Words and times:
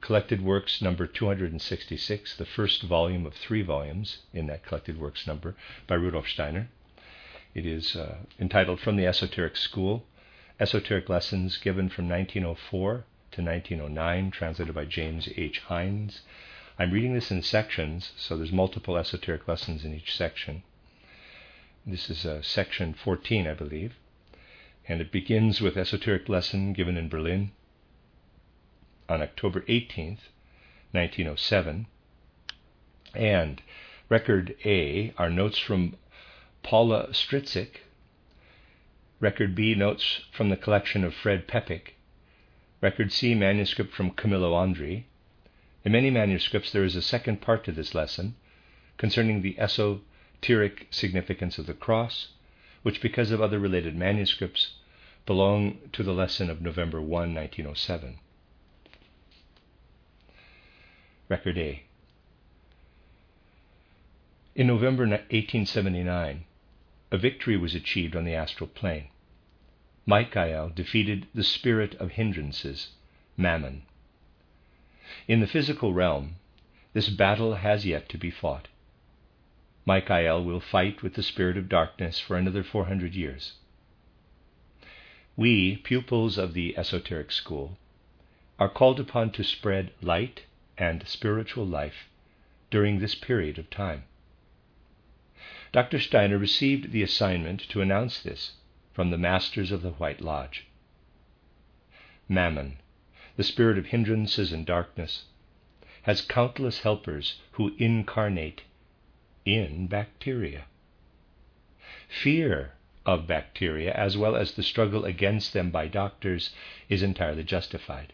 Collected 0.00 0.40
Works 0.42 0.80
number 0.80 1.06
266, 1.06 2.36
the 2.36 2.46
first 2.46 2.82
volume 2.82 3.26
of 3.26 3.34
three 3.34 3.62
volumes 3.62 4.18
in 4.32 4.46
that 4.46 4.64
Collected 4.64 4.98
Works 4.98 5.26
number 5.26 5.56
by 5.86 5.96
Rudolf 5.96 6.28
Steiner. 6.28 6.68
It 7.54 7.66
is 7.66 7.96
uh, 7.96 8.18
entitled 8.38 8.80
From 8.80 8.96
the 8.96 9.06
Esoteric 9.06 9.56
School 9.56 10.06
Esoteric 10.60 11.08
Lessons 11.08 11.56
Given 11.56 11.88
from 11.88 12.08
1904 12.08 13.04
to 13.32 13.42
1909, 13.42 14.30
translated 14.30 14.74
by 14.74 14.84
James 14.84 15.28
H. 15.36 15.62
Hindes. 15.68 16.20
I'm 16.78 16.92
reading 16.92 17.14
this 17.14 17.30
in 17.30 17.42
sections, 17.42 18.12
so 18.16 18.36
there's 18.36 18.52
multiple 18.52 18.96
esoteric 18.96 19.48
lessons 19.48 19.84
in 19.84 19.92
each 19.92 20.16
section. 20.16 20.62
This 21.84 22.08
is 22.08 22.24
uh, 22.24 22.42
section 22.42 22.94
14, 22.94 23.46
I 23.46 23.54
believe, 23.54 23.94
and 24.86 25.00
it 25.00 25.10
begins 25.10 25.60
with 25.60 25.76
esoteric 25.76 26.28
lesson 26.28 26.72
given 26.72 26.96
in 26.96 27.08
Berlin 27.08 27.50
on 29.08 29.22
October 29.22 29.62
18th, 29.62 30.28
1907. 30.92 31.86
And 33.14 33.62
Record 34.08 34.56
A 34.64 35.12
are 35.16 35.30
notes 35.30 35.58
from 35.58 35.96
Paula 36.62 37.08
Stryczek. 37.12 37.80
Record 39.20 39.54
B, 39.54 39.74
notes 39.74 40.20
from 40.32 40.48
the 40.50 40.56
collection 40.56 41.04
of 41.04 41.14
Fred 41.14 41.48
Poeppig. 41.48 41.94
Record 42.80 43.12
C, 43.12 43.34
manuscript 43.34 43.92
from 43.92 44.10
Camilla 44.10 44.48
Wandrey. 44.48 45.04
In 45.84 45.92
many 45.92 46.10
manuscripts, 46.10 46.70
there 46.70 46.84
is 46.84 46.96
a 46.96 47.02
second 47.02 47.40
part 47.40 47.64
to 47.64 47.72
this 47.72 47.94
lesson 47.94 48.36
concerning 48.98 49.42
the 49.42 49.58
esoteric 49.58 50.86
significance 50.90 51.58
of 51.58 51.66
the 51.66 51.74
cross, 51.74 52.28
which, 52.82 53.00
because 53.00 53.30
of 53.30 53.40
other 53.40 53.58
related 53.58 53.96
manuscripts, 53.96 54.72
belong 55.26 55.78
to 55.92 56.02
the 56.02 56.12
lesson 56.12 56.50
of 56.50 56.60
November 56.60 57.00
1, 57.00 57.34
1907. 57.34 58.18
Record 61.28 61.58
A. 61.58 61.82
In 64.54 64.66
November 64.66 65.02
1879, 65.02 66.44
a 67.10 67.18
victory 67.18 67.56
was 67.56 67.74
achieved 67.74 68.16
on 68.16 68.24
the 68.24 68.34
astral 68.34 68.66
plane. 68.66 69.08
Michael 70.06 70.70
defeated 70.70 71.26
the 71.34 71.44
spirit 71.44 71.94
of 71.96 72.12
hindrances, 72.12 72.92
Mammon. 73.36 73.82
In 75.26 75.40
the 75.40 75.46
physical 75.46 75.92
realm, 75.92 76.36
this 76.94 77.10
battle 77.10 77.56
has 77.56 77.84
yet 77.84 78.08
to 78.08 78.16
be 78.16 78.30
fought. 78.30 78.68
Michael 79.84 80.42
will 80.42 80.60
fight 80.60 81.02
with 81.02 81.12
the 81.12 81.22
spirit 81.22 81.58
of 81.58 81.68
darkness 81.68 82.18
for 82.18 82.38
another 82.38 82.64
400 82.64 83.14
years. 83.14 83.52
We, 85.36 85.76
pupils 85.76 86.38
of 86.38 86.54
the 86.54 86.76
esoteric 86.78 87.32
school, 87.32 87.76
are 88.58 88.70
called 88.70 88.98
upon 88.98 89.32
to 89.32 89.44
spread 89.44 89.92
light 90.00 90.44
and 90.78 91.06
spiritual 91.06 91.66
life 91.66 92.08
during 92.70 92.98
this 92.98 93.14
period 93.14 93.58
of 93.58 93.68
time. 93.70 94.04
Dr. 95.72 95.98
Steiner 95.98 96.38
received 96.38 96.92
the 96.92 97.02
assignment 97.02 97.60
to 97.68 97.80
announce 97.80 98.22
this 98.22 98.52
from 98.92 99.10
the 99.10 99.18
masters 99.18 99.70
of 99.70 99.82
the 99.82 99.92
White 99.92 100.20
Lodge. 100.20 100.66
Mammon, 102.28 102.78
the 103.36 103.44
spirit 103.44 103.78
of 103.78 103.86
hindrances 103.86 104.52
and 104.52 104.66
darkness, 104.66 105.24
has 106.02 106.20
countless 106.20 106.80
helpers 106.80 107.40
who 107.52 107.74
incarnate 107.78 108.62
in 109.44 109.86
bacteria. 109.86 110.64
Fear 112.08 112.72
of 113.04 113.26
bacteria, 113.26 113.92
as 113.92 114.16
well 114.16 114.36
as 114.36 114.52
the 114.52 114.62
struggle 114.62 115.04
against 115.04 115.52
them 115.52 115.70
by 115.70 115.88
doctors, 115.88 116.50
is 116.88 117.02
entirely 117.02 117.44
justified. 117.44 118.12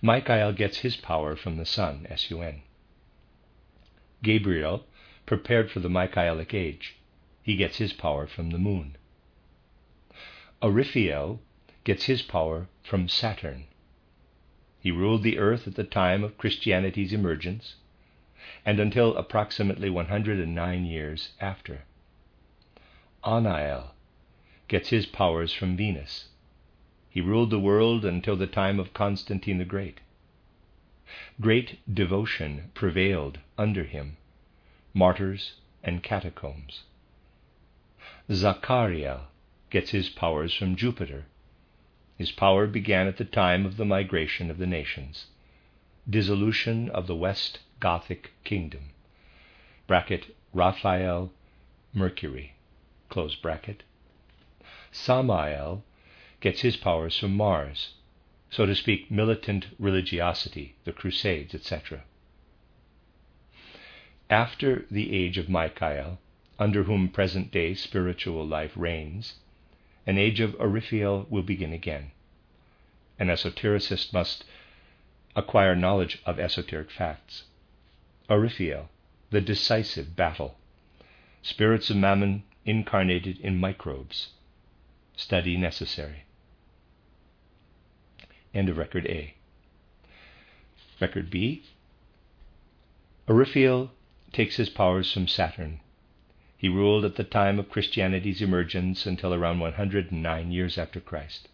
Michael 0.00 0.52
gets 0.52 0.78
his 0.78 0.96
power 0.96 1.36
from 1.36 1.56
the 1.56 1.66
sun, 1.66 2.06
S-U-N. 2.08 2.62
Gabriel 4.22 4.86
prepared 5.26 5.70
for 5.70 5.80
the 5.80 5.90
Michaelic 5.90 6.54
age. 6.54 6.96
He 7.42 7.56
gets 7.56 7.76
his 7.76 7.92
power 7.92 8.26
from 8.26 8.50
the 8.50 8.58
moon. 8.58 8.96
Aurifiel 10.62 11.40
gets 11.84 12.04
his 12.06 12.22
power 12.22 12.68
from 12.82 13.08
Saturn. 13.08 13.66
He 14.80 14.90
ruled 14.90 15.22
the 15.22 15.38
earth 15.38 15.66
at 15.66 15.74
the 15.74 15.84
time 15.84 16.24
of 16.24 16.38
Christianity's 16.38 17.12
emergence 17.12 17.76
and 18.64 18.80
until 18.80 19.16
approximately 19.16 19.90
109 19.90 20.84
years 20.84 21.32
after. 21.40 21.84
Anael 23.22 23.92
gets 24.68 24.88
his 24.88 25.06
powers 25.06 25.52
from 25.52 25.76
Venus. 25.76 26.28
He 27.14 27.20
ruled 27.20 27.50
the 27.50 27.60
world 27.60 28.04
until 28.04 28.34
the 28.34 28.48
time 28.48 28.80
of 28.80 28.92
Constantine 28.92 29.58
the 29.58 29.64
Great. 29.64 30.00
Great 31.40 31.78
devotion 31.94 32.72
prevailed 32.74 33.38
under 33.56 33.84
him, 33.84 34.16
martyrs 34.92 35.52
and 35.84 36.02
catacombs. 36.02 36.82
Zachariah 38.32 39.20
gets 39.70 39.90
his 39.92 40.08
powers 40.08 40.52
from 40.54 40.74
Jupiter. 40.74 41.26
His 42.18 42.32
power 42.32 42.66
began 42.66 43.06
at 43.06 43.16
the 43.18 43.24
time 43.24 43.64
of 43.64 43.76
the 43.76 43.84
migration 43.84 44.50
of 44.50 44.58
the 44.58 44.66
nations, 44.66 45.26
dissolution 46.10 46.88
of 46.90 47.06
the 47.06 47.14
West 47.14 47.60
Gothic 47.78 48.32
kingdom. 48.42 48.90
Bracket 49.86 50.34
Raphael, 50.52 51.30
Mercury, 51.92 52.54
close 53.08 53.36
bracket. 53.36 53.84
Samael 54.90 55.84
gets 56.44 56.60
his 56.60 56.76
powers 56.76 57.18
from 57.18 57.34
Mars, 57.34 57.94
so 58.50 58.66
to 58.66 58.74
speak, 58.74 59.10
militant 59.10 59.66
religiosity, 59.78 60.74
the 60.84 60.92
Crusades, 60.92 61.54
etc. 61.54 62.04
After 64.28 64.84
the 64.90 65.16
age 65.16 65.38
of 65.38 65.48
Michael, 65.48 66.18
under 66.58 66.82
whom 66.82 67.08
present 67.08 67.50
day 67.50 67.72
spiritual 67.72 68.46
life 68.46 68.72
reigns, 68.76 69.36
an 70.06 70.18
age 70.18 70.38
of 70.38 70.54
Aurifiel 70.60 71.26
will 71.30 71.42
begin 71.42 71.72
again. 71.72 72.10
An 73.18 73.28
esotericist 73.28 74.12
must 74.12 74.44
acquire 75.34 75.74
knowledge 75.74 76.18
of 76.26 76.38
esoteric 76.38 76.90
facts. 76.90 77.44
Aurifiel, 78.28 78.90
the 79.30 79.40
decisive 79.40 80.14
battle. 80.14 80.58
Spirits 81.40 81.88
of 81.88 81.96
Mammon 81.96 82.42
incarnated 82.66 83.40
in 83.40 83.58
microbes. 83.58 84.28
Study 85.16 85.56
necessary. 85.56 86.24
End 88.54 88.68
of 88.68 88.78
record 88.78 89.04
A. 89.06 89.34
Record 91.00 91.28
B. 91.28 91.64
Aurifiel 93.28 93.90
takes 94.32 94.56
his 94.56 94.70
powers 94.70 95.12
from 95.12 95.26
Saturn. 95.26 95.80
He 96.56 96.68
ruled 96.68 97.04
at 97.04 97.16
the 97.16 97.24
time 97.24 97.58
of 97.58 97.68
Christianity's 97.68 98.40
emergence 98.40 99.06
until 99.06 99.34
around 99.34 99.58
109 99.58 100.52
years 100.52 100.78
after 100.78 101.00
Christ. 101.00 101.48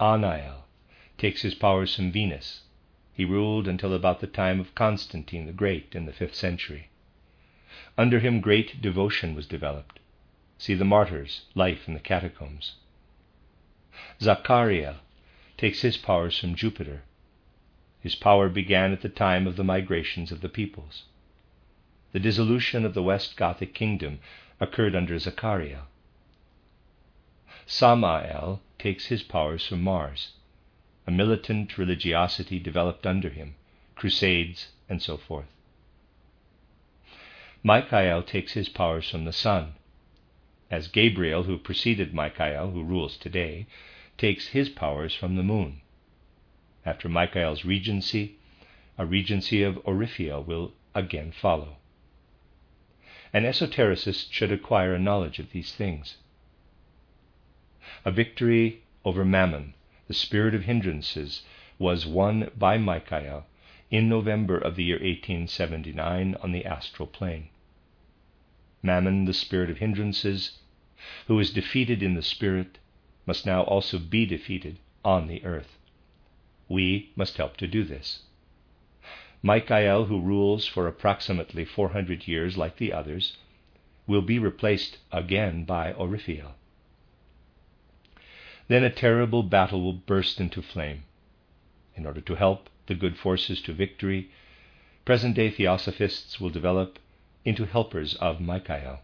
Anael 0.00 0.64
takes 1.16 1.42
his 1.42 1.54
powers 1.54 1.94
from 1.94 2.10
Venus. 2.10 2.62
He 3.14 3.24
ruled 3.24 3.68
until 3.68 3.94
about 3.94 4.20
the 4.20 4.26
time 4.26 4.58
of 4.58 4.74
Constantine 4.74 5.46
the 5.46 5.52
Great 5.52 5.94
in 5.94 6.06
the 6.06 6.12
5th 6.12 6.34
century. 6.34 6.90
Under 7.96 8.18
him, 8.18 8.40
great 8.40 8.82
devotion 8.82 9.34
was 9.34 9.46
developed. 9.46 10.00
See 10.58 10.74
the 10.74 10.84
martyrs, 10.84 11.42
life 11.54 11.86
in 11.86 11.94
the 11.94 12.00
catacombs. 12.00 12.74
Zachariel 14.20 14.96
takes 15.56 15.82
his 15.82 15.96
powers 15.96 16.38
from 16.38 16.54
Jupiter. 16.54 17.02
His 18.00 18.14
power 18.14 18.48
began 18.48 18.92
at 18.92 19.00
the 19.00 19.08
time 19.08 19.46
of 19.46 19.56
the 19.56 19.64
migrations 19.64 20.30
of 20.30 20.40
the 20.40 20.48
peoples. 20.48 21.04
The 22.12 22.20
dissolution 22.20 22.84
of 22.84 22.94
the 22.94 23.02
West 23.02 23.36
Gothic 23.36 23.74
kingdom 23.74 24.20
occurred 24.60 24.94
under 24.94 25.18
Zachariah. 25.18 25.82
Samael 27.66 28.62
takes 28.78 29.06
his 29.06 29.22
powers 29.22 29.66
from 29.66 29.82
Mars. 29.82 30.32
A 31.06 31.10
militant 31.10 31.78
religiosity 31.78 32.58
developed 32.58 33.06
under 33.06 33.28
him, 33.28 33.54
crusades, 33.94 34.72
and 34.88 35.02
so 35.02 35.16
forth. 35.16 35.46
Michael 37.62 38.22
takes 38.22 38.52
his 38.52 38.68
powers 38.68 39.10
from 39.10 39.24
the 39.24 39.32
sun, 39.32 39.74
as 40.70 40.88
Gabriel, 40.88 41.44
who 41.44 41.58
preceded 41.58 42.14
Michael, 42.14 42.70
who 42.70 42.84
rules 42.84 43.16
today, 43.16 43.66
takes 44.18 44.48
his 44.48 44.68
powers 44.68 45.14
from 45.14 45.36
the 45.36 45.42
moon. 45.42 45.80
After 46.84 47.08
Michael's 47.08 47.64
regency, 47.64 48.36
a 48.96 49.04
regency 49.04 49.62
of 49.62 49.76
Oryphael 49.84 50.44
will 50.44 50.72
again 50.94 51.32
follow. 51.32 51.76
An 53.32 53.44
esotericist 53.44 54.32
should 54.32 54.50
acquire 54.50 54.94
a 54.94 54.98
knowledge 54.98 55.38
of 55.38 55.52
these 55.52 55.74
things. 55.74 56.16
A 58.04 58.10
victory 58.10 58.82
over 59.04 59.24
Mammon, 59.24 59.74
the 60.08 60.14
spirit 60.14 60.54
of 60.54 60.64
hindrances, 60.64 61.42
was 61.78 62.06
won 62.06 62.50
by 62.56 62.78
Michael 62.78 63.46
in 63.90 64.08
November 64.08 64.56
of 64.56 64.76
the 64.76 64.84
year 64.84 64.96
1879 64.96 66.36
on 66.36 66.52
the 66.52 66.64
astral 66.64 67.06
plane. 67.06 67.48
Mammon, 68.82 69.24
the 69.26 69.34
spirit 69.34 69.70
of 69.70 69.78
hindrances, 69.78 70.58
who 71.26 71.38
is 71.38 71.52
defeated 71.52 72.02
in 72.02 72.14
the 72.14 72.22
spirit, 72.22 72.78
must 73.26 73.44
now 73.44 73.62
also 73.62 73.98
be 73.98 74.24
defeated 74.24 74.78
on 75.04 75.26
the 75.26 75.44
earth. 75.44 75.78
We 76.68 77.10
must 77.16 77.36
help 77.36 77.56
to 77.58 77.66
do 77.66 77.84
this. 77.84 78.20
Michael, 79.42 80.06
who 80.06 80.20
rules 80.20 80.66
for 80.66 80.86
approximately 80.86 81.64
400 81.64 82.26
years 82.26 82.56
like 82.56 82.76
the 82.76 82.92
others, 82.92 83.36
will 84.06 84.22
be 84.22 84.38
replaced 84.38 84.98
again 85.12 85.64
by 85.64 85.92
Oryphael. 85.92 86.52
Then 88.68 88.82
a 88.82 88.90
terrible 88.90 89.42
battle 89.42 89.82
will 89.82 89.92
burst 89.92 90.40
into 90.40 90.62
flame. 90.62 91.04
In 91.94 92.06
order 92.06 92.20
to 92.20 92.34
help 92.34 92.68
the 92.86 92.94
good 92.94 93.16
forces 93.16 93.60
to 93.62 93.72
victory, 93.72 94.30
present 95.04 95.36
day 95.36 95.50
theosophists 95.50 96.40
will 96.40 96.50
develop 96.50 96.98
into 97.44 97.64
helpers 97.64 98.14
of 98.16 98.40
Michael. 98.40 99.00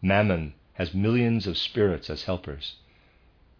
Mammon 0.00 0.54
has 0.74 0.94
millions 0.94 1.46
of 1.46 1.58
spirits 1.58 2.08
as 2.08 2.24
helpers. 2.24 2.76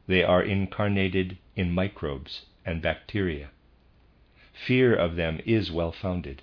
They 0.06 0.22
are 0.22 0.43
incarnated 0.43 1.38
in 1.54 1.72
microbes 1.72 2.46
and 2.64 2.82
bacteria. 2.82 3.50
Fear 4.52 4.94
of 4.94 5.16
them 5.16 5.40
is 5.44 5.70
well 5.70 5.93
founded. 5.93 6.43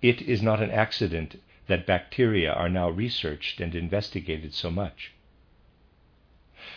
It 0.00 0.20
is 0.22 0.42
not 0.42 0.62
an 0.62 0.70
accident 0.70 1.40
that 1.66 1.86
bacteria 1.86 2.52
are 2.52 2.68
now 2.68 2.90
researched 2.90 3.60
and 3.60 3.74
investigated 3.74 4.52
so 4.52 4.70
much. 4.70 5.12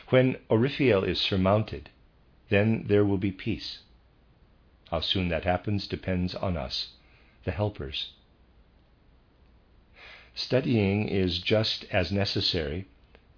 When 0.09 0.37
Oryphael 0.49 1.03
is 1.03 1.19
surmounted, 1.19 1.89
then 2.49 2.85
there 2.87 3.03
will 3.03 3.17
be 3.17 3.31
peace. 3.31 3.79
How 4.91 4.99
soon 4.99 5.29
that 5.29 5.43
happens 5.43 5.87
depends 5.87 6.35
on 6.35 6.55
us, 6.55 6.93
the 7.43 7.51
helpers. 7.51 8.13
Studying 10.33 11.07
is 11.07 11.39
just 11.39 11.85
as 11.91 12.11
necessary 12.11 12.85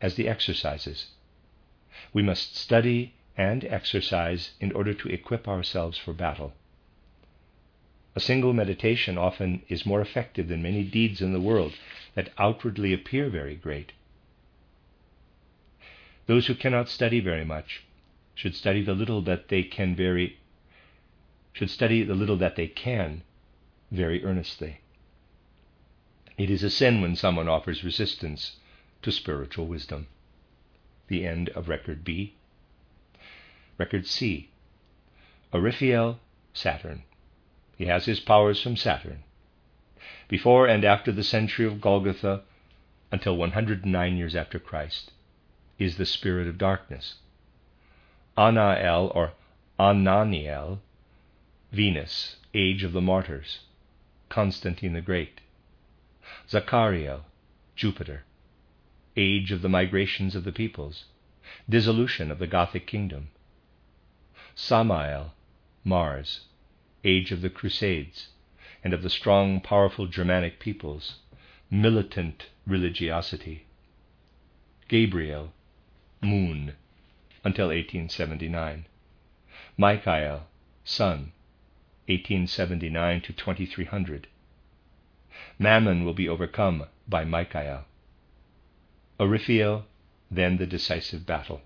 as 0.01 0.15
the 0.15 0.27
exercises. 0.27 1.07
We 2.17 2.23
must 2.23 2.55
study 2.55 3.13
and 3.37 3.63
exercise 3.65 4.55
in 4.59 4.71
order 4.71 4.95
to 4.95 5.07
equip 5.07 5.47
ourselves 5.47 5.99
for 5.99 6.13
battle. 6.13 6.55
A 8.15 8.19
single 8.19 8.53
meditation 8.53 9.19
often 9.19 9.61
is 9.69 9.85
more 9.85 10.01
effective 10.01 10.47
than 10.47 10.63
many 10.63 10.83
deeds 10.83 11.21
in 11.21 11.31
the 11.31 11.39
world 11.39 11.75
that 12.15 12.33
outwardly 12.39 12.91
appear 12.91 13.29
very 13.29 13.53
great. 13.53 13.91
Those 16.25 16.47
who 16.47 16.55
cannot 16.55 16.89
study 16.89 17.19
very 17.19 17.45
much 17.45 17.83
should 18.33 18.55
study 18.55 18.81
the 18.81 18.95
little 18.95 19.21
that 19.21 19.49
they 19.49 19.61
can 19.61 19.95
very 19.95 20.39
should 21.53 21.69
study 21.69 22.01
the 22.01 22.15
little 22.15 22.37
that 22.37 22.55
they 22.55 22.65
can 22.67 23.21
very 23.91 24.25
earnestly. 24.25 24.79
It 26.35 26.49
is 26.49 26.63
a 26.63 26.71
sin 26.71 26.99
when 26.99 27.15
someone 27.15 27.47
offers 27.47 27.83
resistance 27.83 28.57
to 29.03 29.11
spiritual 29.11 29.67
wisdom. 29.67 30.07
The 31.07 31.25
end 31.25 31.49
of 31.49 31.69
Record 31.69 32.03
B. 32.03 32.35
Record 33.77 34.05
C. 34.05 34.49
Oryphael, 35.53 36.17
Saturn. 36.53 37.03
He 37.77 37.85
has 37.85 38.05
his 38.05 38.19
powers 38.19 38.61
from 38.61 38.75
Saturn. 38.75 39.23
Before 40.27 40.67
and 40.67 40.83
after 40.83 41.11
the 41.11 41.23
century 41.23 41.65
of 41.65 41.79
Golgotha, 41.79 42.43
until 43.11 43.37
109 43.37 44.17
years 44.17 44.35
after 44.35 44.59
Christ, 44.59 45.11
is 45.79 45.97
the 45.97 46.05
spirit 46.05 46.47
of 46.47 46.57
darkness. 46.57 47.15
Anael 48.37 49.11
or 49.15 49.33
Ananiel, 49.79 50.79
Venus, 51.71 52.37
age 52.53 52.83
of 52.83 52.93
the 52.93 53.01
martyrs, 53.01 53.59
Constantine 54.29 54.93
the 54.93 55.01
Great. 55.01 55.39
Zachariel, 56.49 57.25
Jupiter, 57.75 58.23
age 59.17 59.51
of 59.51 59.63
the 59.63 59.69
migrations 59.69 60.35
of 60.35 60.43
the 60.43 60.51
peoples, 60.51 61.05
dissolution 61.67 62.29
of 62.29 62.37
the 62.37 62.47
Gothic 62.47 62.85
kingdom. 62.85 63.29
Samael, 64.53 65.33
Mars, 65.83 66.41
age 67.03 67.31
of 67.31 67.41
the 67.41 67.49
Crusades 67.49 68.27
and 68.83 68.93
of 68.93 69.01
the 69.01 69.09
strong, 69.09 69.59
powerful 69.59 70.05
Germanic 70.05 70.59
peoples, 70.59 71.15
militant 71.71 72.47
religiosity. 72.65 73.65
Gabriel, 74.87 75.51
Moon, 76.21 76.75
until 77.43 77.67
1879. 77.67 78.85
Michael, 79.77 80.47
Sun, 80.83 81.33
1879 82.07 83.21
to 83.21 83.33
2300. 83.33 84.27
Mammon 85.59 86.05
will 86.05 86.13
be 86.13 86.29
overcome 86.29 86.85
by 87.07 87.25
Michael. 87.25 87.83
Oryphael, 89.19 89.85
then 90.29 90.57
the 90.57 90.67
decisive 90.67 91.25
battle. 91.25 91.61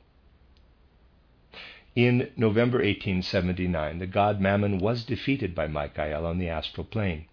In 1.96 2.32
November 2.38 2.78
1879, 2.78 4.00
the 4.00 4.08
god 4.08 4.40
Mammon 4.40 4.78
was 4.78 5.04
defeated 5.04 5.54
by 5.54 5.68
Michael 5.68 6.26
on 6.26 6.38
the 6.38 6.48
astral 6.48 6.86
plane. 6.86 7.26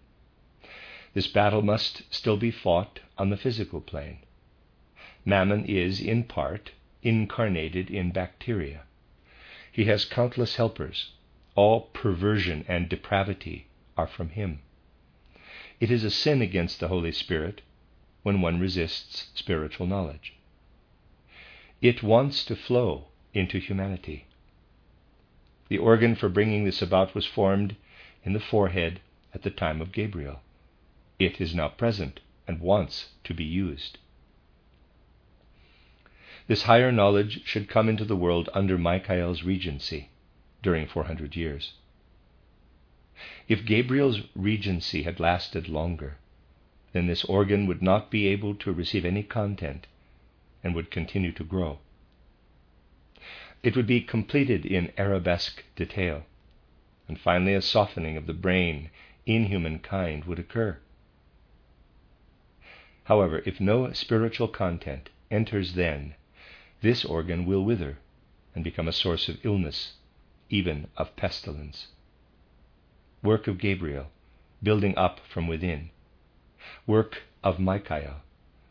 This 1.13 1.27
battle 1.27 1.61
must 1.61 2.13
still 2.13 2.35
be 2.35 2.51
fought 2.51 2.99
on 3.17 3.29
the 3.29 3.37
physical 3.37 3.79
plane. 3.79 4.19
Mammon 5.23 5.65
is, 5.65 6.01
in 6.01 6.23
part, 6.23 6.71
incarnated 7.01 7.89
in 7.89 8.11
bacteria. 8.11 8.83
He 9.71 9.85
has 9.85 10.03
countless 10.03 10.57
helpers. 10.57 11.11
All 11.55 11.81
perversion 11.93 12.65
and 12.67 12.89
depravity 12.89 13.67
are 13.97 14.07
from 14.07 14.29
him. 14.29 14.59
It 15.79 15.89
is 15.89 16.03
a 16.03 16.11
sin 16.11 16.41
against 16.41 16.79
the 16.81 16.89
Holy 16.89 17.13
Spirit 17.13 17.61
when 18.29 18.41
one 18.41 18.59
resists 18.59 19.31
spiritual 19.33 19.87
knowledge. 19.87 20.35
It 21.81 22.03
wants 22.03 22.45
to 22.45 22.55
flow 22.55 23.07
into 23.33 23.57
humanity. 23.57 24.27
The 25.67 25.79
organ 25.79 26.13
for 26.13 26.29
bringing 26.29 26.63
this 26.63 26.79
about 26.79 27.15
was 27.15 27.25
formed 27.25 27.75
in 28.23 28.33
the 28.33 28.39
forehead 28.39 28.99
at 29.33 29.41
the 29.41 29.49
time 29.49 29.81
of 29.81 29.91
Gabriel. 29.91 30.41
It 31.17 31.41
is 31.41 31.55
now 31.55 31.69
present 31.69 32.19
and 32.47 32.59
wants 32.59 33.13
to 33.23 33.33
be 33.33 33.43
used. 33.43 33.97
This 36.45 36.61
higher 36.69 36.91
knowledge 36.91 37.43
should 37.45 37.67
come 37.67 37.89
into 37.89 38.05
the 38.05 38.15
world 38.15 38.47
under 38.53 38.77
Michael's 38.77 39.41
regency 39.41 40.09
during 40.61 40.85
400 40.85 41.35
years. 41.35 41.73
If 43.47 43.65
Gabriel's 43.65 44.19
regency 44.35 45.01
had 45.01 45.19
lasted 45.19 45.67
longer, 45.67 46.19
then 46.93 47.07
this 47.07 47.23
organ 47.25 47.67
would 47.67 47.81
not 47.81 48.09
be 48.09 48.27
able 48.27 48.55
to 48.55 48.73
receive 48.73 49.05
any 49.05 49.23
content 49.23 49.87
and 50.63 50.73
would 50.73 50.91
continue 50.91 51.31
to 51.31 51.43
grow. 51.43 51.79
It 53.61 53.75
would 53.75 53.87
be 53.87 54.01
completed 54.01 54.65
in 54.65 54.91
arabesque 54.97 55.63
detail, 55.75 56.25
and 57.07 57.19
finally 57.19 57.53
a 57.53 57.61
softening 57.61 58.17
of 58.17 58.25
the 58.25 58.33
brain 58.33 58.89
in 59.25 59.45
humankind 59.45 60.25
would 60.25 60.39
occur. 60.39 60.79
However, 63.05 63.41
if 63.45 63.59
no 63.59 63.91
spiritual 63.93 64.47
content 64.47 65.09
enters 65.29 65.73
then, 65.73 66.15
this 66.81 67.03
organ 67.03 67.45
will 67.45 67.63
wither 67.63 67.97
and 68.55 68.63
become 68.63 68.87
a 68.87 68.93
source 68.93 69.29
of 69.29 69.43
illness, 69.45 69.93
even 70.49 70.87
of 70.97 71.15
pestilence 71.15 71.87
work 73.21 73.47
of 73.47 73.57
Gabriel, 73.57 74.07
building 74.63 74.97
up 74.97 75.19
from 75.27 75.47
within, 75.47 75.89
work 76.85 77.23
of 77.43 77.59
Michael, 77.59 78.21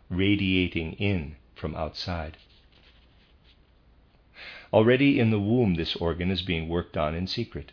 radiating 0.09 0.93
in 0.95 1.37
from 1.55 1.75
outside. 1.75 2.37
Already 4.73 5.19
in 5.19 5.31
the 5.31 5.41
womb, 5.41 5.75
this 5.75 5.97
organ 5.97 6.31
is 6.31 6.43
being 6.43 6.69
worked 6.69 6.97
on 6.97 7.15
in 7.15 7.27
secret. 7.27 7.73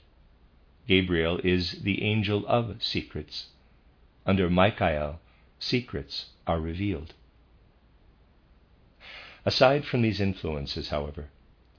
Gabriel 0.88 1.40
is 1.44 1.82
the 1.84 2.04
angel 2.04 2.46
of 2.48 2.82
secrets. 2.82 3.48
Under 4.26 4.50
Michael, 4.50 5.20
secrets 5.60 6.28
are 6.48 6.60
revealed. 6.60 7.14
Aside 9.46 9.86
from 9.86 10.02
these 10.02 10.22
influences, 10.22 10.90
however, 10.90 11.30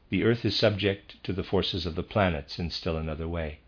the 0.09 0.23
earth 0.23 0.45
is 0.45 0.55
subject 0.55 1.23
to 1.25 1.33
the 1.33 1.43
forces 1.43 1.87
of 1.87 1.95
the 1.97 2.03
planets 2.03 2.59
in 2.59 2.71
still 2.71 2.97
another 2.97 3.27
way. 3.27 3.59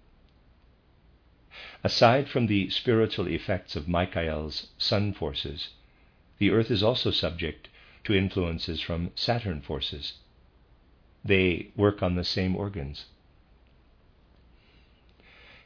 Aside 1.83 2.29
from 2.29 2.47
the 2.47 2.71
spiritual 2.71 3.27
effects 3.27 3.75
of 3.75 3.89
Michael's 3.89 4.69
sun 4.79 5.13
forces, 5.13 5.71
the 6.39 6.51
Earth 6.51 6.71
is 6.71 6.85
also 6.85 7.11
subject 7.11 7.69
to 8.05 8.15
influences 8.15 8.81
from 8.81 9.11
Saturn 9.17 9.61
forces. 9.61 10.19
They 11.25 11.73
work 11.75 12.01
on 12.01 12.15
the 12.15 12.23
same 12.23 12.55
organs. 12.55 13.07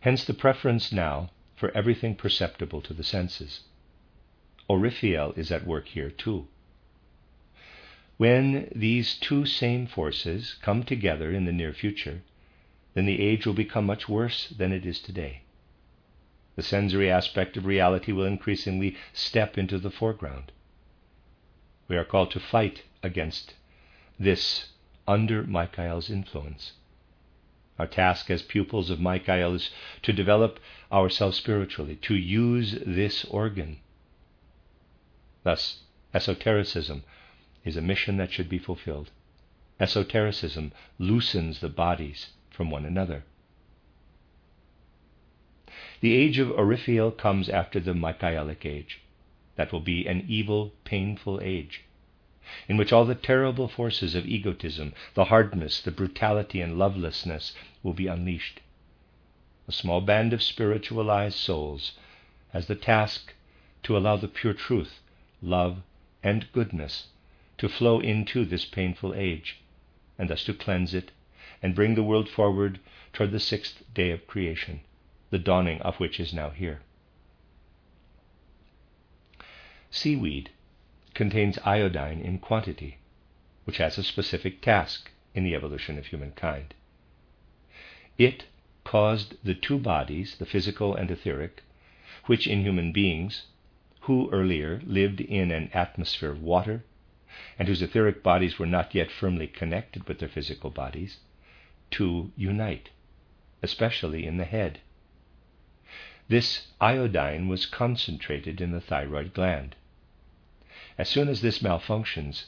Hence 0.01 0.25
the 0.25 0.33
preference 0.33 0.93
now 0.93 1.31
for 1.55 1.71
everything 1.77 2.17
perceptible 2.17 2.81
to 2.81 2.95
the 2.95 3.05
senses. 3.05 3.61
Oryphiel 4.69 5.37
is 5.37 5.53
at 5.53 5.67
work 5.67 5.89
here 5.89 6.11
too. 6.11 6.49
When 8.17 8.73
these 8.75 9.15
two 9.15 9.45
same 9.45 9.87
forces 9.87 10.55
come 10.63 10.85
together 10.85 11.31
in 11.31 11.45
the 11.45 11.53
near 11.53 11.73
future, 11.73 12.23
then 12.95 13.07
the 13.07 13.21
age 13.21 13.47
will 13.47 13.55
become 13.55 13.85
much 13.85 14.09
worse 14.09 14.49
than 14.49 14.73
it 14.73 14.87
is 14.87 14.99
today. 14.99 15.43
The 16.55 16.63
sensory 16.63 17.11
aspect 17.11 17.57
of 17.57 17.65
reality 17.65 18.13
will 18.13 18.27
increasingly 18.27 18.97
step 19.13 19.57
into 19.57 19.79
the 19.79 19.91
foreground. 19.91 20.53
We 21.89 21.97
are 21.97 22.05
called 22.05 22.31
to 22.33 22.41
fight 22.41 22.83
against 23.03 23.55
this 24.19 24.73
under 25.09 25.43
Michael's 25.45 26.11
influence. 26.11 26.73
Our 27.79 27.87
task 27.87 28.31
as 28.31 28.43
pupils 28.43 28.91
of 28.91 29.01
Michael 29.01 29.55
is 29.55 29.71
to 30.03 30.13
develop 30.13 30.61
ourselves 30.93 31.39
spiritually, 31.39 31.97
to 32.03 32.15
use 32.15 32.79
this 32.87 33.25
organ. 33.25 33.81
Thus, 35.43 35.81
esotericism 36.15 37.03
is 37.65 37.77
a 37.77 37.83
mission 37.83 38.19
that 38.19 38.31
should 38.31 38.49
be 38.49 38.59
fulfilled. 38.59 39.11
Esotericism 39.81 40.73
loosens 40.99 41.61
the 41.61 41.69
bodies 41.69 42.29
from 42.51 42.71
one 42.71 42.85
another. 42.85 43.25
The 46.03 46.15
age 46.17 46.41
of 46.41 46.51
Oryphiel 46.51 47.13
comes 47.13 47.49
after 47.49 47.79
the 47.79 47.95
Michaelic 47.95 48.67
age. 48.67 48.99
That 49.55 49.71
will 49.71 49.79
be 49.79 50.05
an 50.09 50.25
evil, 50.27 50.73
painful 50.83 51.41
age 51.41 51.83
in 52.69 52.77
which 52.77 52.93
all 52.93 53.05
the 53.05 53.15
terrible 53.15 53.69
forces 53.69 54.17
of 54.17 54.27
egotism, 54.27 54.95
the 55.15 55.27
hardness, 55.27 55.81
the 55.81 55.93
brutality, 55.93 56.61
and 56.61 56.77
lovelessness 56.77 57.55
will 57.85 57.93
be 57.93 58.09
unleashed. 58.09 58.59
A 59.69 59.71
small 59.71 60.01
band 60.01 60.33
of 60.33 60.43
spiritualized 60.43 61.39
souls 61.39 61.93
has 62.53 62.67
the 62.67 62.75
task 62.75 63.33
to 63.85 63.97
allow 63.97 64.17
the 64.17 64.27
pure 64.27 64.55
truth, 64.55 64.99
love, 65.41 65.85
and 66.21 66.51
goodness 66.51 67.07
to 67.59 67.69
flow 67.69 68.01
into 68.01 68.45
this 68.45 68.65
painful 68.65 69.15
age, 69.15 69.59
and 70.19 70.29
thus 70.29 70.43
to 70.47 70.53
cleanse 70.53 70.95
it 70.95 71.13
and 71.63 71.77
bring 71.77 71.95
the 71.95 72.03
world 72.03 72.29
forward 72.29 72.81
toward 73.13 73.31
the 73.31 73.39
sixth 73.39 73.85
day 73.95 74.11
of 74.11 74.27
creation, 74.27 74.81
the 75.33 75.39
dawning 75.39 75.81
of 75.81 75.97
which 75.97 76.21
is 76.21 76.35
now 76.35 76.51
here. 76.51 76.83
Seaweed 79.91 80.51
contains 81.15 81.59
iodine 81.65 82.21
in 82.21 82.39
quantity, 82.39 82.99
which 83.65 83.79
has 83.79 83.97
a 83.97 84.03
specific 84.03 84.61
task 84.61 85.11
in 85.35 85.43
the 85.43 85.55
evolution 85.55 85.97
of 85.97 86.05
humankind. 86.05 86.75
It 88.19 88.45
caused 88.85 89.43
the 89.43 89.55
two 89.55 89.79
bodies, 89.79 90.37
the 90.37 90.45
physical 90.45 90.95
and 90.95 91.11
etheric, 91.11 91.63
which 92.27 92.47
in 92.47 92.61
human 92.61 92.93
beings, 92.93 93.47
who 94.01 94.31
earlier 94.31 94.83
lived 94.85 95.23
in 95.23 95.51
an 95.51 95.71
atmosphere 95.73 96.31
of 96.31 96.43
water, 96.43 96.85
and 97.59 97.69
whose 97.69 97.81
etheric 97.81 98.23
bodies 98.23 98.59
were 98.59 98.67
not 98.67 98.95
yet 98.95 99.11
firmly 99.11 99.47
connected 99.47 100.07
with 100.07 100.19
their 100.19 100.29
physical 100.29 100.69
bodies, 100.69 101.21
to 101.91 102.31
unite, 102.37 102.91
especially 103.63 104.27
in 104.27 104.37
the 104.37 104.45
head. 104.45 104.81
This 106.33 106.69
iodine 106.81 107.47
was 107.49 107.67
concentrated 107.67 108.63
in 108.63 108.71
the 108.71 108.81
thyroid 108.81 109.35
gland. 109.35 109.77
As 110.97 111.11
soon 111.11 111.29
as 111.29 111.43
this 111.43 111.59
malfunctions, 111.59 112.45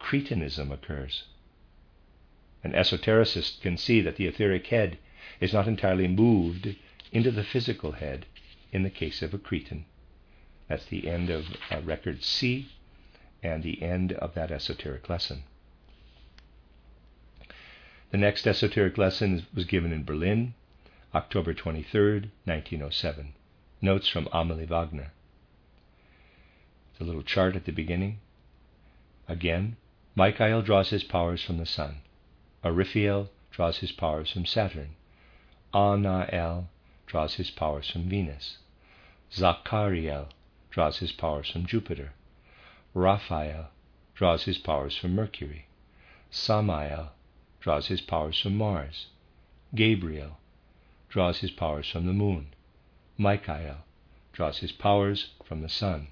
cretinism 0.00 0.72
occurs. 0.72 1.24
An 2.64 2.72
esotericist 2.72 3.60
can 3.60 3.76
see 3.76 4.00
that 4.00 4.16
the 4.16 4.26
etheric 4.26 4.68
head 4.68 4.96
is 5.38 5.52
not 5.52 5.68
entirely 5.68 6.08
moved 6.08 6.74
into 7.12 7.30
the 7.30 7.44
physical 7.44 7.92
head 7.92 8.24
in 8.72 8.84
the 8.84 8.88
case 8.88 9.20
of 9.20 9.34
a 9.34 9.38
cretin. 9.38 9.84
That's 10.68 10.86
the 10.86 11.06
end 11.06 11.28
of 11.28 11.44
uh, 11.70 11.82
record 11.82 12.22
C 12.22 12.70
and 13.42 13.62
the 13.62 13.82
end 13.82 14.12
of 14.14 14.32
that 14.32 14.50
esoteric 14.50 15.10
lesson. 15.10 15.42
The 18.12 18.16
next 18.16 18.46
esoteric 18.46 18.96
lesson 18.96 19.46
was 19.52 19.66
given 19.66 19.92
in 19.92 20.04
Berlin, 20.04 20.54
October 21.14 21.54
23, 21.54 22.30
1907. 22.44 23.34
Notes 23.82 24.08
from 24.08 24.28
Amalie 24.32 24.66
Wagner 24.66 25.12
the 27.00 27.06
little 27.06 27.22
chart 27.22 27.56
at 27.56 27.64
the 27.64 27.72
beginning. 27.72 28.20
Again, 29.26 29.78
Michael 30.14 30.60
draws 30.60 30.90
his 30.90 31.02
powers 31.02 31.42
from 31.42 31.56
the 31.56 31.64
sun. 31.64 32.02
Oryphiel 32.62 33.30
draws 33.50 33.78
his 33.78 33.90
powers 33.90 34.30
from 34.30 34.44
Saturn. 34.44 34.96
Anael 35.72 36.66
draws 37.06 37.36
his 37.36 37.50
powers 37.50 37.88
from 37.88 38.10
Venus. 38.10 38.58
Zachariel 39.32 40.28
draws 40.70 40.98
his 40.98 41.12
powers 41.12 41.50
from 41.50 41.64
Jupiter. 41.64 42.12
Raphael 42.92 43.70
draws 44.14 44.44
his 44.44 44.58
powers 44.58 44.94
from 44.94 45.14
Mercury. 45.14 45.68
Samael 46.30 47.12
draws 47.60 47.86
his 47.86 48.02
powers 48.02 48.38
from 48.38 48.56
Mars. 48.56 49.06
Gabriel 49.74 50.36
draws 51.10 51.40
his 51.40 51.50
powers 51.50 51.90
from 51.90 52.06
the 52.06 52.12
moon. 52.12 52.46
Michael 53.18 53.84
draws 54.32 54.58
his 54.58 54.72
powers 54.72 55.32
from 55.44 55.60
the 55.60 55.68
sun. 55.68 56.06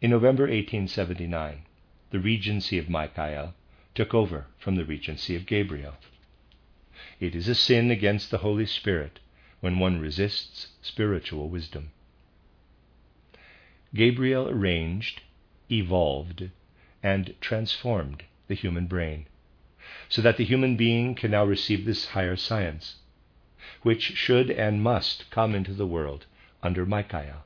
In 0.00 0.10
November 0.10 0.44
1879, 0.44 1.62
the 2.10 2.18
regency 2.18 2.78
of 2.78 2.88
Michael 2.88 3.54
took 3.94 4.12
over 4.12 4.46
from 4.58 4.74
the 4.74 4.84
regency 4.84 5.36
of 5.36 5.46
Gabriel. 5.46 5.94
It 7.20 7.34
is 7.34 7.48
a 7.48 7.54
sin 7.54 7.90
against 7.90 8.30
the 8.30 8.38
Holy 8.38 8.66
Spirit 8.66 9.20
when 9.60 9.78
one 9.78 10.00
resists 10.00 10.68
spiritual 10.82 11.48
wisdom. 11.48 11.92
Gabriel 13.94 14.48
arranged, 14.48 15.22
evolved, 15.70 16.50
and 17.02 17.34
transformed 17.40 18.24
the 18.48 18.54
human 18.54 18.86
brain, 18.86 19.26
so 20.14 20.22
that 20.22 20.36
the 20.36 20.44
human 20.44 20.76
being 20.76 21.12
can 21.12 21.32
now 21.32 21.44
receive 21.44 21.84
this 21.84 22.06
higher 22.10 22.36
science, 22.36 22.98
which 23.82 24.16
should 24.16 24.48
and 24.48 24.80
must 24.80 25.28
come 25.28 25.56
into 25.56 25.72
the 25.74 25.88
world 25.88 26.24
under 26.62 26.86
Michael. 26.86 27.42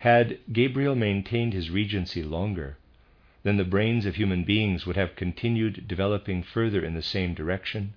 Had 0.00 0.38
Gabriel 0.52 0.94
maintained 0.94 1.54
his 1.54 1.70
regency 1.70 2.22
longer, 2.22 2.76
then 3.44 3.56
the 3.56 3.64
brains 3.64 4.04
of 4.04 4.16
human 4.16 4.44
beings 4.44 4.84
would 4.84 4.96
have 4.96 5.16
continued 5.16 5.88
developing 5.88 6.42
further 6.42 6.84
in 6.84 6.92
the 6.92 7.00
same 7.00 7.32
direction 7.32 7.94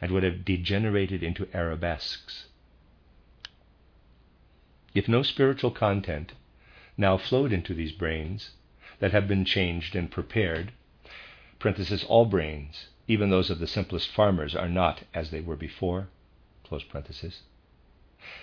and 0.00 0.10
would 0.10 0.24
have 0.24 0.44
degenerated 0.44 1.22
into 1.22 1.46
arabesques. 1.54 2.48
If 4.94 5.06
no 5.06 5.22
spiritual 5.22 5.70
content 5.70 6.32
now 6.96 7.18
flowed 7.18 7.52
into 7.52 7.72
these 7.72 7.92
brains 7.92 8.50
that 8.98 9.12
have 9.12 9.28
been 9.28 9.44
changed 9.44 9.94
and 9.94 10.10
prepared, 10.10 10.72
all 12.08 12.24
brains, 12.26 12.88
even 13.06 13.30
those 13.30 13.50
of 13.50 13.58
the 13.58 13.66
simplest 13.66 14.08
farmers, 14.08 14.54
are 14.54 14.68
not 14.68 15.02
as 15.14 15.30
they 15.30 15.40
were 15.40 15.56
before, 15.56 16.08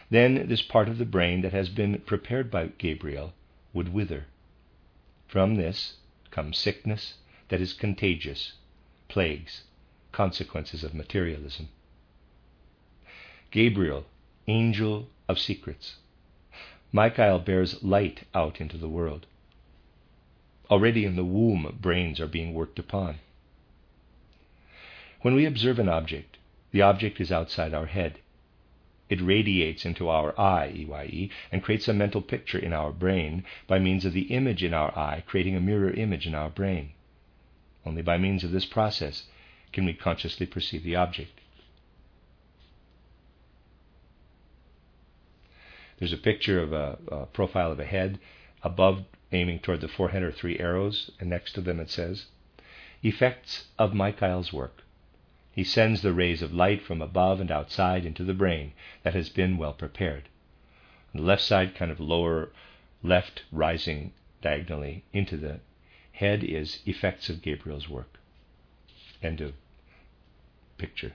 then 0.09 0.47
this 0.47 0.61
part 0.61 0.87
of 0.87 0.97
the 0.97 1.05
brain 1.05 1.41
that 1.41 1.53
has 1.53 1.69
been 1.69 1.99
prepared 2.01 2.49
by 2.51 2.67
Gabriel 2.77 3.33
would 3.73 3.93
wither. 3.93 4.25
From 5.27 5.55
this 5.55 5.97
comes 6.31 6.57
sickness 6.57 7.15
that 7.49 7.61
is 7.61 7.73
contagious, 7.73 8.53
plagues, 9.07 9.63
consequences 10.11 10.83
of 10.83 10.93
materialism. 10.93 11.69
Gabriel, 13.51 14.05
angel 14.47 15.09
of 15.27 15.39
secrets. 15.39 15.97
Michael 16.91 17.39
bears 17.39 17.83
light 17.83 18.25
out 18.33 18.59
into 18.61 18.77
the 18.77 18.89
world. 18.89 19.25
Already 20.69 21.05
in 21.05 21.15
the 21.15 21.25
womb, 21.25 21.77
brains 21.81 22.19
are 22.19 22.27
being 22.27 22.53
worked 22.53 22.79
upon. 22.79 23.19
When 25.21 25.35
we 25.35 25.45
observe 25.45 25.79
an 25.79 25.89
object, 25.89 26.37
the 26.71 26.81
object 26.81 27.19
is 27.19 27.31
outside 27.31 27.73
our 27.73 27.87
head. 27.87 28.19
It 29.09 29.21
radiates 29.21 29.85
into 29.85 30.07
our 30.07 30.39
eye, 30.39 30.67
EYE, 30.67 31.29
and 31.51 31.63
creates 31.63 31.87
a 31.87 31.93
mental 31.93 32.21
picture 32.21 32.59
in 32.59 32.73
our 32.73 32.91
brain 32.91 33.43
by 33.65 33.79
means 33.79 34.05
of 34.05 34.13
the 34.13 34.31
image 34.33 34.63
in 34.63 34.73
our 34.73 34.95
eye, 34.97 35.23
creating 35.25 35.55
a 35.55 35.61
mirror 35.61 35.89
image 35.89 36.27
in 36.27 36.35
our 36.35 36.49
brain. 36.49 36.91
Only 37.85 38.03
by 38.03 38.19
means 38.19 38.43
of 38.43 38.51
this 38.51 38.65
process 38.65 39.25
can 39.73 39.85
we 39.85 39.93
consciously 39.93 40.45
perceive 40.45 40.83
the 40.83 40.95
object. 40.95 41.39
There's 45.97 46.13
a 46.13 46.17
picture 46.17 46.61
of 46.61 46.71
a, 46.71 46.99
a 47.11 47.25
profile 47.25 47.71
of 47.71 47.79
a 47.79 47.85
head. 47.85 48.19
Above, 48.63 49.05
aiming 49.31 49.59
toward 49.59 49.81
the 49.81 49.87
forehead, 49.87 50.23
are 50.23 50.31
three 50.31 50.59
arrows, 50.59 51.11
and 51.19 51.29
next 51.29 51.53
to 51.53 51.61
them 51.61 51.79
it 51.79 51.89
says, 51.89 52.25
Effects 53.03 53.67
of 53.77 53.93
Michael's 53.93 54.51
work. 54.51 54.83
He 55.51 55.63
sends 55.63 56.01
the 56.01 56.13
rays 56.13 56.41
of 56.41 56.53
light 56.53 56.81
from 56.81 57.01
above 57.01 57.39
and 57.39 57.51
outside 57.51 58.05
into 58.05 58.23
the 58.23 58.33
brain 58.33 58.73
that 59.03 59.13
has 59.13 59.29
been 59.29 59.57
well 59.57 59.73
prepared. 59.73 60.29
On 61.13 61.21
the 61.21 61.27
left 61.27 61.41
side, 61.41 61.75
kind 61.75 61.91
of 61.91 61.99
lower 61.99 62.51
left, 63.03 63.43
rising 63.51 64.13
diagonally 64.41 65.03
into 65.13 65.37
the 65.37 65.59
head, 66.13 66.43
is 66.43 66.81
effects 66.85 67.29
of 67.29 67.41
Gabriel's 67.41 67.89
work. 67.89 68.19
End 69.21 69.41
of 69.41 69.53
picture. 70.77 71.13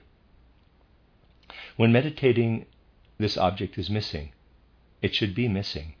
When 1.75 1.91
meditating, 1.91 2.65
this 3.17 3.37
object 3.37 3.77
is 3.77 3.89
missing. 3.89 4.31
It 5.01 5.13
should 5.13 5.35
be 5.35 5.47
missing. 5.47 5.95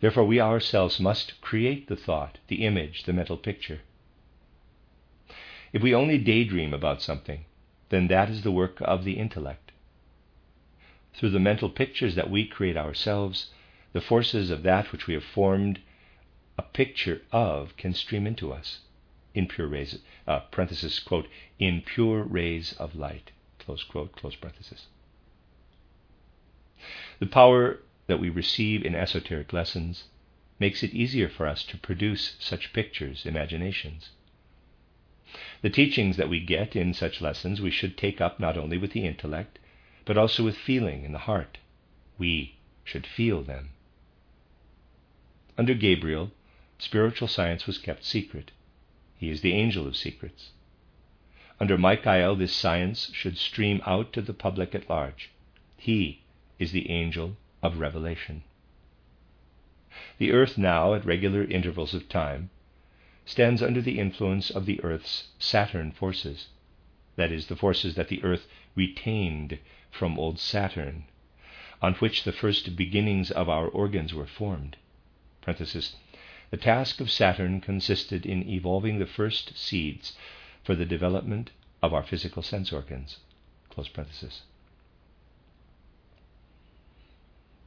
Therefore, 0.00 0.24
we 0.24 0.40
ourselves 0.40 1.00
must 1.00 1.40
create 1.40 1.88
the 1.88 1.96
thought, 1.96 2.38
the 2.48 2.64
image, 2.64 3.04
the 3.04 3.12
mental 3.12 3.36
picture. 3.36 3.80
If 5.72 5.82
we 5.82 5.94
only 5.94 6.18
daydream 6.18 6.72
about 6.72 7.02
something, 7.02 7.44
then 7.88 8.06
that 8.08 8.30
is 8.30 8.42
the 8.42 8.52
work 8.52 8.80
of 8.80 9.04
the 9.04 9.18
intellect. 9.18 9.72
Through 11.14 11.30
the 11.30 11.40
mental 11.40 11.68
pictures 11.68 12.14
that 12.14 12.30
we 12.30 12.46
create 12.46 12.76
ourselves, 12.76 13.50
the 13.92 14.00
forces 14.00 14.50
of 14.50 14.62
that 14.62 14.92
which 14.92 15.06
we 15.06 15.14
have 15.14 15.24
formed 15.24 15.80
a 16.56 16.62
picture 16.62 17.22
of 17.32 17.76
can 17.76 17.92
stream 17.92 18.26
into 18.26 18.52
us 18.52 18.80
in 19.34 19.46
pure 19.46 19.66
rays, 19.66 20.00
uh, 20.26 20.40
parenthesis, 20.50 20.98
quote, 21.00 21.28
in 21.58 21.82
pure 21.82 22.22
rays 22.22 22.72
of 22.74 22.94
light, 22.94 23.30
close 23.58 23.84
quote, 23.84 24.12
close 24.12 24.34
parenthesis. 24.34 24.86
The 27.18 27.26
power 27.26 27.80
that 28.08 28.18
we 28.18 28.28
receive 28.30 28.84
in 28.84 28.94
esoteric 28.94 29.52
lessons 29.52 30.04
makes 30.58 30.82
it 30.82 30.92
easier 30.92 31.28
for 31.28 31.46
us 31.46 31.62
to 31.62 31.78
produce 31.78 32.36
such 32.40 32.72
pictures, 32.72 33.24
imaginations. 33.24 34.10
The 35.60 35.70
teachings 35.70 36.16
that 36.16 36.30
we 36.30 36.40
get 36.40 36.74
in 36.74 36.94
such 36.94 37.20
lessons 37.20 37.60
we 37.60 37.70
should 37.70 37.96
take 37.96 38.20
up 38.20 38.40
not 38.40 38.56
only 38.56 38.78
with 38.78 38.92
the 38.92 39.04
intellect, 39.04 39.58
but 40.04 40.16
also 40.16 40.42
with 40.42 40.56
feeling 40.56 41.04
in 41.04 41.12
the 41.12 41.18
heart. 41.18 41.58
We 42.16 42.56
should 42.82 43.06
feel 43.06 43.42
them. 43.42 43.70
Under 45.58 45.74
Gabriel, 45.74 46.32
spiritual 46.78 47.28
science 47.28 47.66
was 47.66 47.76
kept 47.76 48.04
secret. 48.04 48.52
He 49.18 49.28
is 49.28 49.42
the 49.42 49.52
angel 49.52 49.86
of 49.86 49.96
secrets. 49.96 50.52
Under 51.60 51.76
Michael, 51.76 52.36
this 52.36 52.54
science 52.54 53.10
should 53.12 53.36
stream 53.36 53.82
out 53.84 54.12
to 54.14 54.22
the 54.22 54.32
public 54.32 54.74
at 54.74 54.88
large. 54.88 55.30
He 55.76 56.22
is 56.58 56.72
the 56.72 56.88
angel 56.88 57.36
of 57.62 57.78
revelation. 57.78 58.42
The 60.18 60.32
earth 60.32 60.58
now, 60.58 60.94
at 60.94 61.04
regular 61.04 61.44
intervals 61.44 61.94
of 61.94 62.08
time, 62.08 62.50
stands 63.24 63.62
under 63.62 63.80
the 63.82 63.98
influence 63.98 64.50
of 64.50 64.64
the 64.66 64.82
earth's 64.82 65.28
Saturn 65.38 65.92
forces, 65.92 66.48
that 67.16 67.30
is, 67.30 67.46
the 67.46 67.56
forces 67.56 67.94
that 67.94 68.08
the 68.08 68.22
earth 68.22 68.46
retained 68.74 69.58
from 69.90 70.18
old 70.18 70.38
Saturn, 70.38 71.04
on 71.82 71.94
which 71.94 72.24
the 72.24 72.32
first 72.32 72.74
beginnings 72.76 73.30
of 73.30 73.48
our 73.48 73.68
organs 73.68 74.14
were 74.14 74.26
formed. 74.26 74.76
The 75.46 76.56
task 76.56 77.00
of 77.00 77.10
Saturn 77.10 77.60
consisted 77.60 78.24
in 78.24 78.48
evolving 78.48 78.98
the 78.98 79.06
first 79.06 79.56
seeds 79.56 80.16
for 80.62 80.74
the 80.74 80.86
development 80.86 81.50
of 81.82 81.92
our 81.92 82.02
physical 82.02 82.42
sense 82.42 82.72
organs. 82.72 83.18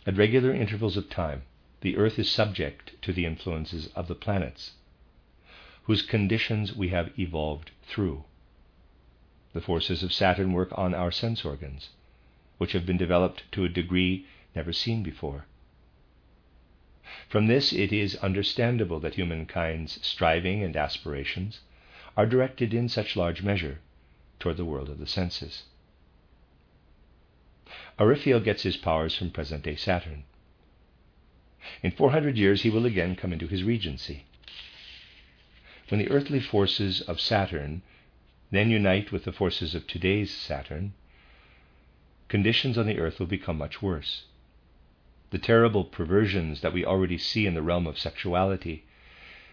At 0.04 0.18
regular 0.18 0.52
intervals 0.52 0.98
of 0.98 1.10
time, 1.12 1.44
the 1.82 1.96
Earth 1.96 2.18
is 2.18 2.28
subject 2.30 3.00
to 3.04 3.14
the 3.14 3.26
influences 3.26 3.88
of 3.96 4.08
the 4.08 4.16
planets, 4.16 4.72
whose 5.84 6.02
conditions 6.02 6.76
we 6.76 6.90
have 6.90 7.18
evolved 7.20 7.70
through. 7.84 8.24
The 9.54 9.62
forces 9.62 10.02
of 10.02 10.12
Saturn 10.12 10.54
work 10.54 10.70
on 10.76 10.96
our 10.96 11.12
sense 11.12 11.46
organs, 11.46 11.90
which 12.58 12.72
have 12.72 12.86
been 12.86 12.98
developed 12.98 13.44
to 13.52 13.64
a 13.64 13.70
degree 13.70 14.26
never 14.56 14.74
seen 14.74 15.04
before. 15.04 15.46
From 17.30 17.46
this, 17.46 17.72
it 17.72 17.94
is 17.94 18.16
understandable 18.18 19.00
that 19.02 19.16
humankind's 19.16 20.00
striving 20.06 20.64
and 20.64 20.76
aspirations 20.76 21.60
are 22.18 22.26
directed 22.26 22.74
in 22.74 22.90
such 22.90 23.16
large 23.16 23.44
measure 23.44 23.80
toward 24.40 24.58
the 24.58 24.66
world 24.66 24.90
of 24.90 24.98
the 24.98 25.08
senses. 25.08 25.64
Aurifiel 28.00 28.40
gets 28.40 28.64
his 28.64 28.78
powers 28.78 29.16
from 29.16 29.32
present 29.32 29.64
day 29.64 29.76
Saturn. 29.76 30.24
In 31.84 31.92
400 31.92 32.38
years, 32.38 32.64
he 32.64 32.70
will 32.70 32.86
again 32.86 33.16
come 33.16 33.34
into 33.34 33.48
his 33.48 33.64
regency. 33.64 34.26
When 35.90 36.00
the 36.00 36.10
earthly 36.10 36.40
forces 36.40 37.02
of 37.02 37.20
Saturn 37.20 37.82
then 38.50 38.70
unite 38.70 39.12
with 39.12 39.24
the 39.24 39.32
forces 39.32 39.76
of 39.76 39.88
today's 39.88 40.32
Saturn, 40.32 40.94
conditions 42.28 42.78
on 42.78 42.86
the 42.88 43.00
earth 43.00 43.20
will 43.20 43.28
become 43.28 43.58
much 43.58 43.82
worse 43.82 44.26
the 45.32 45.40
terrible 45.40 45.86
perversions 45.86 46.60
that 46.62 46.74
we 46.74 46.86
already 46.86 47.18
see 47.18 47.48
in 47.48 47.54
the 47.56 47.62
realm 47.62 47.88
of 47.88 47.98
sexuality 47.98 48.84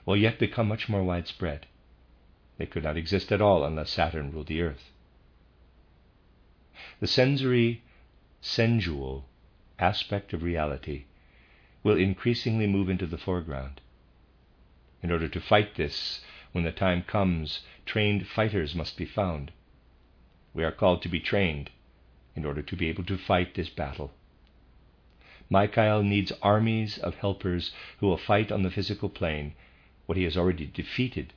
will 0.05 0.17
yet 0.17 0.39
become 0.39 0.69
much 0.69 0.89
more 0.89 1.05
widespread. 1.05 1.67
They 2.59 2.67
could 2.67 2.83
not 2.83 2.97
exist 2.97 3.31
at 3.31 3.41
all 3.41 3.65
unless 3.65 3.91
Saturn 3.91 4.33
ruled 4.33 4.49
the 4.49 4.61
earth. 4.61 4.91
The 7.01 7.07
sensory, 7.07 7.83
sensual 8.41 9.29
aspect 9.79 10.33
of 10.33 10.43
reality 10.43 11.05
will 11.83 11.97
increasingly 11.97 12.67
move 12.67 12.89
into 12.89 13.07
the 13.07 13.19
foreground. 13.19 13.81
In 15.03 15.11
order 15.11 15.29
to 15.29 15.41
fight 15.41 15.77
this, 15.77 16.21
when 16.53 16.65
the 16.65 16.73
time 16.73 17.03
comes, 17.03 17.61
trained 17.87 18.27
fighters 18.27 18.75
must 18.75 18.97
be 18.97 19.05
found. 19.05 19.53
We 20.55 20.65
are 20.65 20.73
called 20.73 21.03
to 21.03 21.09
be 21.09 21.21
trained 21.21 21.71
in 22.35 22.45
order 22.45 22.63
to 22.63 22.77
be 22.77 22.89
able 22.89 23.05
to 23.05 23.19
fight 23.19 23.55
this 23.55 23.69
battle. 23.69 24.13
Michael 25.51 26.03
needs 26.03 26.33
armies 26.43 26.99
of 26.99 27.15
helpers 27.17 27.73
who 27.99 28.07
will 28.07 28.19
fight 28.19 28.53
on 28.53 28.63
the 28.63 28.71
physical 28.71 29.09
plane 29.09 29.55
what 30.07 30.19
he 30.19 30.25
has 30.25 30.37
already 30.37 30.67
defeated 30.67 31.33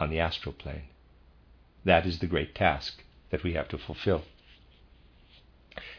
on 0.00 0.10
the 0.10 0.20
astral 0.20 0.52
plane. 0.52 0.88
That 1.84 2.06
is 2.06 2.18
the 2.18 2.26
great 2.26 2.54
task 2.54 3.02
that 3.30 3.42
we 3.42 3.54
have 3.54 3.68
to 3.68 3.78
fulfill. 3.78 4.24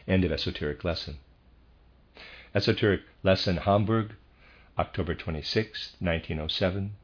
End 0.06 0.24
of 0.24 0.32
Esoteric 0.32 0.84
Lesson. 0.84 1.18
Esoteric 2.54 3.02
Lesson 3.22 3.58
Hamburg, 3.58 4.14
October 4.78 5.14
26, 5.14 5.96
1907. 6.00 6.94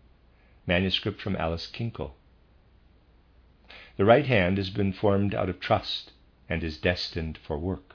Manuscript 0.67 1.21
from 1.21 1.37
Alice 1.37 1.67
Kinkel. 1.67 2.15
The 3.97 4.05
right 4.05 4.27
hand 4.27 4.57
has 4.59 4.71
been 4.71 4.93
formed 4.93 5.35
out 5.35 5.49
of 5.49 5.61
trust 5.61 6.13
and 6.49 6.65
is 6.65 6.79
destined 6.79 7.39
for 7.39 7.59
work. 7.59 7.95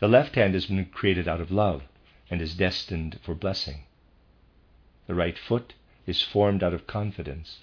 The 0.00 0.08
left 0.08 0.34
hand 0.34 0.54
has 0.54 0.66
been 0.66 0.84
created 0.86 1.28
out 1.28 1.40
of 1.40 1.50
love 1.50 1.82
and 2.30 2.42
is 2.42 2.54
destined 2.54 3.20
for 3.22 3.34
blessing. 3.34 3.84
The 5.06 5.14
right 5.14 5.38
foot 5.38 5.74
is 6.06 6.22
formed 6.22 6.62
out 6.62 6.74
of 6.74 6.86
confidence, 6.86 7.60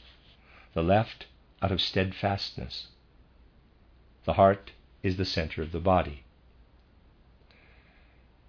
the 0.74 0.84
left 0.84 1.26
out 1.62 1.72
of 1.72 1.82
steadfastness. 1.82 2.88
The 4.26 4.34
heart 4.34 4.72
is 5.04 5.18
the 5.18 5.26
center 5.26 5.62
of 5.62 5.72
the 5.72 5.80
body. 5.80 6.24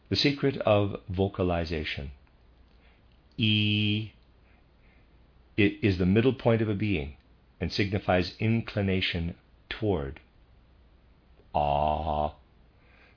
The 0.09 0.17
secret 0.17 0.57
of 0.59 1.01
vocalization. 1.09 2.13
E 3.37 4.13
is 5.57 5.99
the 5.99 6.07
middle 6.07 6.33
point 6.33 6.63
of 6.63 6.69
a 6.69 6.75
being 6.75 7.17
and 7.61 7.73
signifies 7.73 8.35
inclination 8.39 9.35
toward. 9.69 10.21
Ah 11.55 12.35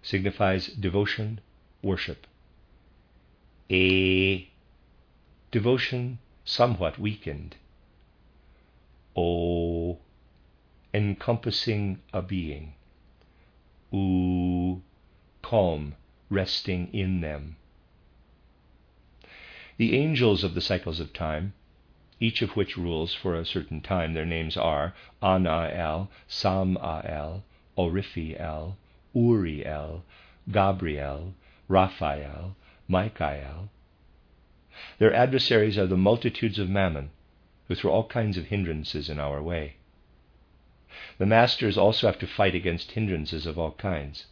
signifies 0.08 0.68
devotion, 0.68 1.42
worship. 1.82 2.26
A 3.70 4.50
devotion 5.52 6.20
somewhat 6.46 6.98
weakened. 6.98 7.58
O 9.18 10.00
encompassing 10.94 12.00
a 12.14 12.22
being. 12.22 12.74
U 13.94 14.82
calm, 15.42 15.96
resting 16.30 16.94
in 16.94 17.22
them. 17.22 17.56
The 19.78 19.98
angels 19.98 20.44
of 20.44 20.56
the 20.56 20.62
cycles 20.62 21.00
of 21.00 21.14
time, 21.14 21.54
each 22.20 22.42
of 22.42 22.58
which 22.58 22.76
rules 22.76 23.14
for 23.14 23.34
a 23.34 23.46
certain 23.46 23.80
time, 23.80 24.14
their 24.14 24.26
names 24.26 24.58
are 24.58 24.94
Anael, 25.22 26.10
Samael, 26.28 27.44
Orifiel, 27.78 28.76
Uriel, 29.14 30.04
Gabriel, 30.52 31.34
Raphael, 31.70 32.56
Michael. 32.90 33.70
Their 34.98 35.14
adversaries 35.14 35.78
are 35.78 35.88
the 35.88 35.96
multitudes 35.96 36.60
of 36.60 36.70
mammon, 36.70 37.12
who 37.68 37.76
throw 37.76 37.92
all 37.92 38.08
kinds 38.08 38.38
of 38.38 38.48
hindrances 38.48 39.10
in 39.10 39.18
our 39.18 39.42
way. 39.42 39.76
The 41.18 41.26
masters 41.26 41.78
also 41.78 42.08
have 42.08 42.20
to 42.20 42.28
fight 42.28 42.56
against 42.56 42.92
hindrances 42.92 43.46
of 43.46 43.58
all 43.58 43.72
kinds. 43.72 44.26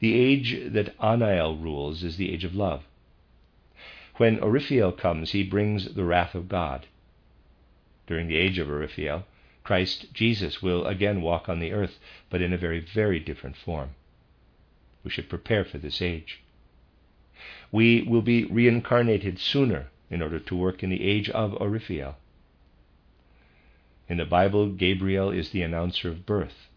The 0.00 0.14
age 0.14 0.58
that 0.72 0.96
Anael 0.98 1.60
rules 1.60 2.02
is 2.02 2.16
the 2.16 2.32
age 2.32 2.44
of 2.44 2.54
love. 2.54 2.84
When 4.16 4.38
Orifiel 4.38 4.92
comes, 4.96 5.32
he 5.32 5.42
brings 5.42 5.94
the 5.94 6.04
wrath 6.04 6.34
of 6.34 6.48
God. 6.48 6.86
During 8.06 8.26
the 8.26 8.36
age 8.36 8.58
of 8.58 8.68
Orifiel, 8.68 9.24
Christ 9.62 10.12
Jesus 10.12 10.62
will 10.62 10.86
again 10.86 11.22
walk 11.22 11.48
on 11.48 11.60
the 11.60 11.72
earth, 11.72 11.98
but 12.28 12.42
in 12.42 12.52
a 12.52 12.58
very, 12.58 12.80
very 12.80 13.20
different 13.20 13.56
form. 13.56 13.90
We 15.04 15.10
should 15.10 15.28
prepare 15.28 15.64
for 15.64 15.78
this 15.78 16.02
age. 16.02 16.42
We 17.70 18.02
will 18.02 18.22
be 18.22 18.44
reincarnated 18.44 19.38
sooner 19.38 19.90
in 20.10 20.22
order 20.22 20.38
to 20.40 20.56
work 20.56 20.82
in 20.82 20.90
the 20.90 21.02
age 21.02 21.30
of 21.30 21.52
Orifiel. 21.60 22.16
In 24.10 24.16
the 24.16 24.24
Bible, 24.24 24.70
Gabriel 24.70 25.30
is 25.30 25.50
the 25.50 25.62
announcer 25.62 26.08
of 26.08 26.26
birth. 26.26 26.68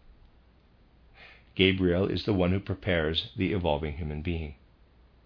Gabriel 1.56 2.06
is 2.06 2.26
the 2.26 2.32
one 2.32 2.52
who 2.52 2.60
prepares 2.60 3.32
the 3.36 3.52
evolving 3.52 3.96
human 3.96 4.22
being. 4.22 4.54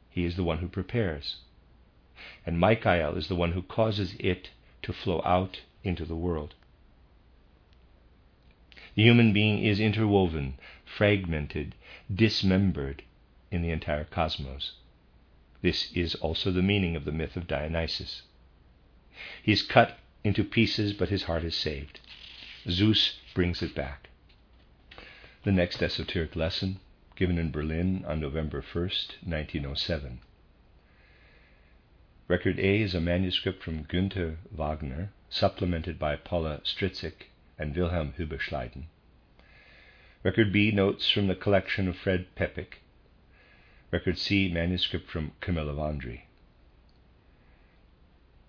He 0.08 0.24
is 0.24 0.34
the 0.34 0.42
one 0.42 0.58
who 0.58 0.68
prepares. 0.68 1.36
And 2.46 2.58
Michael 2.58 3.14
is 3.18 3.28
the 3.28 3.34
one 3.34 3.52
who 3.52 3.60
causes 3.60 4.16
it 4.18 4.48
to 4.82 4.94
flow 4.94 5.20
out 5.22 5.60
into 5.84 6.06
the 6.06 6.16
world. 6.16 6.54
The 8.94 9.02
human 9.02 9.34
being 9.34 9.62
is 9.62 9.78
interwoven, 9.78 10.54
fragmented, 10.86 11.74
dismembered 12.12 13.02
in 13.50 13.60
the 13.60 13.70
entire 13.70 14.04
cosmos. 14.04 14.72
This 15.60 15.92
is 15.92 16.14
also 16.14 16.52
the 16.52 16.62
meaning 16.62 16.96
of 16.96 17.04
the 17.04 17.12
myth 17.12 17.36
of 17.36 17.46
Dionysus. 17.46 18.22
He 19.42 19.52
is 19.52 19.60
cut 19.60 19.98
into 20.24 20.44
pieces, 20.44 20.92
but 20.92 21.08
his 21.08 21.24
heart 21.24 21.44
is 21.44 21.54
saved. 21.54 22.00
Zeus 22.68 23.18
brings 23.34 23.62
it 23.62 23.74
back. 23.74 24.08
The 25.44 25.52
next 25.52 25.82
esoteric 25.82 26.36
lesson, 26.36 26.80
given 27.16 27.38
in 27.38 27.50
Berlin 27.50 28.04
on 28.06 28.20
November 28.20 28.62
1st, 28.62 29.22
1907. 29.24 30.20
Record 32.28 32.58
A 32.58 32.82
is 32.82 32.94
a 32.94 33.00
manuscript 33.00 33.62
from 33.62 33.84
Günther 33.84 34.36
Wagner, 34.50 35.10
supplemented 35.30 35.98
by 35.98 36.16
Paula 36.16 36.60
Stryczek 36.64 37.28
and 37.58 37.74
Wilhelm 37.74 38.12
Hübbe-Schleiden. 38.18 38.84
Record 40.22 40.52
B, 40.52 40.70
notes 40.70 41.10
from 41.10 41.28
the 41.28 41.34
collection 41.34 41.88
of 41.88 41.96
Fred 41.96 42.26
Poeppig. 42.36 42.74
Record 43.90 44.18
C, 44.18 44.50
manuscript 44.52 45.10
from 45.10 45.32
Camilla 45.40 45.72
Wandrey. 45.72 46.22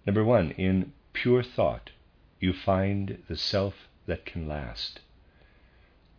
Number 0.05 0.25
one, 0.25 0.51
in 0.51 0.91
pure 1.13 1.43
thought, 1.43 1.91
you 2.39 2.53
find 2.53 3.23
the 3.27 3.37
self 3.37 3.87
that 4.05 4.25
can 4.25 4.47
last. 4.47 4.99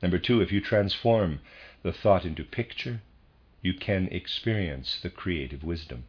Number 0.03 0.19
two, 0.19 0.41
if 0.41 0.51
you 0.51 0.61
transform 0.61 1.41
the 1.83 1.93
thought 1.93 2.25
into 2.25 2.45
picture, 2.45 3.03
you 3.63 3.75
can 3.75 4.09
experience 4.09 4.99
the 5.03 5.11
creative 5.11 5.63
wisdom. 5.63 6.05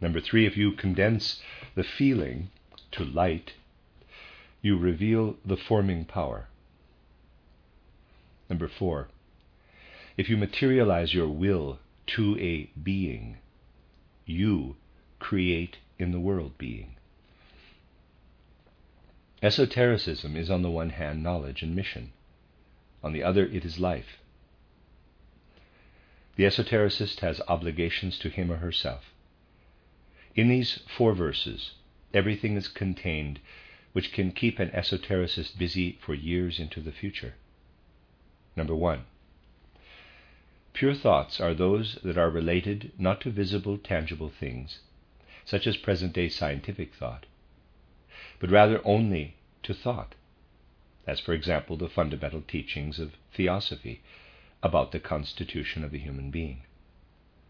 Number 0.00 0.20
three, 0.20 0.46
if 0.46 0.56
you 0.56 0.72
condense 0.72 1.42
the 1.74 1.84
feeling 1.84 2.50
to 2.92 3.04
light, 3.04 3.52
you 4.62 4.78
reveal 4.78 5.36
the 5.44 5.56
forming 5.56 6.04
power. 6.04 6.48
Number 8.48 8.68
four, 8.68 9.08
if 10.16 10.28
you 10.28 10.36
materialize 10.36 11.14
your 11.14 11.28
will 11.28 11.78
to 12.08 12.38
a 12.38 12.70
being, 12.80 13.36
you 14.24 14.76
create 15.18 15.76
in 15.98 16.12
the 16.12 16.20
world 16.20 16.56
being. 16.58 16.96
Esotericism 19.42 20.36
is, 20.36 20.50
on 20.50 20.62
the 20.62 20.70
one 20.70 20.90
hand, 20.90 21.22
knowledge 21.22 21.62
and 21.62 21.74
mission. 21.74 22.12
On 23.02 23.12
the 23.12 23.22
other, 23.22 23.46
it 23.46 23.64
is 23.64 23.78
life. 23.78 24.18
The 26.36 26.44
esotericist 26.44 27.20
has 27.20 27.40
obligations 27.48 28.18
to 28.20 28.28
him 28.28 28.50
or 28.50 28.56
herself. 28.56 29.12
In 30.34 30.48
these 30.48 30.80
four 30.96 31.14
verses, 31.14 31.72
everything 32.14 32.56
is 32.56 32.68
contained 32.68 33.40
which 33.92 34.12
can 34.12 34.32
keep 34.32 34.58
an 34.58 34.70
esotericist 34.70 35.58
busy 35.58 35.98
for 36.00 36.14
years 36.14 36.60
into 36.60 36.80
the 36.80 36.92
future. 36.92 37.34
Number 38.54 38.74
one, 38.74 39.04
pure 40.72 40.94
thoughts 40.94 41.40
are 41.40 41.54
those 41.54 41.96
that 42.04 42.18
are 42.18 42.30
related 42.30 42.92
not 42.98 43.20
to 43.22 43.30
visible, 43.30 43.78
tangible 43.78 44.28
things, 44.30 44.80
such 45.48 45.66
as 45.66 45.78
present 45.78 46.12
day 46.12 46.28
scientific 46.28 46.94
thought, 46.94 47.24
but 48.38 48.50
rather 48.50 48.86
only 48.86 49.34
to 49.62 49.72
thought, 49.72 50.14
as, 51.06 51.18
for 51.20 51.32
example, 51.32 51.74
the 51.78 51.88
fundamental 51.88 52.42
teachings 52.42 52.98
of 52.98 53.14
theosophy 53.32 54.02
about 54.62 54.92
the 54.92 55.00
constitution 55.00 55.82
of 55.82 55.90
the 55.90 55.98
human 55.98 56.30
being, 56.30 56.60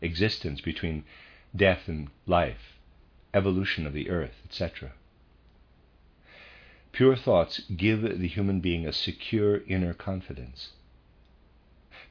existence 0.01 0.61
between 0.61 1.05
death 1.57 1.89
and 1.89 2.09
life, 2.25 2.79
evolution 3.35 3.85
of 3.85 3.93
the 3.93 4.09
earth, 4.09 4.43
etc. 4.45 4.93
Pure 6.93 7.17
thoughts 7.17 7.61
give 7.77 8.03
the 8.03 8.29
human 8.29 8.61
being 8.61 8.87
a 8.87 8.93
secure 8.93 9.63
inner 9.67 9.93
confidence. 9.93 10.71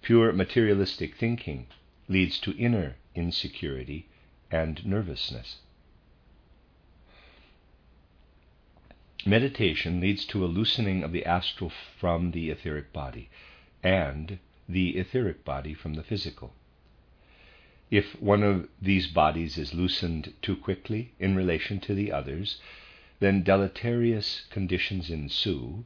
Pure 0.02 0.34
materialistic 0.34 1.16
thinking 1.16 1.66
leads 2.10 2.40
to 2.42 2.58
inner 2.58 2.98
insecurity 3.16 4.10
and 4.52 4.86
nervousness. 4.86 5.60
Meditation 9.26 10.00
leads 10.00 10.26
to 10.26 10.46
a 10.46 10.48
loosening 10.48 11.04
of 11.04 11.12
the 11.12 11.26
astral 11.26 11.70
from 11.70 12.32
the 12.32 12.50
etheric 12.50 12.94
body 12.94 13.30
and 13.84 14.40
the 14.70 14.98
etheric 14.98 15.44
body 15.44 15.74
from 15.74 15.96
the 15.96 16.04
physical. 16.04 16.54
If 17.90 18.22
one 18.22 18.44
of 18.44 18.70
these 18.82 19.08
bodies 19.08 19.58
is 19.58 19.74
loosened 19.74 20.34
too 20.42 20.56
quickly 20.56 21.14
in 21.20 21.36
relation 21.36 21.80
to 21.82 21.96
the 21.96 22.12
others, 22.12 22.62
then 23.20 23.44
deleterious 23.44 24.46
conditions 24.50 25.10
ensue, 25.10 25.86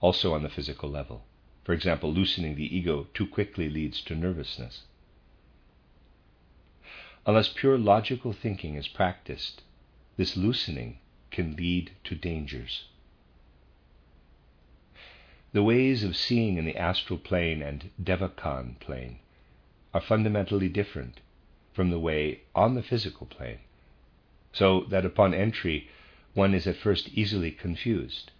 also 0.00 0.32
on 0.34 0.42
the 0.42 0.48
physical 0.48 0.88
level. 0.88 1.24
For 1.64 1.72
example, 1.72 2.12
loosening 2.12 2.54
the 2.54 2.76
ego 2.76 3.08
too 3.14 3.26
quickly 3.26 3.68
leads 3.68 4.00
to 4.02 4.14
nervousness. 4.14 4.82
Unless 7.26 7.48
pure 7.54 7.78
logical 7.78 8.32
thinking 8.32 8.76
is 8.76 8.88
practiced, 8.88 9.62
this 10.16 10.36
loosening 10.36 10.98
can 11.30 11.56
lead 11.56 11.92
to 12.04 12.14
dangers. 12.14 12.84
The 15.52 15.62
ways 15.62 16.04
of 16.04 16.16
seeing 16.16 16.58
in 16.58 16.64
the 16.64 16.76
astral 16.76 17.18
plane 17.18 17.62
and 17.62 17.90
Devachan 18.02 18.78
plane 18.78 19.18
are 19.92 20.00
fundamentally 20.00 20.68
different 20.68 21.20
from 21.72 21.90
the 21.90 21.98
way 21.98 22.42
on 22.54 22.74
the 22.74 22.82
physical 22.82 23.26
plane, 23.26 23.58
so 24.52 24.82
that 24.90 25.04
upon 25.04 25.34
entry 25.34 25.88
one 26.34 26.54
is 26.54 26.66
at 26.66 26.76
first 26.76 27.08
easily 27.08 27.50
confused. 27.50 28.30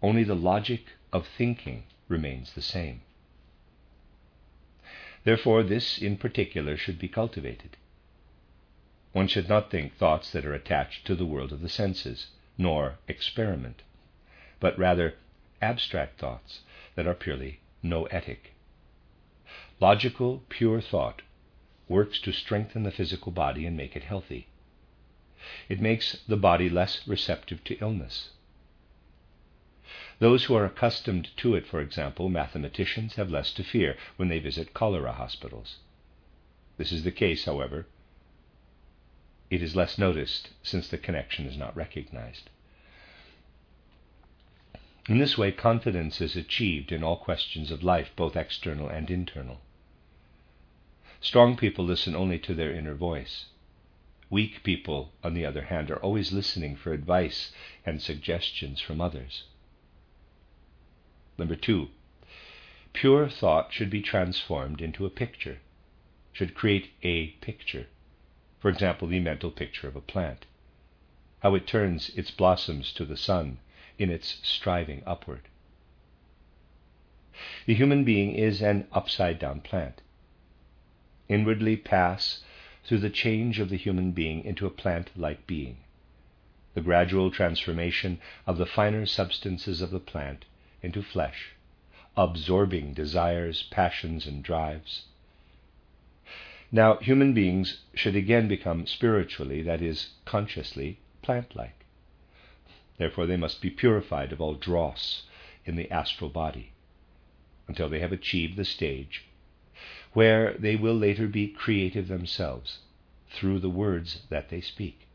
Only 0.00 0.22
the 0.22 0.36
logic 0.36 0.86
of 1.12 1.26
thinking 1.26 1.84
remains 2.08 2.52
the 2.52 2.62
same. 2.62 3.00
Therefore, 5.24 5.62
this 5.62 5.98
in 5.98 6.16
particular 6.16 6.76
should 6.76 6.98
be 6.98 7.08
cultivated. 7.08 7.76
One 9.12 9.26
should 9.26 9.48
not 9.48 9.70
think 9.70 9.94
thoughts 9.96 10.30
that 10.32 10.44
are 10.44 10.52
attached 10.52 11.06
to 11.06 11.14
the 11.14 11.24
world 11.24 11.50
of 11.50 11.62
the 11.62 11.68
senses, 11.70 12.26
nor 12.58 12.98
experiment, 13.08 13.80
but 14.60 14.78
rather 14.78 15.14
abstract 15.62 16.18
thoughts 16.20 16.60
that 16.94 17.06
are 17.06 17.14
purely 17.14 17.60
noetic. 17.82 18.52
Logical, 19.80 20.44
pure 20.50 20.82
thought 20.82 21.22
works 21.88 22.20
to 22.20 22.32
strengthen 22.32 22.82
the 22.82 22.90
physical 22.90 23.32
body 23.32 23.64
and 23.64 23.76
make 23.78 23.96
it 23.96 24.04
healthy. 24.04 24.46
It 25.70 25.80
makes 25.80 26.20
the 26.28 26.36
body 26.36 26.68
less 26.68 27.08
receptive 27.08 27.64
to 27.64 27.78
illness. 27.78 28.32
Those 30.18 30.44
who 30.44 30.54
are 30.54 30.66
accustomed 30.66 31.34
to 31.38 31.54
it, 31.54 31.66
for 31.66 31.80
example, 31.80 32.28
mathematicians, 32.28 33.14
have 33.14 33.30
less 33.30 33.54
to 33.54 33.64
fear 33.64 33.96
when 34.16 34.28
they 34.28 34.38
visit 34.38 34.74
cholera 34.74 35.12
hospitals. 35.12 35.78
This 36.76 36.92
is 36.92 37.04
the 37.04 37.10
case, 37.12 37.46
however, 37.46 37.86
it 39.50 39.62
is 39.62 39.76
less 39.76 39.98
noticed 39.98 40.50
since 40.62 40.88
the 40.88 40.98
connection 40.98 41.46
is 41.46 41.56
not 41.56 41.76
recognized. 41.76 42.50
In 45.08 45.18
this 45.18 45.38
way, 45.38 45.52
confidence 45.52 46.20
is 46.20 46.36
achieved 46.36 46.92
in 46.92 47.02
all 47.02 47.16
questions 47.16 47.70
of 47.70 47.82
life, 47.82 48.10
both 48.14 48.36
external 48.36 48.88
and 48.88 49.10
internal. 49.10 49.60
Strong 51.20 51.56
people 51.56 51.84
listen 51.84 52.14
only 52.14 52.38
to 52.40 52.54
their 52.54 52.72
inner 52.72 52.94
voice. 52.94 53.46
Weak 54.30 54.62
people, 54.62 55.12
on 55.24 55.32
the 55.32 55.46
other 55.46 55.62
hand, 55.62 55.90
are 55.90 56.02
always 56.02 56.32
listening 56.32 56.76
for 56.76 56.92
advice 56.92 57.52
and 57.86 58.02
suggestions 58.02 58.80
from 58.80 59.00
others. 59.00 59.44
Number 61.38 61.56
two, 61.56 61.88
pure 62.92 63.28
thought 63.30 63.72
should 63.72 63.88
be 63.88 64.02
transformed 64.02 64.82
into 64.82 65.06
a 65.06 65.10
picture, 65.10 65.60
should 66.32 66.54
create 66.54 66.90
a 67.02 67.28
picture. 67.40 67.86
For 68.60 68.68
example, 68.68 69.06
the 69.08 69.20
mental 69.20 69.50
picture 69.50 69.86
of 69.86 69.94
a 69.96 70.00
plant, 70.00 70.46
how 71.40 71.54
it 71.54 71.66
turns 71.66 72.10
its 72.10 72.30
blossoms 72.30 72.92
to 72.94 73.04
the 73.04 73.16
sun 73.16 73.58
in 73.98 74.10
its 74.10 74.38
striving 74.42 75.02
upward. 75.06 75.42
The 77.66 77.74
human 77.74 78.02
being 78.02 78.34
is 78.34 78.60
an 78.60 78.88
upside 78.92 79.38
down 79.38 79.60
plant. 79.60 80.00
Inwardly 81.28 81.76
pass 81.76 82.42
through 82.84 82.98
the 82.98 83.10
change 83.10 83.60
of 83.60 83.68
the 83.68 83.76
human 83.76 84.12
being 84.12 84.44
into 84.44 84.66
a 84.66 84.70
plant 84.70 85.10
like 85.16 85.46
being, 85.46 85.76
the 86.74 86.80
gradual 86.80 87.30
transformation 87.30 88.18
of 88.46 88.58
the 88.58 88.66
finer 88.66 89.06
substances 89.06 89.80
of 89.80 89.90
the 89.90 90.00
plant 90.00 90.46
into 90.82 91.02
flesh, 91.02 91.50
absorbing 92.16 92.94
desires, 92.94 93.62
passions, 93.64 94.26
and 94.26 94.42
drives, 94.42 95.04
now, 96.70 96.96
human 96.96 97.32
beings 97.32 97.82
should 97.94 98.14
again 98.16 98.48
become 98.48 98.86
spiritually, 98.86 99.62
that 99.62 99.80
is, 99.80 100.10
consciously, 100.24 100.98
plant 101.22 101.56
like. 101.56 101.84
Therefore, 102.98 103.26
they 103.26 103.36
must 103.36 103.62
be 103.62 103.70
purified 103.70 104.32
of 104.32 104.40
all 104.40 104.54
dross 104.54 105.22
in 105.64 105.76
the 105.76 105.90
astral 105.90 106.30
body. 106.30 106.72
until 107.68 107.88
they 107.88 108.00
have 108.00 108.12
achieved 108.12 108.56
the 108.56 108.64
stage 108.64 109.24
where 110.14 110.54
they 110.54 110.74
will 110.74 110.96
later 110.96 111.28
be 111.28 111.46
creative 111.46 112.08
themselves 112.08 112.78
through 113.30 113.60
the 113.60 113.70
words 113.70 114.22
that 114.30 114.48
they 114.48 114.60
speak. 114.60 115.06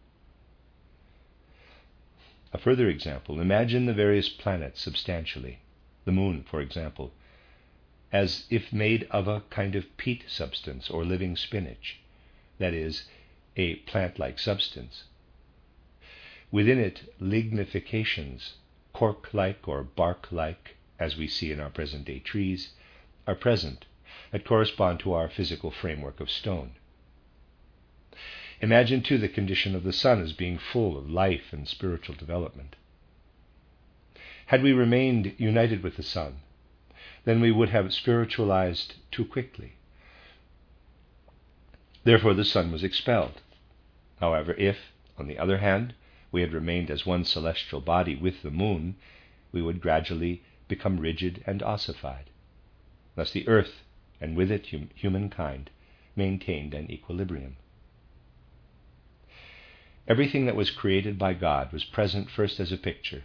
A 2.53 2.59
further 2.59 2.87
example 2.87 3.41
imagine 3.41 3.87
the 3.87 3.93
various 3.93 4.29
planets 4.29 4.79
substantially, 4.79 5.59
the 6.05 6.11
moon, 6.11 6.43
for 6.43 6.61
example, 6.61 7.11
as 8.13 8.45
if 8.51 8.71
made 8.71 9.07
of 9.09 9.27
a 9.27 9.41
kind 9.49 9.75
of 9.75 9.97
peat 9.97 10.23
substance 10.27 10.89
or 10.89 11.03
living 11.03 11.35
spinach, 11.35 11.99
that 12.59 12.73
is, 12.73 13.09
a 13.57 13.75
plant 13.77 14.19
like 14.19 14.37
substance. 14.37 15.05
Within 16.51 16.77
it, 16.77 17.11
lignifications, 17.19 18.53
cork 18.93 19.33
like 19.33 19.67
or 19.67 19.83
bark 19.83 20.31
like, 20.31 20.75
as 20.99 21.17
we 21.17 21.27
see 21.27 21.51
in 21.51 21.59
our 21.59 21.71
present 21.71 22.05
day 22.05 22.19
trees, 22.19 22.73
are 23.25 23.33
present 23.33 23.85
that 24.31 24.45
correspond 24.45 24.99
to 24.99 25.13
our 25.13 25.27
physical 25.27 25.71
framework 25.71 26.19
of 26.19 26.29
stone. 26.29 26.71
Imagine, 28.61 29.01
too, 29.01 29.17
the 29.17 29.27
condition 29.27 29.75
of 29.75 29.83
the 29.83 29.91
sun 29.91 30.21
as 30.21 30.33
being 30.33 30.59
full 30.59 30.97
of 30.97 31.09
life 31.09 31.51
and 31.51 31.67
spiritual 31.67 32.15
development. 32.15 32.75
Had 34.45 34.61
we 34.61 34.71
remained 34.71 35.33
united 35.39 35.81
with 35.81 35.97
the 35.97 36.03
sun, 36.03 36.37
then 37.25 37.39
we 37.39 37.51
would 37.51 37.69
have 37.69 37.93
spiritualized 37.93 38.95
too 39.11 39.25
quickly. 39.25 39.73
Therefore, 42.03 42.33
the 42.33 42.45
sun 42.45 42.71
was 42.71 42.83
expelled. 42.83 43.41
However, 44.19 44.53
if, 44.53 44.91
on 45.17 45.27
the 45.27 45.39
other 45.39 45.59
hand, 45.59 45.93
we 46.31 46.41
had 46.41 46.53
remained 46.53 46.91
as 46.91 47.05
one 47.05 47.23
celestial 47.23 47.79
body 47.79 48.15
with 48.15 48.41
the 48.41 48.51
moon, 48.51 48.95
we 49.51 49.61
would 49.61 49.81
gradually 49.81 50.41
become 50.67 50.99
rigid 50.99 51.43
and 51.45 51.63
ossified. 51.63 52.29
Thus, 53.15 53.31
the 53.31 53.47
earth, 53.47 53.83
and 54.19 54.35
with 54.35 54.51
it 54.51 54.67
hum- 54.71 54.89
humankind, 54.95 55.69
maintained 56.15 56.73
an 56.73 56.91
equilibrium. 56.91 57.55
Everything 60.07 60.45
that 60.45 60.55
was 60.55 60.71
created 60.71 61.17
by 61.17 61.33
God 61.33 61.71
was 61.71 61.85
present 61.85 62.29
first 62.29 62.59
as 62.59 62.71
a 62.71 62.77
picture, 62.77 63.23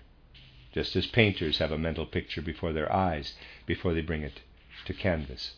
just 0.72 0.94
as 0.96 1.07
painters 1.07 1.59
have 1.59 1.72
a 1.72 1.78
mental 1.78 2.07
picture 2.07 2.42
before 2.42 2.72
their 2.72 2.92
eyes 2.92 3.35
before 3.66 3.94
they 3.94 4.02
bring 4.02 4.22
it 4.22 4.40
to 4.85 4.94
canvas. 4.94 5.54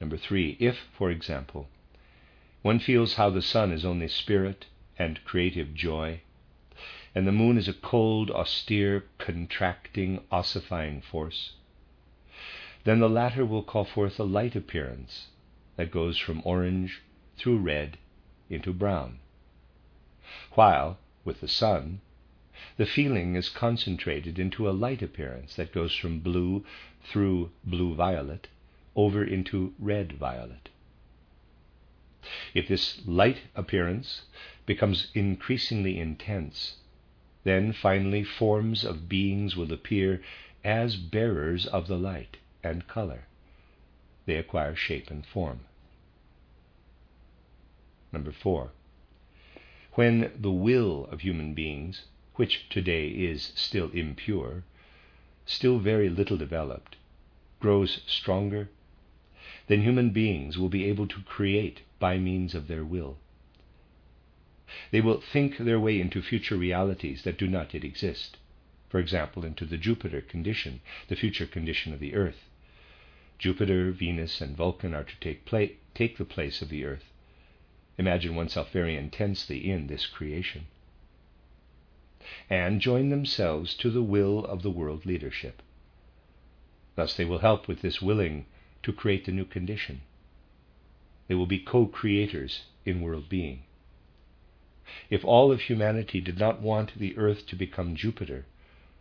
Number 0.00 0.16
three, 0.16 0.56
if, 0.60 0.78
for 0.96 1.10
example, 1.10 1.68
one 2.62 2.78
feels 2.78 3.14
how 3.14 3.30
the 3.30 3.42
sun 3.42 3.72
is 3.72 3.84
only 3.84 4.08
spirit 4.08 4.66
and 4.98 5.24
creative 5.24 5.74
joy, 5.74 6.20
and 7.14 7.26
the 7.26 7.32
moon 7.32 7.56
is 7.56 7.68
a 7.68 7.72
cold, 7.72 8.30
austere, 8.30 9.04
contracting, 9.18 10.22
ossifying 10.32 11.00
force, 11.00 11.52
then 12.84 13.00
the 13.00 13.08
latter 13.08 13.44
will 13.44 13.62
call 13.62 13.84
forth 13.84 14.18
a 14.18 14.24
light 14.24 14.56
appearance 14.56 15.28
that 15.76 15.90
goes 15.90 16.18
from 16.18 16.42
orange 16.44 17.02
through 17.36 17.58
red 17.58 17.98
into 18.50 18.72
brown. 18.72 19.18
While, 20.52 20.98
with 21.24 21.40
the 21.40 21.48
sun, 21.48 22.00
the 22.76 22.86
feeling 22.86 23.34
is 23.34 23.48
concentrated 23.48 24.38
into 24.38 24.68
a 24.68 24.72
light 24.72 25.02
appearance 25.02 25.56
that 25.56 25.72
goes 25.72 25.94
from 25.94 26.20
blue 26.20 26.64
through 27.04 27.50
blue 27.64 27.94
violet 27.94 28.48
over 28.96 29.24
into 29.24 29.74
red 29.78 30.12
violet. 30.12 30.68
If 32.54 32.68
this 32.68 33.06
light 33.06 33.42
appearance 33.54 34.22
becomes 34.66 35.08
increasingly 35.14 35.98
intense, 35.98 36.76
then 37.42 37.72
finally 37.72 38.24
forms 38.24 38.84
of 38.84 39.08
beings 39.08 39.56
will 39.56 39.72
appear 39.72 40.22
as 40.64 40.96
bearers 40.96 41.66
of 41.66 41.86
the 41.86 41.98
light 41.98 42.38
and 42.62 42.88
color. 42.88 43.26
They 44.24 44.36
acquire 44.36 44.74
shape 44.74 45.10
and 45.10 45.26
form. 45.26 45.60
Number 48.10 48.32
four, 48.32 48.70
when 49.94 50.32
the 50.36 50.50
will 50.50 51.04
of 51.06 51.20
human 51.20 51.54
beings, 51.54 52.06
which 52.34 52.68
today 52.68 53.08
is 53.08 53.52
still 53.54 53.90
impure, 53.90 54.64
still 55.46 55.78
very 55.78 56.08
little 56.08 56.36
developed, 56.36 56.96
grows 57.60 58.00
stronger, 58.06 58.68
then 59.68 59.82
human 59.82 60.10
beings 60.10 60.58
will 60.58 60.68
be 60.68 60.84
able 60.84 61.06
to 61.06 61.22
create 61.22 61.82
by 62.00 62.18
means 62.18 62.54
of 62.54 62.66
their 62.66 62.84
will. 62.84 63.18
They 64.90 65.00
will 65.00 65.20
think 65.20 65.58
their 65.58 65.78
way 65.78 66.00
into 66.00 66.22
future 66.22 66.56
realities 66.56 67.22
that 67.22 67.38
do 67.38 67.46
not 67.46 67.72
yet 67.72 67.84
exist. 67.84 68.36
For 68.88 68.98
example, 68.98 69.44
into 69.44 69.64
the 69.64 69.78
Jupiter 69.78 70.20
condition, 70.20 70.80
the 71.08 71.16
future 71.16 71.46
condition 71.46 71.92
of 71.92 72.00
the 72.00 72.14
Earth. 72.14 72.48
Jupiter, 73.38 73.92
Venus, 73.92 74.40
and 74.40 74.56
Vulcan 74.56 74.92
are 74.92 75.04
to 75.04 75.20
take, 75.20 75.44
pla- 75.44 75.74
take 75.94 76.16
the 76.16 76.24
place 76.24 76.62
of 76.62 76.68
the 76.68 76.84
Earth 76.84 77.04
imagine 77.96 78.34
oneself 78.34 78.70
very 78.72 78.96
intensely 78.96 79.70
in 79.70 79.86
this 79.86 80.06
creation, 80.06 80.66
and 82.50 82.80
join 82.80 83.08
themselves 83.08 83.74
to 83.74 83.90
the 83.90 84.02
will 84.02 84.44
of 84.44 84.62
the 84.62 84.70
world 84.70 85.06
leadership. 85.06 85.62
Thus, 86.96 87.16
they 87.16 87.24
will 87.24 87.40
help 87.40 87.68
with 87.68 87.82
this 87.82 88.00
willing 88.02 88.46
to 88.82 88.92
create 88.92 89.24
the 89.24 89.32
new 89.32 89.44
condition. 89.44 90.02
They 91.28 91.34
will 91.34 91.46
be 91.46 91.58
co 91.58 91.86
creators 91.86 92.64
in 92.84 93.00
world 93.00 93.28
being. 93.28 93.62
If 95.08 95.24
all 95.24 95.50
of 95.50 95.62
humanity 95.62 96.20
did 96.20 96.38
not 96.38 96.60
want 96.60 96.98
the 96.98 97.16
earth 97.16 97.46
to 97.46 97.56
become 97.56 97.96
Jupiter, 97.96 98.44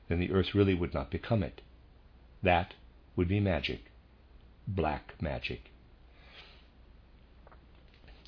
then 0.08 0.20
the 0.20 0.32
earth 0.32 0.56
really 0.56 0.74
would 0.74 0.94
not 0.94 1.12
become 1.12 1.44
it. 1.44 1.62
That 2.42 2.74
would 3.16 3.28
be 3.28 3.40
magic, 3.40 3.92
black 4.68 5.22
magic 5.22 5.73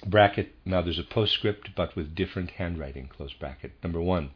bracket, 0.05 0.53
now 0.65 0.81
there's 0.81 0.99
a 0.99 1.03
postscript, 1.03 1.75
but 1.75 1.95
with 1.95 2.15
different 2.15 2.51
handwriting, 2.51 3.07
close 3.07 3.33
bracket. 3.33 3.71
Number 3.83 4.01
one, 4.01 4.31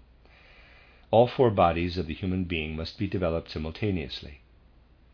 all 1.12 1.28
four 1.28 1.50
bodies 1.52 1.98
of 1.98 2.08
the 2.08 2.14
human 2.14 2.44
being 2.44 2.76
must 2.76 2.98
be 2.98 3.08
developed 3.08 3.52
simultaneously. 3.52 4.42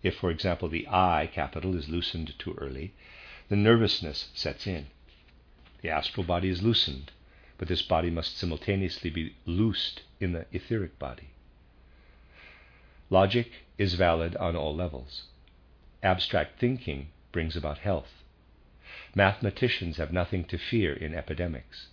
If, 0.04 0.18
for 0.18 0.30
example, 0.30 0.70
the 0.70 0.88
I 0.88 1.30
capital 1.34 1.76
is 1.76 1.90
loosened 1.90 2.38
too 2.38 2.56
early, 2.60 2.94
the 3.50 3.56
nervousness 3.56 4.30
sets 4.34 4.68
in. 4.68 4.88
The 5.82 5.90
astral 5.90 6.26
body 6.26 6.50
is 6.50 6.64
loosened, 6.64 7.12
but 7.58 7.68
this 7.68 7.82
body 7.82 8.10
must 8.10 8.38
simultaneously 8.38 9.10
be 9.10 9.36
loosed 9.46 10.02
in 10.20 10.34
the 10.34 10.46
etheric 10.52 11.00
body. 11.00 11.30
Logic 13.10 13.52
is 13.78 13.94
valid 13.94 14.36
on 14.38 14.56
all 14.56 14.76
levels. 14.76 15.24
Abstract 16.04 16.60
thinking 16.60 17.08
brings 17.32 17.56
about 17.56 17.80
health. 17.80 18.24
Mathematicians 19.16 19.96
have 19.96 20.12
nothing 20.12 20.44
to 20.46 20.58
fear 20.58 20.94
in 20.94 21.16
epidemics. 21.16 21.88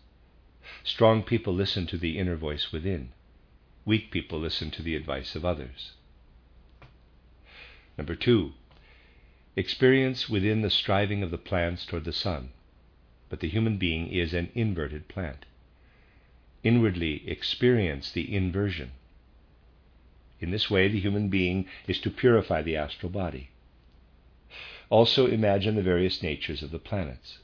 Strong 0.82 1.22
people 1.22 1.54
listen 1.54 1.86
to 1.86 1.96
the 1.96 2.18
inner 2.18 2.34
voice 2.34 2.72
within. 2.72 3.12
Weak 3.84 4.10
people 4.10 4.40
listen 4.40 4.72
to 4.72 4.82
the 4.82 4.96
advice 4.96 5.36
of 5.36 5.44
others. 5.44 5.92
Number 7.96 8.16
two, 8.16 8.54
experience 9.54 10.28
within 10.28 10.62
the 10.62 10.70
striving 10.70 11.22
of 11.22 11.30
the 11.30 11.38
plants 11.38 11.86
toward 11.86 12.04
the 12.04 12.12
sun, 12.12 12.50
but 13.28 13.38
the 13.38 13.48
human 13.48 13.76
being 13.76 14.08
is 14.08 14.34
an 14.34 14.50
inverted 14.54 15.06
plant. 15.06 15.46
Inwardly 16.64 17.28
experience 17.28 18.10
the 18.10 18.34
inversion. 18.34 18.90
In 20.40 20.50
this 20.50 20.68
way, 20.68 20.88
the 20.88 21.00
human 21.00 21.28
being 21.28 21.66
is 21.86 22.00
to 22.00 22.10
purify 22.10 22.62
the 22.62 22.76
astral 22.76 23.10
body. 23.10 23.51
Also 24.92 25.26
imagine 25.26 25.74
the 25.74 25.82
various 25.82 26.22
natures 26.22 26.62
of 26.62 26.70
the 26.70 26.78
planets. 26.78 27.38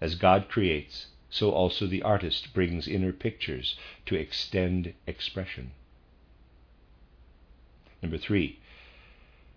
As 0.00 0.16
God 0.16 0.48
creates, 0.48 1.06
so 1.30 1.52
also 1.52 1.86
the 1.86 2.02
artist 2.02 2.52
brings 2.52 2.88
inner 2.88 3.12
pictures 3.12 3.78
to 4.06 4.16
extend 4.16 4.94
expression. 5.06 5.70
Number 8.02 8.18
three, 8.18 8.58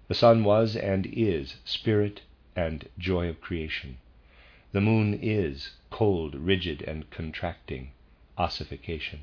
the 0.07 0.13
sun 0.13 0.43
was 0.43 0.75
and 0.75 1.07
is 1.07 1.55
spirit 1.65 2.21
and 2.55 2.87
joy 2.99 3.27
of 3.27 3.41
creation. 3.41 3.97
The 4.71 4.79
moon 4.79 5.17
is 5.19 5.71
cold, 5.89 6.35
rigid, 6.35 6.83
and 6.83 7.09
contracting 7.09 7.89
ossification. 8.37 9.21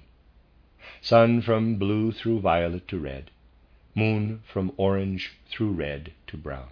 Sun 1.00 1.42
from 1.42 1.76
blue 1.76 2.10
through 2.10 2.40
violet 2.40 2.88
to 2.88 2.98
red, 2.98 3.30
moon 3.94 4.42
from 4.44 4.72
orange 4.76 5.34
through 5.48 5.70
red 5.70 6.12
to 6.26 6.36
brown. 6.36 6.70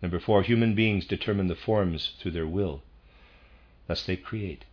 Number 0.00 0.20
four, 0.20 0.42
human 0.42 0.74
beings 0.74 1.06
determine 1.06 1.48
the 1.48 1.56
forms 1.56 2.12
through 2.18 2.30
their 2.32 2.46
will. 2.46 2.82
Thus 3.86 4.04
they 4.04 4.16
create. 4.16 4.64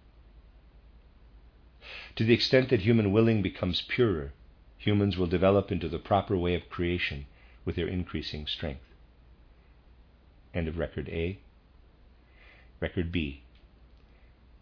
To 2.15 2.23
the 2.23 2.33
extent 2.33 2.69
that 2.69 2.81
human 2.81 3.11
willing 3.11 3.41
becomes 3.41 3.81
purer, 3.81 4.33
humans 4.77 5.17
will 5.17 5.27
develop 5.27 5.71
into 5.71 5.89
the 5.89 5.99
proper 5.99 6.38
way 6.38 6.53
of 6.53 6.69
creation 6.69 7.25
with 7.63 7.75
their 7.75 7.88
increasing 7.88 8.45
strength. 8.45 8.85
End 10.53 10.67
of 10.67 10.77
record 10.77 11.09
A. 11.09 11.39
Record 12.79 13.11
B. 13.11 13.41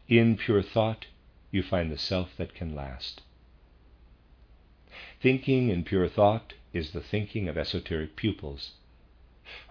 In 0.07 0.37
pure 0.37 0.61
thought, 0.61 1.07
you 1.51 1.61
find 1.61 1.91
the 1.91 1.97
self 1.97 2.35
that 2.37 2.55
can 2.55 2.73
last. 2.73 3.21
Thinking 5.21 5.69
in 5.69 5.83
pure 5.83 6.07
thought 6.07 6.53
is 6.71 6.91
the 6.91 7.01
thinking 7.01 7.47
of 7.47 7.57
esoteric 7.57 8.15
pupils, 8.15 8.71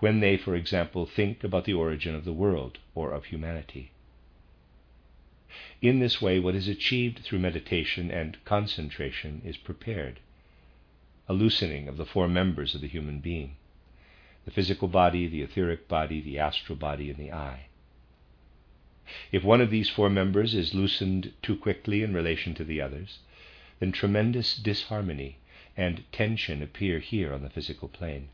when 0.01 0.21
they, 0.21 0.37
for 0.37 0.55
example, 0.55 1.07
think 1.07 1.43
about 1.43 1.65
the 1.65 1.75
origin 1.75 2.15
of 2.15 2.25
the 2.25 2.33
world 2.33 2.79
or 2.95 3.13
of 3.13 3.27
humanity. 3.27 3.91
In 5.81 5.99
this 5.99 6.23
way, 6.23 6.39
what 6.39 6.55
is 6.55 6.69
achieved 6.69 7.21
through 7.21 7.41
meditation 7.41 8.11
and 8.11 8.43
concentration 8.45 9.43
is 9.45 9.57
prepared 9.57 10.21
a 11.29 11.33
loosening 11.33 11.89
of 11.89 11.97
the 11.97 12.07
four 12.07 12.29
members 12.29 12.75
of 12.75 12.81
the 12.81 12.89
human 12.89 13.21
being 13.21 13.57
the 14.45 14.51
physical 14.51 14.89
body, 14.89 15.27
the 15.27 15.43
etheric 15.43 15.87
body, 15.87 16.21
the 16.21 16.39
astral 16.39 16.77
body, 16.77 17.11
and 17.11 17.19
the 17.19 17.33
I. 17.33 17.67
If 19.31 19.45
one 19.45 19.61
of 19.61 19.71
these 19.71 19.89
four 19.89 20.11
members 20.11 20.55
is 20.55 20.75
loosened 20.75 21.33
too 21.43 21.57
quickly 21.57 22.03
in 22.03 22.13
relation 22.13 22.55
to 22.55 22.65
the 22.65 22.81
others, 22.81 23.19
then 23.79 23.93
tremendous 23.93 24.57
disharmony 24.57 25.39
and 25.77 26.05
tension 26.13 26.63
appear 26.63 26.99
here 26.99 27.33
on 27.33 27.43
the 27.43 27.51
physical 27.51 27.89
plane. 27.89 28.29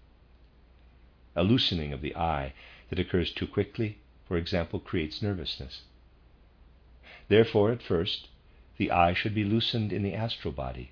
A 1.38 1.44
loosening 1.44 1.92
of 1.92 2.00
the 2.00 2.16
I 2.16 2.52
that 2.90 2.98
occurs 2.98 3.30
too 3.30 3.46
quickly, 3.46 3.98
for 4.26 4.36
example, 4.36 4.80
creates 4.80 5.22
nervousness. 5.22 5.82
Therefore, 7.28 7.70
at 7.70 7.80
first, 7.80 8.26
the 8.76 8.90
I 8.90 9.14
should 9.14 9.36
be 9.36 9.44
loosened 9.44 9.92
in 9.92 10.02
the 10.02 10.14
astral 10.14 10.50
body, 10.50 10.90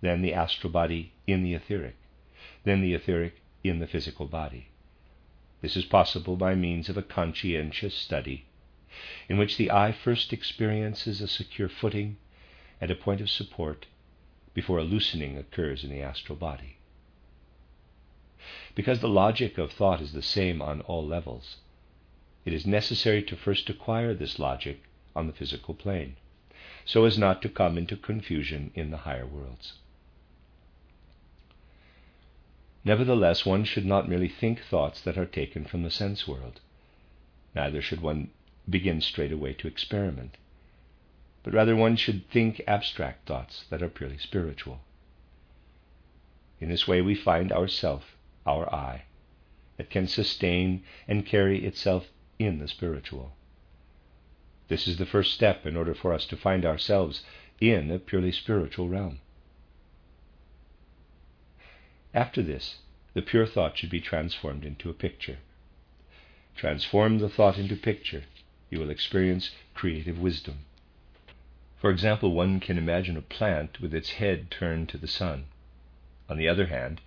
then 0.00 0.22
the 0.22 0.32
astral 0.32 0.72
body 0.72 1.10
in 1.26 1.42
the 1.42 1.54
etheric, 1.54 1.96
then 2.62 2.82
the 2.82 2.94
etheric 2.94 3.42
in 3.64 3.80
the 3.80 3.88
physical 3.88 4.26
body. 4.26 4.68
This 5.60 5.76
is 5.76 5.86
possible 5.86 6.36
by 6.36 6.54
means 6.54 6.88
of 6.88 6.96
a 6.96 7.02
conscientious 7.02 7.96
study, 7.96 8.44
in 9.28 9.38
which 9.38 9.56
the 9.56 9.72
I 9.72 9.90
first 9.90 10.32
experiences 10.32 11.20
a 11.20 11.26
secure 11.26 11.68
footing 11.68 12.16
and 12.80 12.92
a 12.92 12.94
point 12.94 13.20
of 13.20 13.28
support 13.28 13.86
before 14.54 14.78
a 14.78 14.84
loosening 14.84 15.36
occurs 15.36 15.82
in 15.82 15.90
the 15.90 16.00
astral 16.00 16.36
body. 16.36 16.76
Because 18.74 19.00
the 19.00 19.08
logic 19.08 19.58
of 19.58 19.72
thought 19.72 20.00
is 20.00 20.12
the 20.12 20.22
same 20.22 20.62
on 20.62 20.80
all 20.82 21.06
levels, 21.06 21.56
it 22.44 22.52
is 22.52 22.66
necessary 22.66 23.22
to 23.24 23.36
first 23.36 23.68
acquire 23.68 24.14
this 24.14 24.38
logic 24.38 24.82
on 25.14 25.26
the 25.26 25.32
physical 25.32 25.74
plane, 25.74 26.16
so 26.84 27.04
as 27.04 27.18
not 27.18 27.42
to 27.42 27.48
come 27.48 27.76
into 27.76 27.96
confusion 27.96 28.70
in 28.74 28.90
the 28.90 28.98
higher 28.98 29.26
worlds. 29.26 29.74
Nevertheless, 32.84 33.44
one 33.44 33.64
should 33.64 33.84
not 33.84 34.08
merely 34.08 34.28
think 34.28 34.62
thoughts 34.62 35.02
that 35.02 35.18
are 35.18 35.26
taken 35.26 35.66
from 35.66 35.82
the 35.82 35.90
sense 35.90 36.26
world. 36.26 36.60
Neither 37.54 37.82
should 37.82 38.00
one 38.00 38.30
begin 38.68 39.00
straight 39.00 39.32
away 39.32 39.52
to 39.54 39.68
experiment, 39.68 40.36
but 41.42 41.52
rather 41.52 41.76
one 41.76 41.96
should 41.96 42.28
think 42.30 42.62
abstract 42.66 43.26
thoughts 43.26 43.64
that 43.68 43.82
are 43.82 43.90
purely 43.90 44.18
spiritual. 44.18 44.80
In 46.60 46.68
this 46.68 46.86
way, 46.88 47.00
we 47.00 47.14
find 47.14 47.52
our 47.52 47.68
self, 47.68 48.16
our 48.46 48.72
I, 48.72 49.04
that 49.76 49.90
can 49.90 50.06
sustain 50.06 50.84
and 51.06 51.26
carry 51.26 51.64
itself 51.64 52.08
in 52.38 52.58
the 52.58 52.68
spiritual. 52.68 53.36
This 54.68 54.86
is 54.86 54.98
the 54.98 55.06
first 55.06 55.34
step 55.34 55.66
in 55.66 55.76
order 55.76 55.94
for 55.94 56.12
us 56.12 56.26
to 56.26 56.36
find 56.36 56.64
ourselves 56.64 57.24
in 57.60 57.90
a 57.90 57.98
purely 57.98 58.32
spiritual 58.32 58.88
realm. 58.88 59.20
After 62.14 62.42
this, 62.42 62.78
the 63.14 63.22
pure 63.22 63.46
thought 63.46 63.76
should 63.76 63.90
be 63.90 64.00
transformed 64.00 64.64
into 64.64 64.88
a 64.88 64.94
picture. 64.94 65.38
Transform 66.56 67.18
the 67.18 67.28
thought 67.28 67.58
into 67.58 67.76
picture, 67.76 68.24
you 68.70 68.78
will 68.78 68.90
experience 68.90 69.50
creative 69.74 70.18
wisdom. 70.18 70.64
For 71.78 71.90
example, 71.90 72.32
one 72.32 72.60
can 72.60 72.78
imagine 72.78 73.16
a 73.16 73.22
plant 73.22 73.80
with 73.80 73.94
its 73.94 74.10
head 74.10 74.50
turned 74.50 74.88
to 74.90 74.98
the 74.98 75.08
sun. 75.08 75.46
On 76.28 76.36
the 76.36 76.48
other 76.48 76.66
hand, 76.66 77.00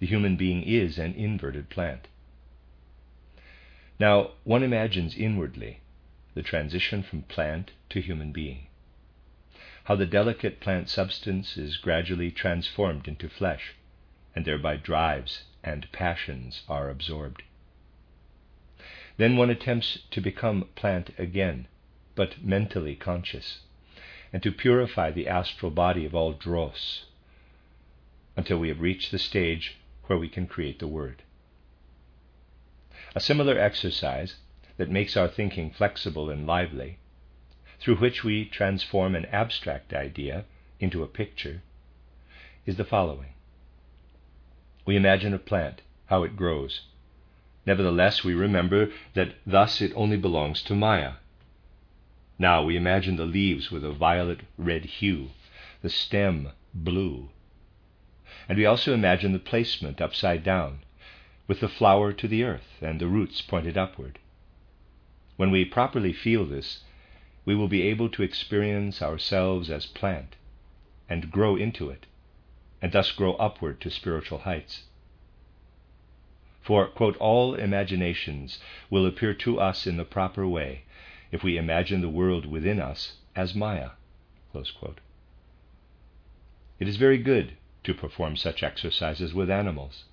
the 0.00 0.06
human 0.06 0.36
being 0.36 0.62
is 0.62 0.98
an 0.98 1.12
inverted 1.14 1.68
plant. 1.70 2.06
Now, 3.98 4.32
one 4.44 4.62
imagines 4.62 5.16
inwardly 5.16 5.80
the 6.34 6.42
transition 6.42 7.02
from 7.02 7.22
plant 7.22 7.72
to 7.90 8.00
human 8.00 8.30
being, 8.30 8.66
how 9.84 9.96
the 9.96 10.06
delicate 10.06 10.60
plant 10.60 10.88
substance 10.88 11.56
is 11.56 11.76
gradually 11.78 12.30
transformed 12.30 13.08
into 13.08 13.28
flesh 13.28 13.74
and 14.36 14.44
thereby 14.44 14.76
drives 14.76 15.44
and 15.64 15.90
passions 15.90 16.62
are 16.68 16.90
absorbed. 16.90 17.42
Then 19.16 19.36
one 19.36 19.50
attempts 19.50 19.98
to 20.12 20.20
become 20.20 20.68
plant 20.76 21.10
again, 21.18 21.66
but 22.14 22.40
mentally 22.40 22.94
conscious, 22.94 23.62
and 24.32 24.40
to 24.44 24.52
purify 24.52 25.10
the 25.10 25.26
astral 25.26 25.72
body 25.72 26.04
of 26.04 26.14
all 26.14 26.32
dross 26.32 27.06
until 28.36 28.58
we 28.58 28.68
have 28.68 28.80
reached 28.80 29.10
the 29.10 29.18
stage 29.18 29.77
where 30.08 30.18
we 30.18 30.28
can 30.28 30.46
create 30.46 30.80
the 30.80 30.88
word. 30.88 31.22
A 33.14 33.20
similar 33.20 33.58
exercise 33.58 34.34
that 34.76 34.90
makes 34.90 35.16
our 35.16 35.28
thinking 35.28 35.70
flexible 35.70 36.28
and 36.28 36.46
lively, 36.46 36.98
through 37.80 37.96
which 37.96 38.24
we 38.24 38.44
transform 38.44 39.14
an 39.14 39.26
abstract 39.26 39.94
idea 39.94 40.44
into 40.80 41.02
a 41.02 41.06
picture, 41.06 41.62
is 42.66 42.76
the 42.76 42.84
following 42.84 43.32
we 44.88 44.96
imagine 44.96 45.34
a 45.34 45.38
plant, 45.38 45.82
how 46.06 46.22
it 46.22 46.34
grows. 46.34 46.80
Nevertheless, 47.66 48.24
we 48.24 48.32
remember 48.32 48.90
that 49.12 49.34
thus 49.46 49.82
it 49.82 49.92
only 49.94 50.16
belongs 50.16 50.62
to 50.62 50.74
Maya. 50.74 51.16
Now 52.38 52.62
we 52.62 52.74
imagine 52.74 53.16
the 53.16 53.26
leaves 53.26 53.70
with 53.70 53.84
a 53.84 53.92
violet 53.92 54.40
red 54.56 54.86
hue, 54.86 55.28
the 55.82 55.90
stem 55.90 56.52
blue. 56.72 57.28
And 58.48 58.56
we 58.56 58.64
also 58.64 58.94
imagine 58.94 59.32
the 59.32 59.38
placement 59.38 60.00
upside 60.00 60.42
down, 60.42 60.80
with 61.46 61.60
the 61.60 61.68
flower 61.68 62.14
to 62.14 62.26
the 62.26 62.44
earth 62.44 62.78
and 62.80 62.98
the 62.98 63.06
roots 63.06 63.42
pointed 63.42 63.76
upward. 63.76 64.18
When 65.36 65.50
we 65.50 65.66
properly 65.66 66.14
feel 66.14 66.46
this, 66.46 66.82
we 67.44 67.54
will 67.54 67.68
be 67.68 67.82
able 67.82 68.08
to 68.08 68.22
experience 68.22 69.02
ourselves 69.02 69.70
as 69.70 69.86
plant 69.86 70.36
and 71.08 71.30
grow 71.30 71.56
into 71.56 71.90
it 71.90 72.06
and 72.80 72.92
thus 72.92 73.12
grow 73.12 73.34
upward 73.34 73.80
to 73.80 73.90
spiritual 73.90 74.38
heights. 74.38 74.84
For, 76.62 76.86
quote, 76.86 77.16
all 77.16 77.54
imaginations 77.54 78.60
will 78.90 79.06
appear 79.06 79.34
to 79.34 79.60
us 79.60 79.86
in 79.86 79.96
the 79.96 80.04
proper 80.04 80.46
way 80.46 80.82
if 81.32 81.42
we 81.42 81.56
imagine 81.56 82.00
the 82.00 82.08
world 82.08 82.46
within 82.46 82.80
us 82.80 83.16
as 83.34 83.54
Maya. 83.54 83.90
It 84.54 84.98
is 86.88 86.96
very 86.96 87.18
good 87.18 87.56
to 87.88 87.94
perform 87.94 88.36
such 88.36 88.62
exercises 88.62 89.32
with 89.32 89.50
animals. 89.50 90.04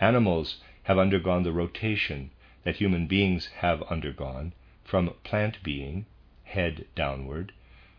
Animals 0.00 0.60
have 0.82 0.98
undergone 0.98 1.44
the 1.44 1.52
rotation 1.52 2.30
that 2.62 2.76
human 2.76 3.06
beings 3.06 3.46
have 3.60 3.82
undergone 3.84 4.52
from 4.84 5.14
plant 5.24 5.62
being, 5.62 6.04
head 6.44 6.84
downward, 6.94 7.52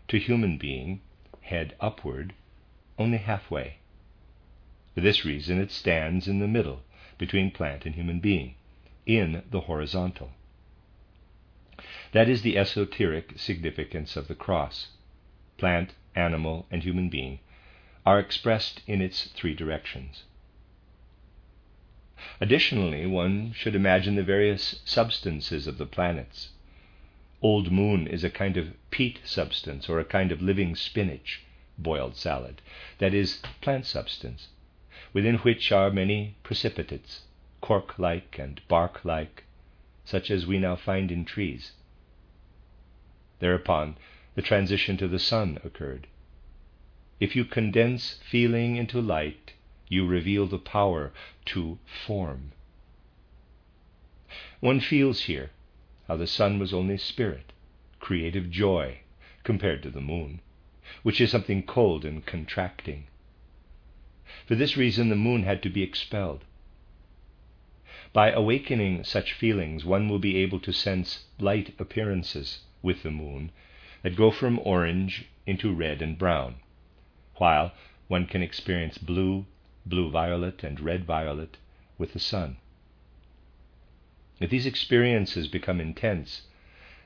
to 0.08 0.20
human 0.20 0.56
being, 0.56 1.02
head 1.42 1.76
upward, 1.80 2.34
only 3.00 3.18
halfway. 3.18 3.78
For 4.94 5.02
this 5.02 5.26
reason, 5.26 5.60
it 5.60 5.72
stands 5.72 6.28
in 6.28 6.38
the 6.38 6.48
middle 6.48 6.84
between 7.18 7.50
plant 7.50 7.88
and 7.88 7.96
human 7.96 8.20
being, 8.20 8.54
in 9.08 9.42
the 9.50 9.62
horizontal. 9.62 10.32
That 12.12 12.30
is 12.30 12.44
the 12.44 12.56
esoteric 12.56 13.40
significance 13.40 14.16
of 14.16 14.28
the 14.28 14.36
cross. 14.36 14.90
Plant, 15.58 15.94
animal, 16.16 16.68
and 16.70 16.84
human 16.84 17.10
being 17.10 17.40
are 18.06 18.20
expressed 18.20 18.82
in 18.88 19.02
its 19.02 19.28
three 19.30 19.54
directions. 19.54 20.24
Additionally, 22.40 23.06
one 23.06 23.52
should 23.54 23.76
imagine 23.76 24.16
the 24.16 24.24
various 24.24 24.82
substances 24.86 25.68
of 25.68 25.78
the 25.78 25.86
planets. 25.86 26.49
Old 27.41 27.72
Moon 27.72 28.08
is 28.08 28.24
a 28.24 28.30
kind 28.30 28.58
of 28.58 28.74
peat 28.91 29.20
substance 29.24 29.89
or 29.89 29.99
a 29.99 30.06
kind 30.06 30.32
of 30.32 30.41
living 30.41 30.76
spinach, 30.76 31.41
boiled 31.78 32.16
salad, 32.16 32.62
that 32.99 33.14
is, 33.14 33.41
plant 33.62 33.86
substance 33.86 34.49
within 35.14 35.36
which 35.39 35.72
are 35.72 35.91
many 35.91 36.36
precipitates, 36.43 37.24
cork 37.60 37.99
like 37.99 38.39
and 38.39 38.62
bark 38.68 39.04
like, 39.04 39.43
such 40.06 40.32
as 40.32 40.47
we 40.47 40.58
now 40.58 40.76
find 40.76 41.12
in 41.12 41.26
trees. 41.26 41.74
Thereupon, 43.39 43.97
the 44.36 44.41
transition 44.41 44.97
to 44.97 45.08
the 45.08 45.20
sun 45.20 45.60
occurred. 45.64 46.08
If 47.22 47.36
you 47.36 47.45
condense 47.45 48.19
feeling 48.28 48.78
into 48.78 48.99
light, 48.99 49.53
you 49.88 50.07
reveal 50.07 50.47
the 50.47 50.57
power 50.57 51.13
to 51.53 51.78
form. 51.86 52.51
One 54.59 54.80
feels 54.80 55.26
here 55.26 55.51
how 56.07 56.15
the 56.17 56.26
sun 56.26 56.57
was 56.57 56.74
only 56.74 56.97
spirit, 56.97 57.53
creative 57.99 58.49
joy, 58.49 59.01
compared 59.43 59.84
to 59.84 59.91
the 59.91 60.01
moon, 60.01 60.41
which 61.03 61.22
is 61.22 61.30
something 61.30 61.61
cold 61.61 62.05
and 62.05 62.26
contracting. 62.26 63.05
For 64.47 64.55
this 64.55 64.76
reason, 64.76 65.09
the 65.09 65.15
moon 65.15 65.43
had 65.43 65.61
to 65.61 65.69
be 65.69 65.84
expelled. 65.84 66.43
By 68.13 68.32
awakening 68.32 69.03
such 69.03 69.34
feelings, 69.34 69.86
one 69.86 70.09
will 70.09 70.17
be 70.17 70.38
able 70.38 70.59
to 70.61 70.74
sense 70.74 71.26
light 71.38 71.76
appearances 71.78 72.61
with 72.82 73.03
the 73.03 73.11
moon 73.11 73.51
that 74.01 74.15
go 74.15 74.32
from 74.32 74.57
orange 74.63 75.26
into 75.45 75.72
red 75.72 76.01
and 76.01 76.17
brown, 76.17 76.55
while 77.42 77.72
one 78.08 78.28
can 78.28 78.44
experience 78.44 79.00
blue, 79.00 79.48
blue 79.84 80.12
violet, 80.12 80.64
and 80.64 80.80
red 80.80 81.04
violet 81.04 81.58
with 81.98 82.14
the 82.14 82.20
sun. 82.20 82.56
If 84.39 84.52
these 84.52 84.68
experiences 84.68 85.48
become 85.48 85.82
intense, 85.82 86.44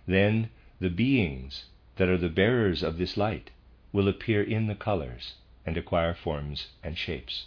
then 0.06 0.50
the 0.82 0.90
beings 0.90 1.68
that 1.96 2.10
are 2.10 2.18
the 2.18 2.28
bearers 2.28 2.84
of 2.84 2.98
this 2.98 3.16
light 3.16 3.52
will 3.94 4.10
appear 4.10 4.44
in 4.44 4.68
the 4.68 4.76
colors 4.76 5.36
and 5.66 5.78
acquire 5.78 6.14
forms 6.14 6.68
and 6.84 6.98
shapes. 6.98 7.46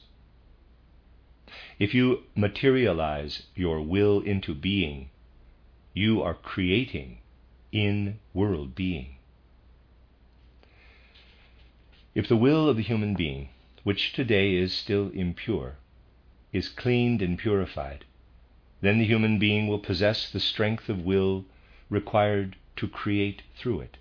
If 1.79 1.93
you 1.93 2.23
materialize 2.35 3.43
your 3.55 3.83
will 3.83 4.23
into 4.23 4.55
being, 4.55 5.11
you 5.93 6.23
are 6.23 6.33
creating 6.33 7.19
in 7.71 8.19
world 8.33 8.75
being. 8.75 9.18
If 12.19 12.27
the 12.27 12.37
will 12.37 12.69
of 12.69 12.77
the 12.77 12.83
human 12.83 13.15
being, 13.15 13.51
which 13.85 14.13
today 14.13 14.57
is 14.57 14.73
still 14.75 15.11
impure, 15.11 15.77
is 16.53 16.69
cleaned 16.69 17.23
and 17.23 17.39
purified, 17.39 18.07
then 18.81 18.99
the 18.99 19.05
human 19.05 19.39
being 19.39 19.69
will 19.69 19.79
possess 19.79 20.29
the 20.29 20.41
strength 20.41 20.89
of 20.89 21.05
will 21.05 21.45
required 21.89 22.57
to 22.75 22.89
create 22.89 23.43
through 23.55 23.83
it. 23.83 23.99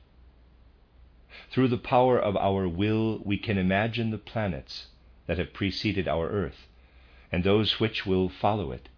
Through 1.51 1.67
the 1.67 1.77
power 1.77 2.19
of 2.19 2.35
our 2.37 2.67
will, 2.67 3.21
we 3.23 3.37
can 3.37 3.55
imagine 3.59 4.09
the 4.09 4.17
planets 4.17 4.87
that 5.27 5.37
have 5.37 5.53
preceded 5.53 6.07
our 6.07 6.27
earth 6.27 6.65
and 7.31 7.43
those 7.43 7.79
which 7.79 8.07
will 8.07 8.29
follow 8.29 8.71
it. 8.71 8.89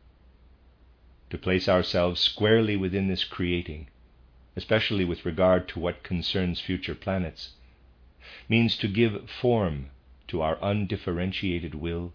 To 1.32 1.38
place 1.38 1.68
ourselves 1.68 2.22
squarely 2.22 2.78
within 2.78 3.10
this 3.10 3.26
creating, 3.26 3.90
especially 4.56 5.04
with 5.04 5.26
regard 5.26 5.68
to 5.68 5.80
what 5.82 6.04
concerns 6.04 6.62
future 6.62 6.96
planets, 6.96 7.50
means 8.48 8.78
to 8.78 8.88
give 8.88 9.30
form 9.30 9.90
to 10.28 10.42
our 10.42 10.58
undifferentiated 10.62 11.76
will 11.76 12.14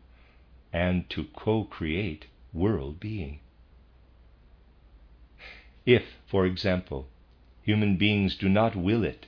and 0.73 1.09
to 1.11 1.25
co 1.37 1.65
create 1.65 2.27
world 2.53 3.01
being. 3.01 3.41
If, 5.87 6.17
for 6.27 6.47
example, 6.47 7.09
human 7.63 7.97
beings 7.97 8.37
do 8.37 8.49
not 8.49 8.75
will 8.75 9.05
it 9.05 9.27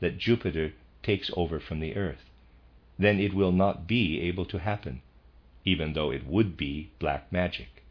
that 0.00 0.18
Jupiter 0.18 0.72
takes 1.02 1.30
over 1.36 1.60
from 1.60 1.80
the 1.80 1.96
Earth, 1.96 2.30
then 2.98 3.20
it 3.20 3.34
will 3.34 3.52
not 3.52 3.86
be 3.86 4.20
able 4.20 4.44
to 4.46 4.58
happen, 4.58 5.02
even 5.64 5.92
though 5.92 6.10
it 6.10 6.26
would 6.26 6.56
be 6.56 6.90
black 6.98 7.30
magic. 7.30 7.82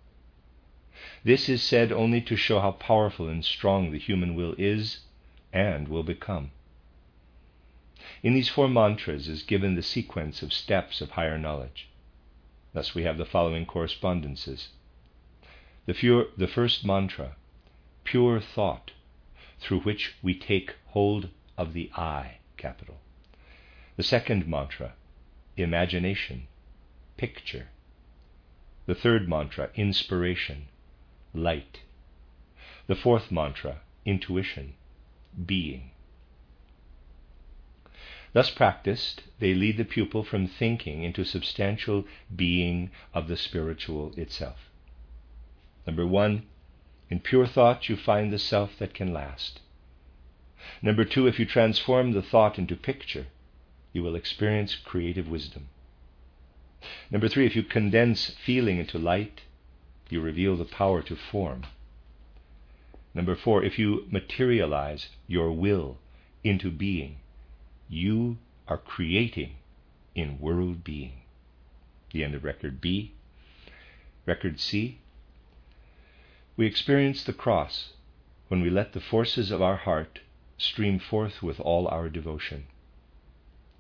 This 1.24 1.48
is 1.48 1.62
said 1.62 1.92
only 1.92 2.22
to 2.22 2.36
show 2.36 2.60
how 2.60 2.72
powerful 2.72 3.30
and 3.30 3.46
strong 3.46 3.92
the 3.92 4.00
human 4.00 4.36
will 4.36 4.56
is 4.58 5.02
and 5.54 5.88
will 5.88 6.04
become. 6.04 6.52
In 8.24 8.34
these 8.34 8.50
four 8.50 8.70
mantras 8.70 9.28
is 9.28 9.44
given 9.44 9.76
the 9.76 9.84
sequence 9.84 10.42
of 10.42 10.54
steps 10.54 11.02
of 11.02 11.12
higher 11.12 11.38
knowledge. 11.38 11.90
Thus 12.74 12.96
we 12.96 13.04
have 13.04 13.18
the 13.18 13.26
following 13.26 13.66
correspondences. 13.66 14.70
The, 15.86 16.30
the 16.38 16.48
first 16.48 16.86
mantra 16.86 17.36
pure 18.04 18.40
thought 18.40 18.92
through 19.60 19.82
which 19.82 20.14
we 20.22 20.34
take 20.34 20.76
hold 20.88 21.30
of 21.58 21.74
the 21.74 21.92
I, 21.96 22.38
capital. 22.56 23.00
The 23.98 24.04
second 24.04 24.48
mantra, 24.48 24.94
imagination, 25.58 26.48
picture. 27.18 27.70
The 28.86 28.96
third 28.96 29.28
mantra, 29.28 29.70
inspiration, 29.76 30.68
light. 31.34 31.82
The 32.86 32.96
fourth 32.96 33.32
mantra, 33.32 33.82
intuition, 34.06 34.76
being. 35.46 35.92
Thus 38.34 38.52
practiced, 38.52 39.24
they 39.40 39.54
lead 39.54 39.78
the 39.78 39.86
pupil 39.86 40.24
from 40.24 40.48
thinking 40.48 41.04
into 41.04 41.24
substantial 41.24 42.06
being 42.36 42.92
of 43.14 43.28
the 43.28 43.38
spiritual 43.38 44.14
itself. 44.16 44.70
Number 45.86 46.06
one, 46.06 46.46
in 47.10 47.22
pure 47.22 47.48
thought, 47.48 47.88
you 47.88 47.96
find 47.96 48.32
the 48.32 48.40
self 48.40 48.78
that 48.80 48.94
can 48.94 49.14
last. 49.14 49.62
Number 50.82 51.06
two, 51.06 51.28
if 51.28 51.40
you 51.40 51.46
transform 51.46 52.12
the 52.12 52.22
thought 52.22 52.60
into 52.60 52.76
picture, 52.76 53.28
you 53.94 54.04
will 54.04 54.16
experience 54.16 54.76
creative 54.76 55.30
wisdom. 55.30 55.70
Number 57.10 57.30
three, 57.30 57.46
if 57.46 57.56
you 57.56 57.64
condense 57.64 58.32
feeling 58.46 58.78
into 58.78 59.00
light, 59.00 59.42
you 60.10 60.22
reveal 60.22 60.58
the 60.58 60.66
power 60.66 61.02
to 61.04 61.16
form. 61.16 61.66
Number 63.14 63.36
four, 63.36 63.64
if 63.64 63.80
you 63.80 64.06
materialize 64.12 65.10
your 65.28 65.52
will 65.52 65.98
into 66.44 66.70
being, 66.70 67.18
you 67.90 68.38
are 68.68 68.78
creating 68.78 69.56
in 70.14 70.40
world 70.40 70.84
being. 70.84 71.22
The 72.12 72.24
end 72.24 72.36
of 72.36 72.44
record 72.44 72.82
B. 72.82 73.14
Record 74.26 74.60
C. 74.60 75.00
We 76.56 76.66
experience 76.66 77.24
the 77.24 77.34
cross 77.34 77.94
when 78.48 78.62
we 78.62 78.70
let 78.70 78.94
the 78.94 79.00
forces 79.00 79.52
of 79.52 79.62
our 79.62 79.78
heart 79.78 80.20
stream 80.58 81.00
forth 81.00 81.44
with 81.44 81.60
all 81.60 81.88
our 81.88 82.10
devotion. 82.10 82.66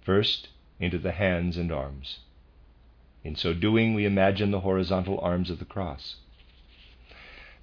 First, 0.02 0.50
into 0.80 0.98
the 0.98 1.14
hands 1.14 1.58
and 1.58 1.72
arms. 1.72 2.20
In 3.24 3.36
so 3.36 3.54
doing, 3.54 3.94
we 3.94 4.06
imagine 4.06 4.52
the 4.52 4.62
horizontal 4.62 5.20
arms 5.20 5.50
of 5.50 5.60
the 5.60 5.66
cross. 5.66 6.18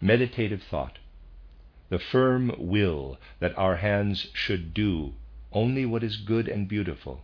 Meditative 0.01 0.63
thought, 0.63 0.99
the 1.89 1.99
firm 1.99 2.53
will 2.59 3.19
that 3.39 3.57
our 3.57 3.77
hands 3.77 4.27
should 4.35 4.75
do 4.75 5.15
only 5.55 5.87
what 5.87 6.03
is 6.03 6.17
good 6.17 6.49
and 6.49 6.69
beautiful 6.69 7.23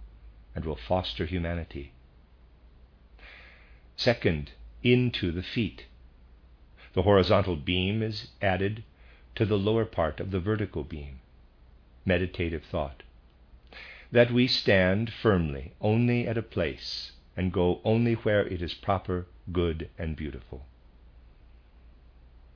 and 0.54 0.64
will 0.64 0.76
foster 0.76 1.26
humanity. 1.26 1.92
Second, 3.96 4.52
into 4.82 5.30
the 5.30 5.42
feet, 5.42 5.86
the 6.94 7.02
horizontal 7.02 7.56
beam 7.56 8.02
is 8.02 8.28
added 8.40 8.82
to 9.34 9.44
the 9.44 9.58
lower 9.58 9.84
part 9.84 10.20
of 10.20 10.30
the 10.30 10.40
vertical 10.40 10.84
beam. 10.84 11.20
Meditative 12.04 12.64
thought. 12.64 13.02
That 14.10 14.32
we 14.32 14.46
stand 14.46 15.12
firmly 15.12 15.74
only 15.80 16.26
at 16.26 16.38
a 16.38 16.42
place 16.42 17.12
and 17.36 17.52
go 17.52 17.80
only 17.84 18.14
where 18.14 18.46
it 18.46 18.60
is 18.60 18.74
proper, 18.74 19.26
good, 19.52 19.88
and 19.98 20.16
beautiful. 20.16 20.66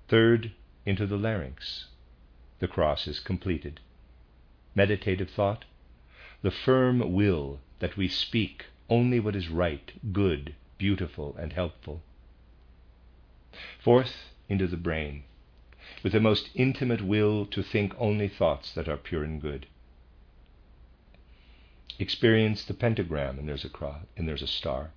Third, 0.09 0.53
into 0.85 1.07
the 1.07 1.17
larynx. 1.17 1.87
The 2.59 2.69
cross 2.69 3.07
is 3.07 3.21
completed. 3.21 3.81
Meditative 4.75 5.31
thought. 5.31 5.65
The 6.43 6.51
firm 6.51 7.13
will 7.13 7.61
that 7.79 7.97
we 7.97 8.09
speak 8.09 8.67
only 8.91 9.21
what 9.21 9.37
is 9.37 9.49
right, 9.49 9.93
good, 10.13 10.55
beautiful, 10.79 11.37
and 11.39 11.53
helpful. 11.53 12.03
Fourth, 13.79 14.31
into 14.49 14.67
the 14.67 14.77
brain, 14.77 15.25
with 16.03 16.13
the 16.13 16.21
most 16.21 16.51
intimate 16.55 17.01
will 17.01 17.47
to 17.47 17.63
think 17.63 17.95
only 17.99 18.29
thoughts 18.29 18.75
that 18.75 18.89
are 18.89 18.97
pure 18.97 19.25
and 19.25 19.41
good. 19.41 19.67
Experience 21.99 22.65
the 22.65 22.75
pentagram, 22.75 23.39
and 23.39 23.49
there's 23.49 23.65
a 23.65 23.69
cross, 23.69 24.03
and 24.17 24.29
there's 24.29 24.43
a 24.43 24.47
star. 24.47 24.91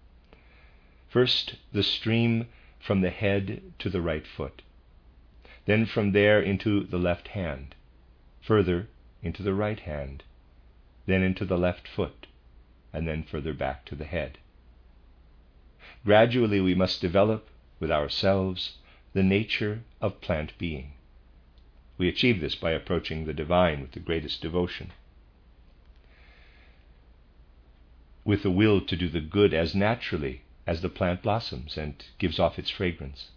First, 1.07 1.55
the 1.71 1.83
stream 1.83 2.47
from 2.79 3.01
the 3.01 3.09
head 3.09 3.61
to 3.79 3.89
the 3.89 4.01
right 4.01 4.25
foot, 4.25 4.63
then 5.65 5.85
from 5.85 6.11
there 6.11 6.41
into 6.41 6.83
the 6.83 6.97
left 6.97 7.29
hand, 7.29 7.75
further 8.41 8.87
into 9.21 9.43
the 9.43 9.53
right 9.53 9.79
hand, 9.79 10.23
then 11.05 11.23
into 11.23 11.45
the 11.45 11.57
left 11.57 11.87
foot, 11.87 12.27
and 12.93 13.07
then 13.07 13.23
further 13.23 13.53
back 13.53 13.85
to 13.85 13.95
the 13.95 14.05
head. 14.05 14.37
Gradually, 16.05 16.61
we 16.61 16.75
must 16.75 17.01
develop 17.01 17.49
with 17.79 17.91
ourselves 17.91 18.77
the 19.13 19.23
nature 19.23 19.81
of 20.01 20.21
plant 20.21 20.57
being. 20.57 20.93
We 21.97 22.07
achieve 22.07 22.39
this 22.39 22.55
by 22.55 22.71
approaching 22.71 23.25
the 23.25 23.33
divine 23.33 23.81
with 23.81 23.91
the 23.91 23.99
greatest 23.99 24.41
devotion. 24.41 24.91
With 28.23 28.43
the 28.43 28.51
will 28.51 28.81
to 28.81 28.95
do 28.95 29.09
the 29.09 29.21
good 29.21 29.53
as 29.53 29.73
naturally 29.73 30.41
as 30.67 30.81
the 30.81 30.89
plant 30.89 31.23
blossoms 31.23 31.77
and 31.77 32.03
gives 32.19 32.39
off 32.39 32.59
its 32.59 32.69
fragrance. 32.69 33.31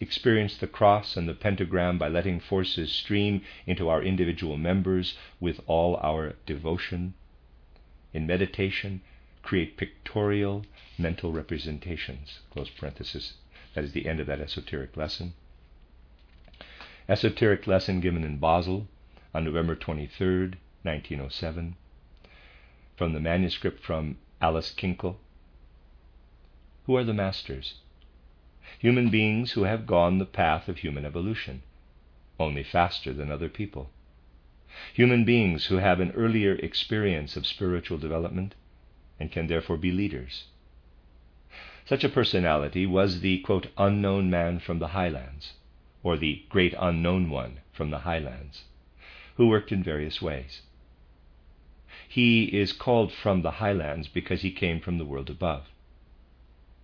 Experience 0.00 0.58
the 0.58 0.66
cross 0.66 1.16
and 1.16 1.26
the 1.26 1.32
pentagram 1.32 1.96
by 1.96 2.08
letting 2.08 2.40
forces 2.40 2.92
stream 2.92 3.40
into 3.66 3.88
our 3.88 4.02
individual 4.02 4.58
members 4.58 5.16
with 5.40 5.60
all 5.66 5.96
our 6.02 6.34
devotion. 6.44 7.14
In 8.12 8.26
meditation, 8.26 9.00
create 9.42 9.78
pictorial 9.78 10.66
mental 10.98 11.32
representations. 11.32 12.40
That 12.54 13.84
is 13.84 13.92
the 13.92 14.06
end 14.06 14.20
of 14.20 14.26
that 14.26 14.40
esoteric 14.40 14.94
lesson. 14.96 15.32
Esoteric 17.08 17.66
lesson 17.66 18.00
given 18.00 18.24
in 18.24 18.36
Basel 18.36 18.88
on 19.32 19.44
November 19.44 19.74
23, 19.74 20.52
1907, 20.82 21.76
from 22.94 23.14
the 23.14 23.20
manuscript 23.20 23.82
from 23.82 24.18
Alice 24.42 24.74
Kinkel. 24.76 25.16
Who 26.84 26.94
are 26.96 27.04
the 27.04 27.14
masters? 27.14 27.76
Human 28.80 29.10
beings 29.10 29.52
who 29.52 29.64
have 29.64 29.86
gone 29.86 30.16
the 30.16 30.24
path 30.24 30.66
of 30.66 30.78
human 30.78 31.04
evolution, 31.04 31.60
only 32.38 32.62
faster 32.62 33.12
than 33.12 33.30
other 33.30 33.50
people. 33.50 33.90
Human 34.94 35.22
beings 35.22 35.66
who 35.66 35.76
have 35.76 36.00
an 36.00 36.12
earlier 36.12 36.54
experience 36.54 37.36
of 37.36 37.46
spiritual 37.46 37.98
development, 37.98 38.54
and 39.18 39.30
can 39.30 39.48
therefore 39.48 39.76
be 39.76 39.92
leaders. 39.92 40.44
Such 41.84 42.04
a 42.04 42.08
personality 42.08 42.86
was 42.86 43.20
the 43.20 43.40
quote, 43.40 43.66
unknown 43.76 44.30
man 44.30 44.60
from 44.60 44.78
the 44.78 44.88
highlands, 44.88 45.52
or 46.02 46.16
the 46.16 46.42
great 46.48 46.74
unknown 46.78 47.28
one 47.28 47.60
from 47.72 47.90
the 47.90 47.98
highlands, 47.98 48.64
who 49.36 49.48
worked 49.48 49.72
in 49.72 49.82
various 49.82 50.22
ways. 50.22 50.62
He 52.08 52.44
is 52.44 52.72
called 52.72 53.12
from 53.12 53.42
the 53.42 53.58
highlands 53.60 54.08
because 54.08 54.40
he 54.40 54.50
came 54.50 54.80
from 54.80 54.96
the 54.96 55.04
world 55.04 55.28
above. 55.28 55.66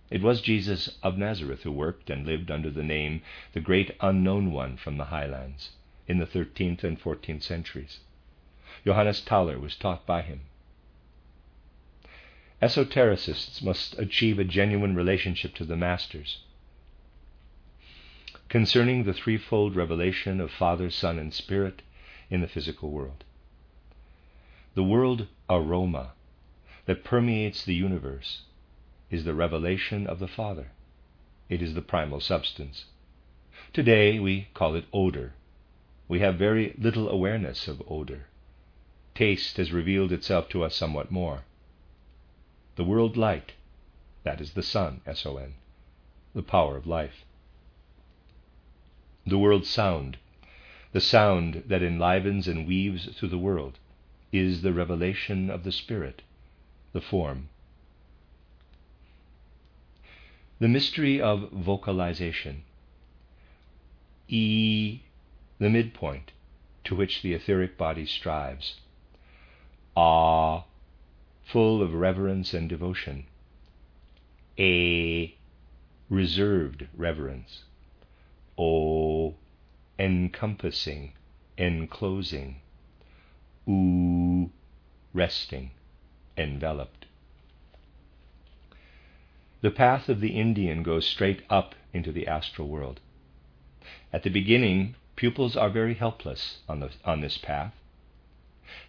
It 0.09 0.21
was 0.21 0.41
Jesus 0.41 0.97
of 1.03 1.17
Nazareth 1.17 1.63
who 1.63 1.71
worked 1.71 2.09
and 2.09 2.25
lived 2.25 2.49
under 2.49 2.69
the 2.69 2.83
name 2.83 3.21
the 3.53 3.59
Great 3.59 3.91
Unknown 3.99 4.51
One 4.53 4.77
from 4.77 4.97
the 4.97 5.05
highlands 5.05 5.71
in 6.07 6.17
the 6.17 6.25
13th 6.25 6.83
and 6.83 6.99
14th 6.99 7.43
centuries. 7.43 7.99
Johannes 8.85 9.21
Tauler 9.21 9.59
was 9.59 9.75
taught 9.75 10.05
by 10.05 10.21
him. 10.21 10.41
Esotericists 12.61 13.61
must 13.61 13.99
achieve 13.99 14.39
a 14.39 14.45
genuine 14.45 14.95
relationship 14.95 15.53
to 15.55 15.65
the 15.65 15.75
Masters. 15.75 16.39
Concerning 18.47 19.03
the 19.03 19.13
threefold 19.13 19.75
revelation 19.75 20.39
of 20.39 20.51
Father, 20.51 20.89
Son, 20.89 21.19
and 21.19 21.33
Spirit 21.33 21.81
in 22.29 22.39
the 22.39 22.47
physical 22.47 22.91
world. 22.91 23.25
The 24.73 24.83
world 24.83 25.27
aroma 25.49 26.13
that 26.85 27.03
permeates 27.03 27.65
the 27.65 27.75
universe 27.75 28.43
is 29.09 29.23
the 29.23 29.33
revelation 29.33 30.05
of 30.05 30.19
the 30.19 30.27
Father. 30.27 30.71
It 31.49 31.61
is 31.61 31.73
the 31.73 31.81
primal 31.81 32.19
substance. 32.19 32.85
Today 33.73 34.19
we 34.19 34.49
call 34.53 34.75
it 34.75 34.85
odor. 34.91 35.33
We 36.07 36.19
have 36.19 36.35
very 36.35 36.75
little 36.77 37.09
awareness 37.09 37.67
of 37.67 37.81
odor. 37.89 38.27
Taste 39.15 39.57
has 39.57 39.71
revealed 39.71 40.11
itself 40.11 40.49
to 40.49 40.63
us 40.63 40.75
somewhat 40.75 41.09
more. 41.09 41.43
The 42.75 42.83
world 42.83 43.17
light, 43.17 43.53
that 44.23 44.41
is 44.41 44.53
the 44.53 44.63
sun, 44.63 45.01
S 45.05 45.25
O 45.25 45.37
N, 45.37 45.53
the 46.35 46.43
power 46.43 46.77
of 46.77 46.85
life. 46.85 47.25
The 49.25 49.37
world 49.37 49.65
sound, 49.65 50.17
the 50.91 51.01
sound 51.01 51.63
that 51.67 51.81
enlivens 51.81 52.47
and 52.47 52.67
weaves 52.67 53.05
through 53.15 53.29
the 53.29 53.37
world, 53.37 53.79
is 54.31 54.61
the 54.61 54.73
revelation 54.73 55.49
of 55.49 55.63
the 55.63 55.71
Spirit, 55.71 56.21
the 56.93 57.01
form 57.01 57.49
the 60.59 60.67
mystery 60.67 61.21
of 61.21 61.51
vocalization. 61.51 62.63
E, 64.27 65.01
the 65.59 65.69
midpoint 65.69 66.31
to 66.83 66.95
which 66.95 67.21
the 67.21 67.33
etheric 67.33 67.77
body 67.77 68.05
strives. 68.05 68.79
Ah, 69.95 70.63
full 71.43 71.81
of 71.81 71.93
reverence 71.93 72.53
and 72.53 72.67
devotion. 72.67 73.25
A, 74.57 75.35
reserved 76.09 76.87
reverence. 76.95 77.63
O, 78.57 79.35
encompassing, 79.99 81.13
enclosing. 81.57 82.61
U, 83.67 84.49
resting, 85.13 85.71
enveloped. 86.37 86.96
The 89.61 89.71
path 89.71 90.07
of 90.07 90.19
the 90.19 90.39
Indian 90.39 90.83
goes 90.83 91.07
straight 91.07 91.41
up 91.49 91.73
into 91.91 92.11
the 92.11 92.27
astral 92.27 92.67
world. 92.67 92.99
At 94.13 94.21
the 94.21 94.29
beginning, 94.29 94.93
pupils 95.15 95.57
are 95.57 95.69
very 95.71 95.95
helpless 95.95 96.59
on, 96.69 96.79
the, 96.79 96.91
on 97.03 97.21
this 97.21 97.39
path. 97.39 97.73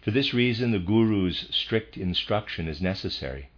For 0.01 0.11
this 0.11 0.31
reason, 0.31 0.69
the 0.69 0.77
Guru's 0.77 1.47
strict 1.49 1.97
instruction 1.97 2.67
is 2.67 2.83
necessary, 2.83 3.49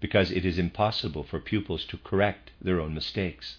because 0.00 0.30
it 0.30 0.46
is 0.46 0.58
impossible 0.58 1.22
for 1.22 1.38
pupils 1.38 1.84
to 1.86 1.98
correct 1.98 2.50
their 2.62 2.80
own 2.80 2.94
mistakes. 2.94 3.58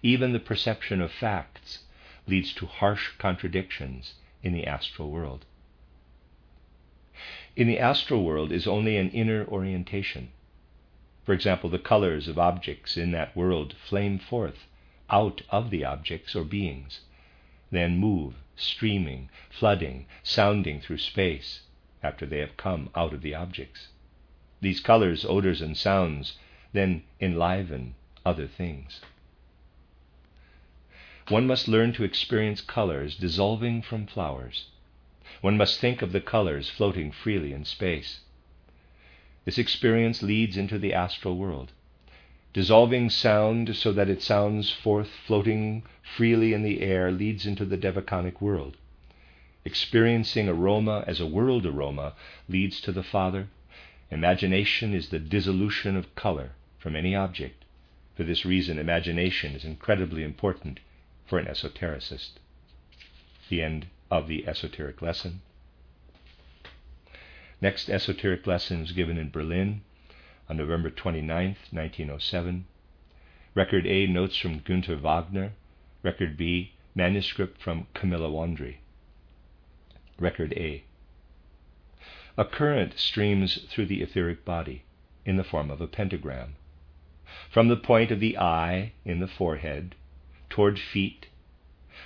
Even 0.00 0.32
the 0.32 0.38
perception 0.38 1.00
of 1.00 1.10
facts 1.10 1.80
leads 2.28 2.52
to 2.54 2.66
harsh 2.66 3.10
contradictions 3.18 4.14
in 4.40 4.52
the 4.52 4.68
astral 4.68 5.10
world. 5.10 5.44
In 7.56 7.66
the 7.66 7.80
astral 7.80 8.22
world 8.22 8.52
is 8.52 8.68
only 8.68 8.96
an 8.98 9.10
inner 9.10 9.44
orientation 9.46 10.30
for 11.24 11.32
example, 11.32 11.70
the 11.70 11.78
colors 11.78 12.28
of 12.28 12.38
objects 12.38 12.96
in 12.96 13.10
that 13.12 13.34
world 13.34 13.74
flame 13.88 14.18
forth 14.18 14.66
out 15.08 15.42
of 15.50 15.70
the 15.70 15.84
objects 15.84 16.36
or 16.36 16.44
beings, 16.44 17.00
then 17.70 17.98
move, 17.98 18.34
streaming, 18.56 19.28
flooding, 19.50 20.06
sounding 20.22 20.80
through 20.80 20.98
space 20.98 21.62
after 22.02 22.26
they 22.26 22.38
have 22.38 22.56
come 22.56 22.90
out 22.94 23.14
of 23.14 23.22
the 23.22 23.34
objects. 23.34 23.88
These 24.60 24.80
colors, 24.80 25.24
odors, 25.24 25.62
and 25.62 25.76
sounds 25.76 26.38
then 26.72 27.04
enliven 27.20 27.94
other 28.26 28.46
things. 28.46 29.00
One 31.28 31.46
must 31.46 31.68
learn 31.68 31.94
to 31.94 32.04
experience 32.04 32.60
colors 32.60 33.16
dissolving 33.16 33.80
from 33.80 34.06
flowers. 34.06 34.66
One 35.40 35.56
must 35.56 35.80
think 35.80 36.02
of 36.02 36.12
the 36.12 36.20
colors 36.20 36.68
floating 36.68 37.10
freely 37.10 37.52
in 37.54 37.64
space. 37.64 38.20
This 39.44 39.58
experience 39.58 40.22
leads 40.22 40.56
into 40.56 40.78
the 40.78 40.94
astral 40.94 41.36
world. 41.36 41.72
Dissolving 42.54 43.10
sound 43.10 43.76
so 43.76 43.92
that 43.92 44.08
it 44.08 44.22
sounds 44.22 44.70
forth 44.70 45.10
floating 45.26 45.82
freely 46.02 46.52
in 46.52 46.62
the 46.62 46.80
air 46.80 47.10
leads 47.10 47.44
into 47.46 47.64
the 47.64 47.76
devachanic 47.76 48.40
world. 48.40 48.76
Experiencing 49.64 50.48
aroma 50.48 51.04
as 51.06 51.20
a 51.20 51.26
world 51.26 51.66
aroma 51.66 52.14
leads 52.48 52.80
to 52.82 52.92
the 52.92 53.02
Father. 53.02 53.48
Imagination 54.10 54.94
is 54.94 55.08
the 55.08 55.18
dissolution 55.18 55.96
of 55.96 56.14
color 56.14 56.52
from 56.78 56.94
any 56.94 57.14
object. 57.14 57.64
For 58.16 58.22
this 58.22 58.44
reason, 58.44 58.78
imagination 58.78 59.54
is 59.54 59.64
incredibly 59.64 60.22
important 60.22 60.80
for 61.26 61.38
an 61.38 61.46
esotericist. 61.46 62.38
The 63.48 63.62
end 63.62 63.86
of 64.10 64.28
the 64.28 64.46
esoteric 64.46 65.02
lesson. 65.02 65.40
Next 67.60 67.88
esoteric 67.88 68.46
lesson 68.46 68.80
was 68.80 68.92
given 68.92 69.16
in 69.16 69.30
Berlin 69.30 69.82
on 70.48 70.56
November 70.56 70.90
29, 70.90 71.56
1907. 71.70 72.66
Record 73.54 73.86
A, 73.86 74.06
notes 74.06 74.36
from 74.36 74.60
Günther 74.60 75.00
Wagner. 75.00 75.52
Record 76.02 76.36
B, 76.36 76.72
manuscript 76.94 77.62
from 77.62 77.86
Camilla 77.94 78.28
Wandrey. 78.28 78.76
Record 80.18 80.52
A. 80.54 80.84
A 82.36 82.44
current 82.44 82.98
streams 82.98 83.64
through 83.70 83.86
the 83.86 84.02
etheric 84.02 84.44
body 84.44 84.82
in 85.24 85.36
the 85.36 85.44
form 85.44 85.70
of 85.70 85.80
a 85.80 85.86
pentagram. 85.86 86.56
From 87.50 87.68
the 87.68 87.76
point 87.76 88.10
of 88.10 88.20
the 88.20 88.36
eye 88.36 88.92
in 89.04 89.20
the 89.20 89.26
forehead 89.26 89.94
toward 90.50 90.78
feet, 90.78 91.26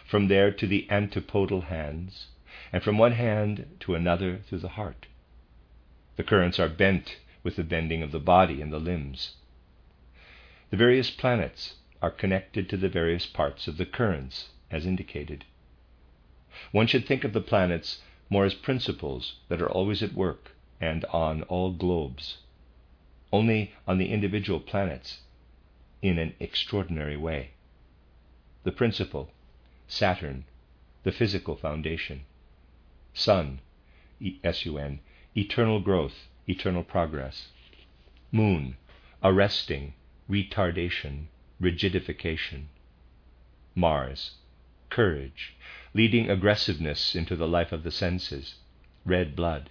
from 0.07 0.29
there 0.29 0.53
to 0.53 0.67
the 0.67 0.87
antipodal 0.91 1.63
hands, 1.63 2.29
and 2.73 2.83
from 2.83 2.99
one 2.99 3.13
hand 3.13 3.77
to 3.81 3.95
another 3.95 4.39
through 4.47 4.61
the 4.61 4.69
heart. 4.69 5.08
The 6.19 6.25
currents 6.25 6.59
are 6.59 6.69
bent 6.69 7.19
with 7.45 7.55
the 7.55 7.63
bending 7.63 8.03
of 8.03 8.11
the 8.11 8.19
body 8.19 8.61
and 8.61 8.73
the 8.73 8.81
limbs. 8.81 9.37
The 10.71 10.77
various 10.77 11.13
planets 11.13 11.77
are 12.03 12.11
connected 12.11 12.69
to 12.69 12.77
the 12.77 12.89
various 12.89 13.25
parts 13.25 13.69
of 13.69 13.77
the 13.77 13.87
currents, 13.87 14.49
as 14.69 14.85
indicated. 14.85 15.45
One 16.73 16.89
should 16.89 17.07
think 17.07 17.23
of 17.23 17.35
the 17.35 17.41
planets 17.41 18.03
more 18.29 18.45
as 18.45 18.55
principles 18.55 19.37
that 19.49 19.63
are 19.63 19.71
always 19.71 20.03
at 20.03 20.13
work 20.13 20.57
and 20.81 21.05
on 21.05 21.45
all 21.45 21.71
globes, 21.71 22.39
only 23.33 23.73
on 23.87 23.99
the 23.99 24.11
individual 24.11 24.59
planets 24.59 25.21
in 26.03 26.19
an 26.19 26.35
extraordinary 26.41 27.17
way. 27.17 27.51
The 28.65 28.73
principle, 28.73 29.31
Saturn, 29.87 30.47
the 31.05 31.13
physical 31.13 31.55
foundation, 31.55 32.25
Sun, 33.15 33.61
S 34.43 34.67
U 34.67 34.79
N, 34.79 34.99
eternal 35.39 35.79
growth, 35.79 36.27
eternal 36.49 36.83
progress. 36.83 37.49
Moon, 38.33 38.77
arresting, 39.23 39.95
retardation, 40.29 41.27
rigidification. 41.63 42.65
Mars, 43.77 44.33
courage, 44.91 45.55
leading 45.95 46.29
aggressiveness 46.29 47.15
into 47.15 47.37
the 47.37 47.47
life 47.47 47.71
of 47.71 47.85
the 47.85 47.91
senses, 47.93 48.57
red 49.07 49.37
blood. 49.37 49.71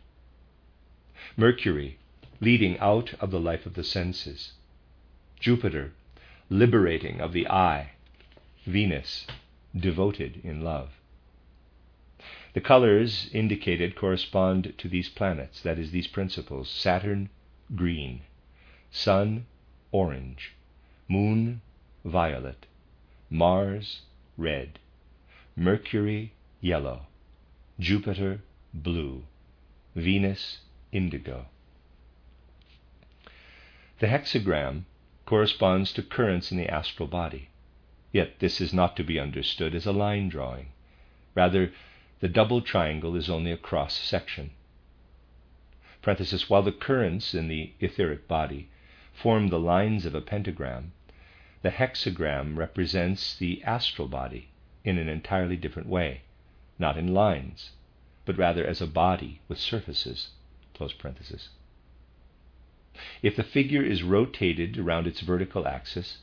Mercury, 1.35 1.99
leading 2.39 2.77
out 2.79 3.13
of 3.15 3.29
the 3.31 3.39
life 3.39 3.65
of 3.65 3.73
the 3.73 3.83
senses. 3.83 4.53
Jupiter, 5.37 5.91
liberating 6.49 7.19
of 7.19 7.33
the 7.33 7.45
I. 7.49 7.91
Venus, 8.65 9.27
devoted 9.75 10.39
in 10.45 10.61
love. 10.61 10.91
The 12.57 12.61
colors 12.61 13.29
indicated 13.33 13.95
correspond 13.95 14.73
to 14.79 14.89
these 14.89 15.09
planets, 15.09 15.61
that 15.61 15.77
is, 15.77 15.91
these 15.91 16.07
principles 16.07 16.67
Saturn, 16.67 17.29
green, 17.75 18.21
Sun, 18.89 19.45
orange, 19.91 20.53
Moon, 21.07 21.61
violet, 22.03 22.65
Mars, 23.29 24.01
red, 24.37 24.79
Mercury, 25.55 26.33
yellow, 26.59 27.05
Jupiter, 27.79 28.41
blue, 28.73 29.25
Venus, 29.93 30.61
indigo. 30.91 31.45
The 33.99 34.07
hexagram 34.07 34.85
corresponds 35.27 35.93
to 35.93 36.01
currents 36.01 36.51
in 36.51 36.57
the 36.57 36.73
astral 36.73 37.07
body, 37.07 37.49
yet 38.11 38.39
this 38.39 38.59
is 38.59 38.73
not 38.73 38.95
to 38.95 39.03
be 39.03 39.19
understood 39.19 39.75
as 39.75 39.85
a 39.85 39.91
line 39.91 40.27
drawing. 40.27 40.69
Rather, 41.35 41.71
the 42.19 42.27
double 42.27 42.61
triangle 42.61 43.15
is 43.15 43.29
only 43.29 43.51
a 43.51 43.57
cross 43.57 43.93
section. 43.93 44.51
While 46.47 46.63
the 46.63 46.71
currents 46.71 47.33
in 47.33 47.47
the 47.47 47.73
etheric 47.79 48.27
body 48.27 48.69
form 49.13 49.49
the 49.49 49.59
lines 49.59 50.05
of 50.05 50.15
a 50.15 50.21
pentagram, 50.21 50.93
the 51.61 51.69
hexagram 51.69 52.57
represents 52.57 53.35
the 53.35 53.61
astral 53.63 54.07
body 54.07 54.49
in 54.83 54.97
an 54.97 55.09
entirely 55.09 55.57
different 55.57 55.89
way, 55.89 56.21
not 56.79 56.97
in 56.97 57.13
lines, 57.13 57.71
but 58.25 58.37
rather 58.37 58.65
as 58.65 58.81
a 58.81 58.87
body 58.87 59.41
with 59.47 59.59
surfaces. 59.59 60.29
If 63.21 63.35
the 63.35 63.43
figure 63.43 63.83
is 63.83 64.03
rotated 64.03 64.77
around 64.77 65.07
its 65.07 65.21
vertical 65.21 65.67
axis, 65.67 66.19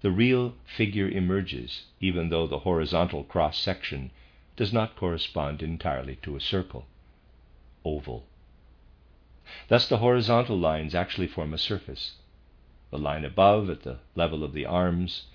the 0.00 0.10
real 0.10 0.54
figure 0.64 1.08
emerges, 1.08 1.84
even 2.00 2.28
though 2.28 2.46
the 2.46 2.60
horizontal 2.60 3.24
cross 3.24 3.58
section 3.58 4.10
does 4.58 4.72
not 4.72 4.96
correspond 4.96 5.62
entirely 5.62 6.16
to 6.16 6.34
a 6.34 6.40
circle, 6.40 6.84
oval. 7.84 8.26
Thus, 9.68 9.88
the 9.88 9.98
horizontal 9.98 10.58
lines 10.58 10.96
actually 10.96 11.28
form 11.28 11.54
a 11.54 11.58
surface, 11.58 12.16
the 12.90 12.98
line 12.98 13.24
above 13.24 13.70
at 13.70 13.84
the 13.84 14.00
level 14.16 14.42
of 14.42 14.52
the 14.52 14.66
arms, 14.66 15.26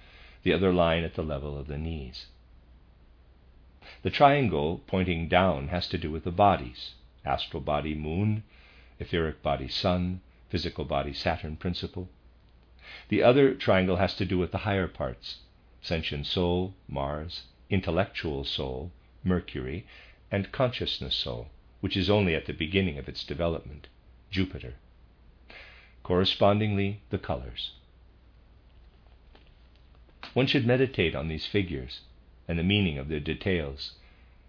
the 0.43 0.51
other 0.51 0.74
line 0.74 1.05
at 1.05 1.13
the 1.15 1.24
level 1.24 1.57
of 1.57 1.67
the 1.67 1.78
knees. 1.78 2.26
The 4.01 4.09
triangle 4.09 4.82
pointing 4.88 5.30
down 5.30 5.69
has 5.69 5.88
to 5.88 5.97
do 5.97 6.11
with 6.11 6.26
the 6.26 6.32
bodies 6.32 6.95
astral 7.24 7.61
body, 7.61 7.95
moon, 7.95 8.43
etheric 8.99 9.41
body, 9.41 9.69
sun, 9.69 10.19
physical 10.49 10.84
body, 10.84 11.13
Saturn 11.13 11.55
principle. 11.55 12.09
The 13.07 13.24
other 13.24 13.53
triangle 13.53 13.95
has 13.95 14.17
to 14.17 14.26
do 14.26 14.38
with 14.38 14.51
the 14.51 14.65
higher 14.67 14.89
parts 14.89 15.38
sentient 15.82 16.28
soul, 16.28 16.74
Mars, 16.89 17.43
intellectual 17.69 18.43
soul, 18.43 18.91
Mercury, 19.24 19.86
and 20.32 20.51
consciousness 20.51 21.15
soul, 21.15 21.49
which 21.82 21.95
is 21.95 22.09
only 22.09 22.36
at 22.36 22.45
the 22.45 22.53
beginning 22.53 22.97
of 22.97 23.07
its 23.07 23.24
development, 23.24 23.88
Jupiter 24.32 24.76
correspondingly 26.03 26.99
the 27.09 27.17
colors. 27.17 27.71
One 30.34 30.47
should 30.47 30.67
meditate 30.67 31.15
on 31.15 31.30
these 31.30 31.45
figures 31.45 32.01
and 32.47 32.59
the 32.59 32.63
meaning 32.63 32.97
of 32.97 33.07
their 33.07 33.21
details 33.21 33.93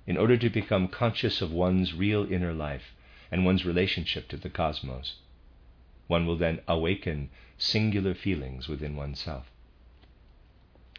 in 0.06 0.16
order 0.16 0.36
to 0.36 0.50
become 0.50 0.88
conscious 0.88 1.40
of 1.40 1.52
one's 1.52 1.94
real 1.94 2.30
inner 2.30 2.52
life 2.52 2.94
and 3.30 3.44
one's 3.44 3.64
relationship 3.64 4.28
to 4.28 4.36
the 4.36 4.50
cosmos. 4.50 5.16
One 6.08 6.26
will 6.26 6.36
then 6.36 6.60
awaken 6.68 7.30
singular 7.56 8.14
feelings 8.14 8.68
within 8.68 8.96
oneself. 8.96 9.50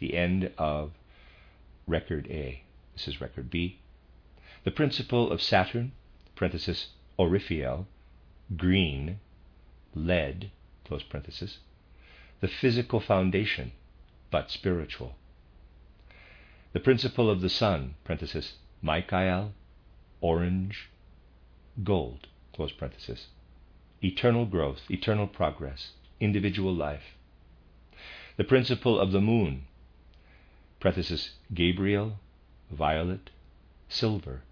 The 0.00 0.16
end 0.16 0.50
of 0.58 0.92
record 1.86 2.26
A. 2.30 2.62
This 2.96 3.08
is 3.08 3.20
record 3.20 3.50
B. 3.50 3.80
The 4.64 4.70
principle 4.70 5.30
of 5.30 5.42
Saturn, 5.42 5.92
parenthesis, 6.34 6.94
Oriphiel, 7.18 7.84
green, 8.56 9.20
lead, 9.94 10.50
close 10.86 11.02
parenthesis, 11.02 11.58
the 12.40 12.48
physical 12.48 12.98
foundation, 13.00 13.72
but 14.30 14.50
spiritual. 14.50 15.14
The 16.72 16.80
principle 16.80 17.28
of 17.28 17.42
the 17.42 17.50
sun, 17.50 17.96
parenthesis, 18.02 18.54
Michael, 18.80 19.52
orange, 20.22 20.88
gold, 21.84 22.28
close 22.54 22.72
parenthesis, 22.72 23.26
eternal 24.02 24.46
growth, 24.46 24.90
eternal 24.90 25.26
progress, 25.26 25.92
individual 26.18 26.74
life. 26.74 27.14
The 28.38 28.44
principle 28.44 28.98
of 28.98 29.12
the 29.12 29.20
moon, 29.20 29.66
parenthesis, 30.80 31.32
Gabriel, 31.52 32.18
violet, 32.70 33.30
silver, 33.88 34.42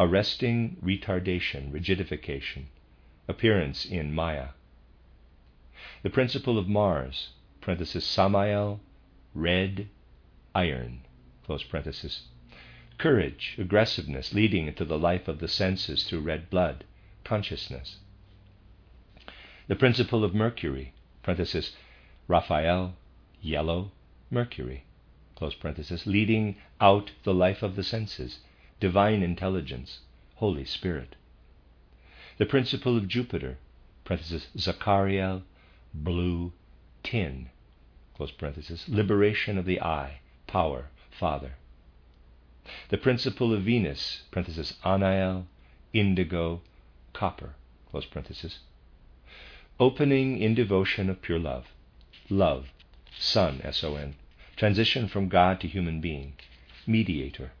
arresting 0.00 0.76
retardation, 0.82 1.70
rigidification, 1.70 2.64
appearance 3.28 3.84
in 3.84 4.12
Maya. 4.12 4.48
The 6.02 6.10
principle 6.10 6.58
of 6.58 6.68
Mars, 6.68 7.30
Samael, 8.04 8.80
red, 9.34 9.88
iron. 10.54 11.00
Courage, 12.98 13.56
aggressiveness, 13.58 14.32
leading 14.32 14.66
into 14.66 14.84
the 14.84 14.98
life 14.98 15.28
of 15.28 15.38
the 15.38 15.48
senses 15.48 16.04
through 16.04 16.20
red 16.20 16.48
blood, 16.50 16.84
consciousness. 17.24 17.98
The 19.66 19.76
principle 19.76 20.24
of 20.24 20.34
Mercury, 20.34 20.92
Raphael, 22.28 22.94
yellow, 23.40 23.92
Mercury, 24.30 24.84
leading 26.06 26.56
out 26.80 27.12
the 27.24 27.34
life 27.34 27.62
of 27.62 27.76
the 27.76 27.82
senses, 27.82 28.40
divine 28.80 29.22
intelligence, 29.22 30.00
Holy 30.36 30.64
Spirit 30.64 31.16
the 32.36 32.46
principle 32.46 32.96
of 32.96 33.06
Jupiter, 33.08 33.58
parenthesis, 34.04 34.48
Zachariel, 34.58 35.42
blue, 35.92 36.52
tin, 37.02 37.50
liberation 38.88 39.56
of 39.56 39.64
the 39.64 39.80
I, 39.80 40.20
power, 40.46 40.90
Father. 41.10 41.54
The 42.88 42.98
principle 42.98 43.52
of 43.52 43.62
Venus, 43.62 44.22
parenthesis, 44.30 44.74
Anael, 44.84 45.46
indigo, 45.92 46.62
copper. 47.12 47.54
Opening 49.78 50.38
in 50.38 50.54
devotion 50.54 51.08
of 51.08 51.22
pure 51.22 51.38
love, 51.38 51.66
love, 52.28 52.72
Son, 53.16 53.60
S 53.62 53.84
O 53.84 53.94
N, 53.94 54.16
transition 54.56 55.08
from 55.08 55.28
God 55.28 55.60
to 55.60 55.68
human 55.68 56.00
being, 56.00 56.34
mediator, 56.86 57.52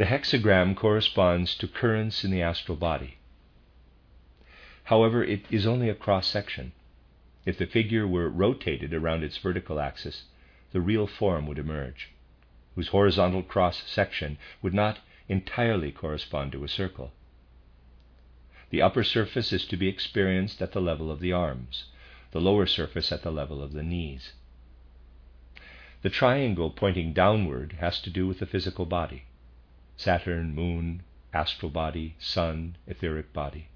the 0.00 0.06
hexagram 0.06 0.74
corresponds 0.74 1.54
to 1.56 1.68
currents 1.68 2.24
in 2.24 2.30
the 2.30 2.40
astral 2.40 2.76
body. 2.76 3.18
However, 4.84 5.22
it 5.22 5.42
is 5.50 5.66
only 5.66 5.90
a 5.90 5.94
cross 5.94 6.26
section. 6.26 6.72
If 7.44 7.58
the 7.58 7.66
figure 7.66 8.08
were 8.08 8.30
rotated 8.30 8.94
around 8.94 9.22
its 9.22 9.36
vertical 9.36 9.78
axis, 9.78 10.24
the 10.72 10.80
real 10.80 11.06
form 11.06 11.46
would 11.46 11.58
emerge, 11.58 12.08
whose 12.74 12.88
horizontal 12.88 13.42
cross 13.42 13.82
section 13.86 14.38
would 14.62 14.72
not 14.72 15.00
entirely 15.28 15.92
correspond 15.92 16.52
to 16.52 16.64
a 16.64 16.68
circle. 16.68 17.12
The 18.70 18.80
upper 18.80 19.04
surface 19.04 19.52
is 19.52 19.66
to 19.66 19.76
be 19.76 19.88
experienced 19.88 20.62
at 20.62 20.72
the 20.72 20.80
level 20.80 21.10
of 21.10 21.20
the 21.20 21.32
arms, 21.32 21.84
the 22.32 22.40
lower 22.40 22.66
surface 22.66 23.10
at 23.10 23.22
the 23.22 23.30
level 23.30 23.62
of 23.62 23.72
the 23.72 23.82
knees. 23.82 24.32
The 26.02 26.10
triangle 26.10 26.70
pointing 26.70 27.12
downward 27.12 27.76
has 27.80 28.00
to 28.02 28.10
do 28.10 28.26
with 28.26 28.38
the 28.38 28.46
physical 28.46 28.86
body. 28.86 29.24
Saturn, 29.96 30.54
Moon, 30.54 31.02
astral 31.34 31.70
body, 31.70 32.16
Sun, 32.18 32.76
etheric 32.86 33.32
body. 33.32 33.68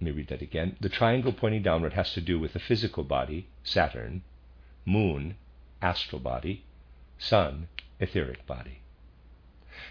Let 0.00 0.04
me 0.04 0.10
read 0.10 0.28
that 0.28 0.42
again. 0.42 0.76
The 0.80 0.88
triangle 0.88 1.32
pointing 1.32 1.62
downward 1.62 1.94
has 1.94 2.12
to 2.14 2.20
do 2.20 2.38
with 2.38 2.52
the 2.52 2.60
physical 2.60 3.02
body, 3.02 3.48
Saturn, 3.64 4.22
Moon, 4.84 5.36
astral 5.80 6.20
body, 6.20 6.64
Sun, 7.18 7.68
etheric 7.98 8.46
body. 8.46 8.80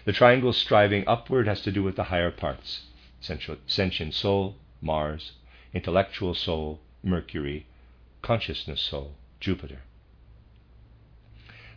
The 0.04 0.12
triangle 0.12 0.52
striving 0.52 1.04
upward 1.06 1.46
has 1.46 1.60
to 1.62 1.72
do 1.72 1.82
with 1.82 1.96
the 1.96 2.04
higher 2.04 2.30
parts 2.30 2.87
sentient 3.20 4.14
soul, 4.14 4.56
Mars, 4.80 5.32
intellectual 5.72 6.34
soul, 6.34 6.80
Mercury, 7.02 7.66
consciousness 8.22 8.80
soul, 8.80 9.14
Jupiter. 9.40 9.82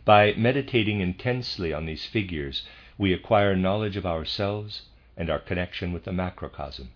By 0.04 0.34
meditating 0.34 1.00
intensely 1.00 1.72
on 1.72 1.86
these 1.86 2.06
figures, 2.06 2.66
we 2.98 3.12
acquire 3.12 3.54
knowledge 3.54 3.96
of 3.96 4.06
ourselves 4.06 4.82
and 5.16 5.30
our 5.30 5.38
connection 5.38 5.92
with 5.92 6.04
the 6.04 6.12
macrocosm. 6.12 6.90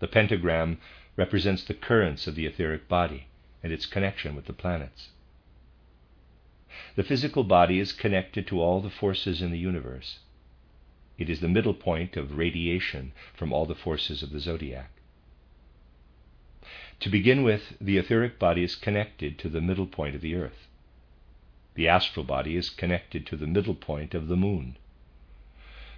The 0.00 0.08
pentagram 0.08 0.78
represents 1.16 1.64
the 1.64 1.74
currents 1.74 2.26
of 2.26 2.34
the 2.34 2.46
etheric 2.46 2.88
body 2.88 3.26
and 3.62 3.72
its 3.72 3.86
connection 3.86 4.36
with 4.36 4.46
the 4.46 4.52
planets. 4.52 5.10
The 6.96 7.02
physical 7.02 7.44
body 7.44 7.80
is 7.80 7.92
connected 7.92 8.46
to 8.48 8.60
all 8.60 8.80
the 8.80 8.90
forces 8.90 9.42
in 9.42 9.50
the 9.50 9.58
universe. 9.58 10.18
It 11.18 11.28
is 11.28 11.40
the 11.40 11.48
middle 11.48 11.74
point 11.74 12.16
of 12.16 12.38
radiation 12.38 13.12
from 13.34 13.52
all 13.52 13.66
the 13.66 13.74
forces 13.74 14.22
of 14.22 14.30
the 14.30 14.40
zodiac. 14.40 14.90
To 17.00 17.10
begin 17.10 17.42
with, 17.42 17.76
the 17.80 17.98
etheric 17.98 18.38
body 18.38 18.62
is 18.62 18.76
connected 18.76 19.38
to 19.38 19.48
the 19.48 19.60
middle 19.60 19.86
point 19.86 20.14
of 20.14 20.20
the 20.20 20.34
earth. 20.34 20.68
The 21.74 21.88
astral 21.88 22.24
body 22.24 22.56
is 22.56 22.70
connected 22.70 23.26
to 23.26 23.36
the 23.36 23.46
middle 23.46 23.74
point 23.74 24.14
of 24.14 24.28
the 24.28 24.36
moon. 24.36 24.76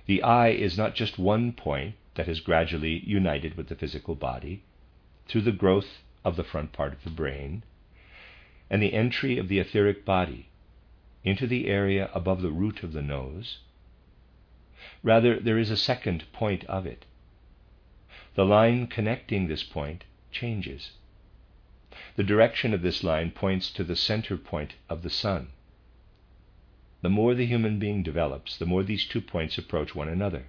The 0.06 0.22
I 0.22 0.48
is 0.48 0.76
not 0.76 0.94
just 0.94 1.18
one 1.18 1.52
point 1.52 1.94
that 2.14 2.26
has 2.26 2.40
gradually 2.40 3.02
united 3.06 3.56
with 3.56 3.68
the 3.68 3.74
physical 3.74 4.14
body 4.14 4.62
through 5.26 5.42
the 5.42 5.52
growth 5.52 6.02
of 6.24 6.36
the 6.36 6.44
front 6.44 6.72
part 6.72 6.92
of 6.92 7.04
the 7.04 7.10
brain 7.10 7.62
and 8.68 8.82
the 8.82 8.92
entry 8.92 9.38
of 9.38 9.48
the 9.48 9.58
etheric 9.58 10.04
body 10.04 10.48
into 11.24 11.46
the 11.46 11.66
area 11.66 12.10
above 12.14 12.42
the 12.42 12.50
root 12.50 12.82
of 12.82 12.92
the 12.92 13.02
nose. 13.02 13.58
Rather, 15.02 15.40
there 15.40 15.58
is 15.58 15.70
a 15.70 15.76
second 15.76 16.24
point 16.32 16.64
of 16.64 16.86
it. 16.86 17.06
The 18.34 18.44
line 18.44 18.86
connecting 18.86 19.46
this 19.46 19.62
point 19.62 20.04
changes. 20.30 20.92
The 22.16 22.22
direction 22.22 22.74
of 22.74 22.82
this 22.82 23.02
line 23.02 23.30
points 23.30 23.70
to 23.72 23.84
the 23.84 23.96
center 23.96 24.36
point 24.36 24.74
of 24.88 25.02
the 25.02 25.10
sun. 25.10 25.48
The 27.02 27.08
more 27.08 27.34
the 27.34 27.46
human 27.46 27.78
being 27.78 28.02
develops, 28.02 28.58
the 28.58 28.66
more 28.66 28.82
these 28.82 29.06
two 29.06 29.20
points 29.22 29.56
approach 29.56 29.94
one 29.94 30.08
another. 30.08 30.48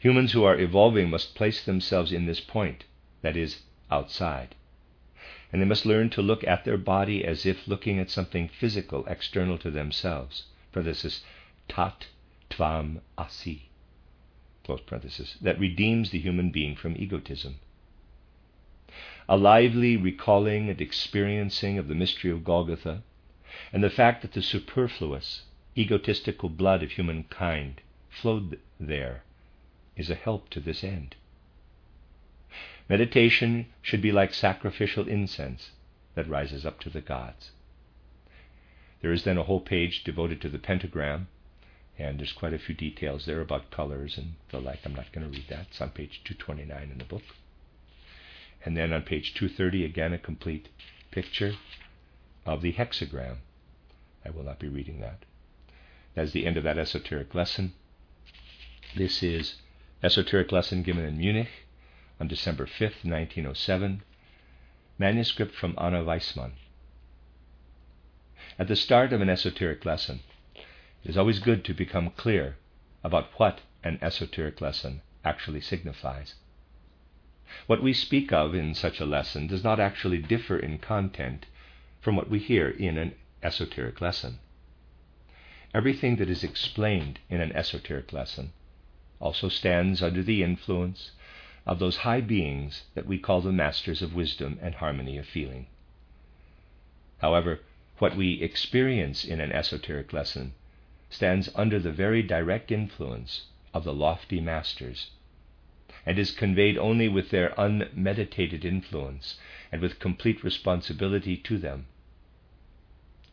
Humans 0.00 0.32
who 0.32 0.44
are 0.44 0.58
evolving 0.58 1.08
must 1.08 1.34
place 1.34 1.64
themselves 1.64 2.12
in 2.12 2.26
this 2.26 2.40
point, 2.40 2.84
that 3.22 3.38
is, 3.38 3.62
outside. 3.90 4.54
And 5.50 5.62
they 5.62 5.66
must 5.66 5.86
learn 5.86 6.10
to 6.10 6.20
look 6.20 6.44
at 6.44 6.64
their 6.64 6.76
body 6.76 7.24
as 7.24 7.46
if 7.46 7.66
looking 7.66 7.98
at 7.98 8.10
something 8.10 8.48
physical 8.48 9.06
external 9.06 9.56
to 9.58 9.70
themselves. 9.70 10.44
For 10.72 10.82
this 10.82 11.06
is 11.06 11.22
tat 11.68 12.08
tvam 12.50 13.00
asi. 13.16 13.68
Close 14.64 14.80
parenthesis, 14.80 15.36
that 15.40 15.58
redeems 15.58 16.10
the 16.10 16.18
human 16.18 16.50
being 16.50 16.74
from 16.74 16.96
egotism. 16.96 17.56
A 19.28 19.36
lively 19.36 19.96
recalling 19.96 20.68
and 20.68 20.80
experiencing 20.80 21.78
of 21.78 21.88
the 21.88 21.94
mystery 21.94 22.30
of 22.30 22.44
Golgotha 22.44 23.02
and 23.72 23.82
the 23.82 23.90
fact 23.90 24.22
that 24.22 24.32
the 24.32 24.42
superfluous, 24.42 25.42
egotistical 25.76 26.48
blood 26.48 26.82
of 26.82 26.92
humankind 26.92 27.80
flowed 28.10 28.58
there 28.78 29.22
is 29.96 30.10
a 30.10 30.14
help 30.14 30.50
to 30.50 30.60
this 30.60 30.84
end. 30.84 31.16
Meditation 32.88 33.66
should 33.80 34.02
be 34.02 34.12
like 34.12 34.34
sacrificial 34.34 35.08
incense 35.08 35.70
that 36.14 36.28
rises 36.28 36.66
up 36.66 36.80
to 36.80 36.90
the 36.90 37.00
gods. 37.00 37.52
There 39.00 39.12
is 39.12 39.24
then 39.24 39.38
a 39.38 39.44
whole 39.44 39.60
page 39.60 40.04
devoted 40.04 40.40
to 40.42 40.48
the 40.48 40.58
pentagram, 40.58 41.28
and 41.98 42.18
there's 42.18 42.32
quite 42.32 42.52
a 42.52 42.58
few 42.58 42.74
details 42.74 43.26
there 43.26 43.40
about 43.40 43.70
colors 43.70 44.18
and 44.18 44.34
the 44.50 44.60
like. 44.60 44.80
I'm 44.84 44.94
not 44.94 45.12
going 45.12 45.30
to 45.30 45.32
read 45.32 45.48
that. 45.48 45.66
It's 45.70 45.80
on 45.80 45.90
page 45.90 46.22
229 46.24 46.90
in 46.90 46.98
the 46.98 47.04
book. 47.04 47.22
And 48.64 48.76
then 48.76 48.92
on 48.92 49.02
page 49.02 49.34
230, 49.34 49.84
again, 49.84 50.12
a 50.12 50.18
complete 50.18 50.68
picture 51.10 51.54
of 52.44 52.62
the 52.62 52.72
hexagram. 52.72 53.36
I 54.24 54.30
will 54.30 54.42
not 54.42 54.58
be 54.58 54.68
reading 54.68 55.00
that. 55.00 55.24
That's 56.14 56.32
the 56.32 56.46
end 56.46 56.56
of 56.56 56.64
that 56.64 56.78
esoteric 56.78 57.34
lesson. 57.34 57.74
This 58.96 59.22
is 59.22 59.56
esoteric 60.02 60.50
lesson 60.50 60.82
given 60.82 61.04
in 61.04 61.18
Munich 61.18 61.48
on 62.20 62.28
December 62.28 62.66
5th, 62.66 63.04
1907, 63.04 64.02
manuscript 64.98 65.54
from 65.54 65.74
Anna 65.78 66.02
Weismann. 66.02 66.52
At 68.58 68.68
the 68.68 68.76
start 68.76 69.12
of 69.12 69.20
an 69.20 69.28
esoteric 69.28 69.84
lesson, 69.84 70.20
it 71.04 71.10
is 71.10 71.18
always 71.18 71.38
good 71.38 71.64
to 71.64 71.74
become 71.74 72.08
clear 72.10 72.56
about 73.02 73.28
what 73.36 73.60
an 73.82 73.98
esoteric 74.00 74.62
lesson 74.62 75.02
actually 75.22 75.60
signifies. 75.60 76.34
What 77.66 77.82
we 77.82 77.92
speak 77.92 78.32
of 78.32 78.54
in 78.54 78.74
such 78.74 79.00
a 79.00 79.06
lesson 79.06 79.46
does 79.46 79.62
not 79.62 79.78
actually 79.78 80.18
differ 80.18 80.58
in 80.58 80.78
content 80.78 81.44
from 82.00 82.16
what 82.16 82.30
we 82.30 82.38
hear 82.38 82.70
in 82.70 82.96
an 82.96 83.14
esoteric 83.42 84.00
lesson. 84.00 84.38
Everything 85.74 86.16
that 86.16 86.30
is 86.30 86.42
explained 86.42 87.18
in 87.28 87.42
an 87.42 87.52
esoteric 87.52 88.12
lesson 88.12 88.52
also 89.20 89.50
stands 89.50 90.02
under 90.02 90.22
the 90.22 90.42
influence 90.42 91.10
of 91.66 91.78
those 91.78 91.98
high 91.98 92.22
beings 92.22 92.84
that 92.94 93.06
we 93.06 93.18
call 93.18 93.42
the 93.42 93.52
masters 93.52 94.00
of 94.00 94.14
wisdom 94.14 94.58
and 94.62 94.76
harmony 94.76 95.18
of 95.18 95.26
feeling. 95.26 95.66
However, 97.18 97.60
what 97.98 98.16
we 98.16 98.40
experience 98.40 99.24
in 99.24 99.40
an 99.40 99.52
esoteric 99.52 100.12
lesson 100.12 100.54
stands 101.14 101.48
under 101.54 101.78
the 101.78 101.92
very 101.92 102.22
direct 102.22 102.72
influence 102.72 103.46
of 103.72 103.84
the 103.84 103.94
lofty 103.94 104.40
masters 104.40 105.10
and 106.04 106.18
is 106.18 106.32
conveyed 106.32 106.76
only 106.76 107.08
with 107.08 107.30
their 107.30 107.54
unmeditated 107.56 108.64
influence 108.64 109.38
and 109.70 109.80
with 109.80 110.00
complete 110.00 110.42
responsibility 110.42 111.36
to 111.36 111.56
them. 111.56 111.86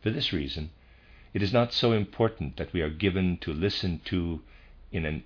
For 0.00 0.10
this 0.10 0.32
reason, 0.32 0.70
it 1.34 1.42
is 1.42 1.52
not 1.52 1.72
so 1.72 1.92
important 1.92 2.56
that 2.56 2.72
we 2.72 2.82
are 2.82 2.88
given 2.90 3.36
to 3.38 3.52
listen 3.52 4.00
to 4.04 4.42
in 4.92 5.04
an 5.04 5.24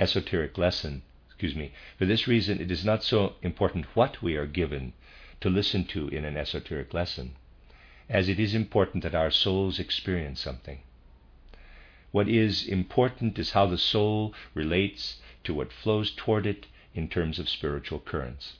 esoteric 0.00 0.56
lesson. 0.56 1.02
Excuse 1.26 1.54
me. 1.54 1.72
For 1.98 2.06
this 2.06 2.26
reason, 2.26 2.60
it 2.60 2.70
is 2.70 2.84
not 2.84 3.04
so 3.04 3.34
important 3.42 3.94
what 3.94 4.22
we 4.22 4.36
are 4.36 4.46
given 4.46 4.94
to 5.40 5.50
listen 5.50 5.84
to 5.86 6.08
in 6.08 6.24
an 6.24 6.36
esoteric 6.36 6.94
lesson, 6.94 7.34
as 8.08 8.28
it 8.28 8.40
is 8.40 8.54
important 8.54 9.02
that 9.02 9.14
our 9.14 9.30
souls 9.30 9.78
experience 9.78 10.40
something. 10.40 10.80
What 12.14 12.28
is 12.28 12.64
important 12.64 13.40
is 13.40 13.50
how 13.50 13.66
the 13.66 13.76
soul 13.76 14.32
relates 14.54 15.20
to 15.42 15.52
what 15.52 15.72
flows 15.72 16.12
toward 16.12 16.46
it 16.46 16.68
in 16.94 17.08
terms 17.08 17.40
of 17.40 17.48
spiritual 17.48 17.98
currents. 17.98 18.58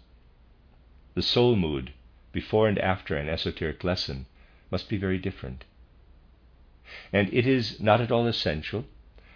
The 1.15 1.23
soul 1.23 1.55
mood 1.55 1.93
before 2.33 2.67
and 2.67 2.81
after 2.81 3.17
an 3.17 3.29
esoteric 3.29 3.85
lesson 3.85 4.27
must 4.73 4.89
be 4.89 4.97
very 4.97 5.19
different. 5.19 5.63
And 7.13 7.33
it 7.33 7.47
is 7.47 7.79
not 7.79 8.01
at 8.01 8.11
all 8.11 8.27
essential 8.27 8.87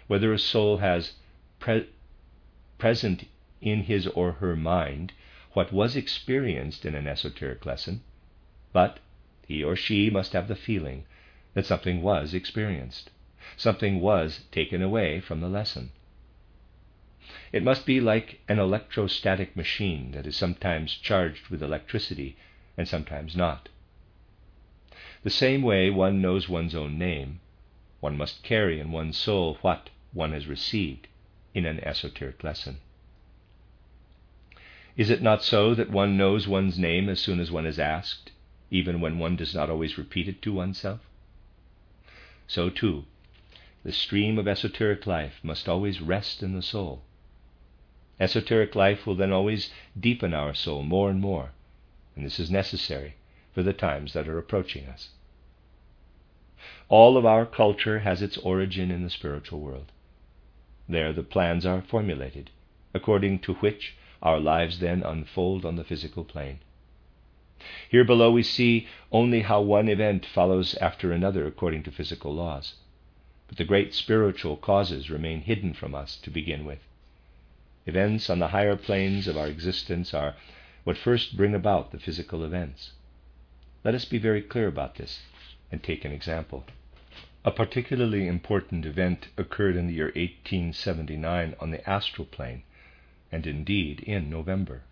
whether 0.07 0.33
a 0.33 0.37
soul 0.37 0.79
has 0.79 1.13
pre- 1.61 1.87
present 2.77 3.25
in 3.61 3.83
his 3.83 4.05
or 4.05 4.33
her 4.33 4.57
mind 4.57 5.13
what 5.53 5.71
was 5.71 5.95
experienced 5.95 6.85
in 6.85 6.93
an 6.93 7.07
esoteric 7.07 7.65
lesson, 7.65 8.01
but 8.73 8.99
he 9.47 9.63
or 9.63 9.77
she 9.77 10.09
must 10.09 10.33
have 10.33 10.49
the 10.49 10.57
feeling 10.57 11.05
that 11.53 11.65
something 11.65 12.01
was 12.01 12.33
experienced, 12.33 13.11
something 13.57 13.99
was 13.99 14.45
taken 14.51 14.81
away 14.81 15.19
from 15.19 15.41
the 15.41 15.49
lesson. 15.49 15.91
It 17.51 17.63
must 17.63 17.85
be 17.85 17.99
like 17.99 18.41
an 18.47 18.59
electrostatic 18.59 19.55
machine 19.55 20.11
that 20.11 20.27
is 20.27 20.35
sometimes 20.35 20.93
charged 20.95 21.47
with 21.47 21.63
electricity 21.63 22.37
and 22.77 22.87
sometimes 22.87 23.35
not. 23.35 23.69
The 25.23 25.29
same 25.29 25.61
way 25.63 25.89
one 25.89 26.21
knows 26.21 26.47
one's 26.47 26.75
own 26.75 26.97
name, 26.97 27.39
one 27.99 28.17
must 28.17 28.43
carry 28.43 28.79
in 28.79 28.91
one's 28.91 29.17
soul 29.17 29.57
what 29.61 29.89
one 30.13 30.31
has 30.31 30.47
received 30.47 31.07
in 31.53 31.65
an 31.65 31.79
esoteric 31.83 32.43
lesson. 32.43 32.77
Is 34.95 35.09
it 35.09 35.21
not 35.21 35.43
so 35.43 35.73
that 35.75 35.89
one 35.89 36.17
knows 36.17 36.47
one's 36.47 36.77
name 36.77 37.09
as 37.09 37.19
soon 37.19 37.39
as 37.39 37.51
one 37.51 37.65
is 37.65 37.79
asked, 37.79 38.31
even 38.71 39.01
when 39.01 39.19
one 39.19 39.35
does 39.35 39.55
not 39.55 39.69
always 39.69 39.97
repeat 39.97 40.27
it 40.27 40.41
to 40.43 40.53
oneself? 40.53 40.99
So, 42.47 42.69
too, 42.69 43.05
the 43.83 43.91
stream 43.91 44.37
of 44.37 44.47
esoteric 44.47 45.07
life 45.07 45.39
must 45.41 45.69
always 45.69 46.01
rest 46.01 46.43
in 46.43 46.53
the 46.53 46.61
soul. 46.61 47.01
Esoteric 48.19 48.75
life 48.75 49.07
will 49.07 49.15
then 49.15 49.31
always 49.31 49.71
deepen 49.97 50.33
our 50.33 50.53
soul 50.53 50.83
more 50.83 51.09
and 51.09 51.21
more, 51.21 51.51
and 52.15 52.25
this 52.25 52.39
is 52.39 52.51
necessary 52.51 53.15
for 53.53 53.63
the 53.63 53.73
times 53.73 54.13
that 54.13 54.27
are 54.27 54.37
approaching 54.37 54.85
us. 54.85 55.09
All 56.89 57.15
of 57.15 57.25
our 57.25 57.45
culture 57.45 57.99
has 57.99 58.21
its 58.21 58.37
origin 58.37 58.91
in 58.91 59.03
the 59.03 59.09
spiritual 59.09 59.61
world. 59.61 59.91
There 60.89 61.13
the 61.13 61.23
plans 61.23 61.65
are 61.65 61.81
formulated, 61.81 62.49
according 62.93 63.39
to 63.39 63.53
which 63.55 63.95
our 64.21 64.39
lives 64.39 64.79
then 64.79 65.03
unfold 65.03 65.63
on 65.63 65.77
the 65.77 65.83
physical 65.85 66.25
plane. 66.25 66.59
Here 67.89 68.03
below 68.03 68.31
we 68.31 68.43
see 68.43 68.87
only 69.11 69.41
how 69.41 69.61
one 69.61 69.87
event 69.87 70.25
follows 70.25 70.75
after 70.75 71.11
another 71.11 71.45
according 71.45 71.83
to 71.83 71.91
physical 71.91 72.33
laws. 72.33 72.75
But 73.49 73.57
the 73.57 73.65
great 73.65 73.95
spiritual 73.95 74.57
causes 74.57 75.09
remain 75.09 75.41
hidden 75.41 75.73
from 75.73 75.95
us 75.95 76.15
to 76.17 76.29
begin 76.29 76.65
with. 76.65 76.79
Events 77.87 78.29
on 78.29 78.37
the 78.37 78.49
higher 78.49 78.75
planes 78.75 79.27
of 79.27 79.35
our 79.35 79.47
existence 79.47 80.13
are 80.13 80.35
what 80.83 80.97
first 80.97 81.35
bring 81.35 81.55
about 81.55 81.91
the 81.91 81.99
physical 81.99 82.45
events. 82.45 82.91
Let 83.83 83.95
us 83.95 84.05
be 84.05 84.19
very 84.19 84.43
clear 84.43 84.67
about 84.67 84.95
this 84.95 85.21
and 85.71 85.81
take 85.81 86.05
an 86.05 86.11
example. 86.11 86.65
A 87.43 87.51
particularly 87.51 88.27
important 88.27 88.85
event 88.85 89.29
occurred 89.35 89.75
in 89.75 89.87
the 89.87 89.93
year 89.93 90.11
1879 90.15 91.55
on 91.59 91.71
the 91.71 91.89
astral 91.89 92.25
plane, 92.25 92.61
and 93.31 93.47
indeed 93.47 94.01
in 94.01 94.29
November. 94.29 94.83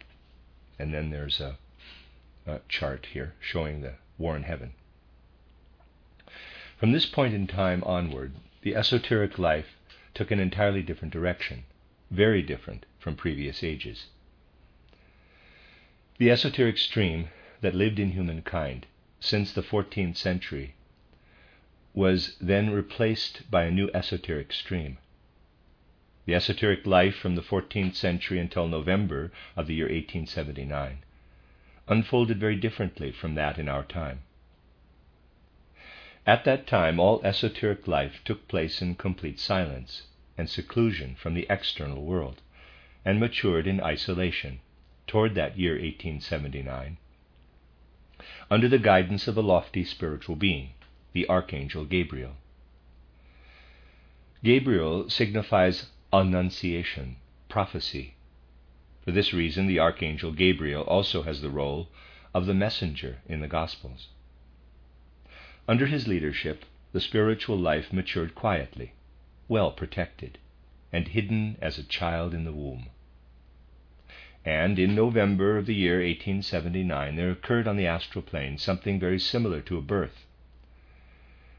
And 0.80 0.92
then 0.92 1.12
there's 1.12 1.40
a, 1.40 1.58
a 2.48 2.62
chart 2.68 3.08
here 3.14 3.36
showing 3.40 3.82
the 3.82 3.96
war 4.18 4.36
in 4.36 4.44
heaven. 4.44 4.74
From 6.78 6.92
this 6.92 7.06
point 7.06 7.34
in 7.34 7.46
time 7.48 7.84
onward, 7.84 8.34
the 8.62 8.76
esoteric 8.76 9.38
life 9.38 9.78
took 10.14 10.32
an 10.32 10.40
entirely 10.40 10.82
different 10.82 11.14
direction 11.14 11.64
very 12.12 12.42
different 12.42 12.86
from 13.00 13.16
previous 13.16 13.64
ages. 13.64 14.08
The 16.18 16.32
esoteric 16.32 16.78
stream 16.78 17.30
that 17.62 17.76
lived 17.76 18.00
in 18.00 18.12
humankind 18.12 18.86
since 19.20 19.52
the 19.52 19.62
14th 19.62 20.16
century 20.16 20.74
was 21.94 22.38
then 22.40 22.70
replaced 22.70 23.50
by 23.50 23.64
a 23.64 23.72
new 23.72 23.90
esoteric 23.94 24.54
stream. 24.54 24.98
The 26.26 26.36
esoteric 26.36 26.86
life 26.86 27.16
from 27.16 27.36
the 27.36 27.42
14th 27.42 27.96
century 27.96 28.40
until 28.40 28.68
November 28.68 29.32
of 29.56 29.68
the 29.68 29.76
year 29.76 29.86
1879 29.86 31.00
unfolded 31.88 32.40
very 32.40 32.56
differently 32.56 33.12
from 33.12 33.36
that 33.36 33.58
in 33.58 33.70
our 33.70 33.84
time. 33.84 34.22
At 36.28 36.44
that 36.44 36.68
time, 36.68 37.00
all 37.00 37.22
esoteric 37.24 37.88
life 37.88 38.20
took 38.26 38.50
place 38.50 38.82
in 38.82 38.96
complete 38.96 39.40
silence 39.40 40.08
and 40.38 40.50
seclusion 40.50 41.16
from 41.16 41.34
the 41.34 41.48
external 41.50 42.04
world, 42.04 42.42
and 43.06 43.18
matured 43.18 43.66
in 43.66 43.80
isolation 43.80 44.60
toward 45.08 45.36
that 45.36 45.58
year 45.58 45.76
1879, 45.76 46.98
under 48.52 48.68
the 48.68 48.78
guidance 48.78 49.30
of 49.30 49.38
a 49.38 49.42
lofty 49.42 49.86
spiritual 49.86 50.36
being, 50.36 50.72
the 51.14 51.30
Archangel 51.30 51.86
Gabriel. 51.86 52.36
Gabriel 54.44 55.10
signifies 55.10 55.92
annunciation, 56.12 57.16
prophecy. 57.48 58.16
For 59.06 59.14
this 59.14 59.32
reason, 59.34 59.66
the 59.66 59.80
Archangel 59.80 60.34
Gabriel 60.34 60.84
also 60.84 61.24
has 61.24 61.42
the 61.42 61.50
role 61.50 61.88
of 62.34 62.48
the 62.48 62.54
messenger 62.54 63.20
in 63.30 63.40
the 63.40 63.48
Gospels. 63.48 64.10
Under 65.70 65.88
his 65.88 66.08
leadership, 66.08 66.64
the 66.94 67.02
spiritual 67.02 67.58
life 67.58 67.92
matured 67.92 68.36
quietly, 68.36 68.94
well 69.50 69.72
protected, 69.72 70.38
and 70.94 71.10
hidden 71.10 71.58
as 71.62 71.78
a 71.78 71.84
child 71.84 72.34
in 72.34 72.46
the 72.46 72.54
womb. 72.54 72.88
And 74.46 74.80
in 74.80 74.96
November 74.96 75.58
of 75.58 75.66
the 75.66 75.76
year 75.76 75.96
1879, 75.96 77.18
there 77.18 77.32
occurred 77.32 77.68
on 77.68 77.76
the 77.76 77.86
astral 77.86 78.22
plane 78.22 78.58
something 78.58 78.98
very 78.98 79.20
similar 79.20 79.60
to 79.64 79.78
a 79.78 79.82
birth. 79.82 80.26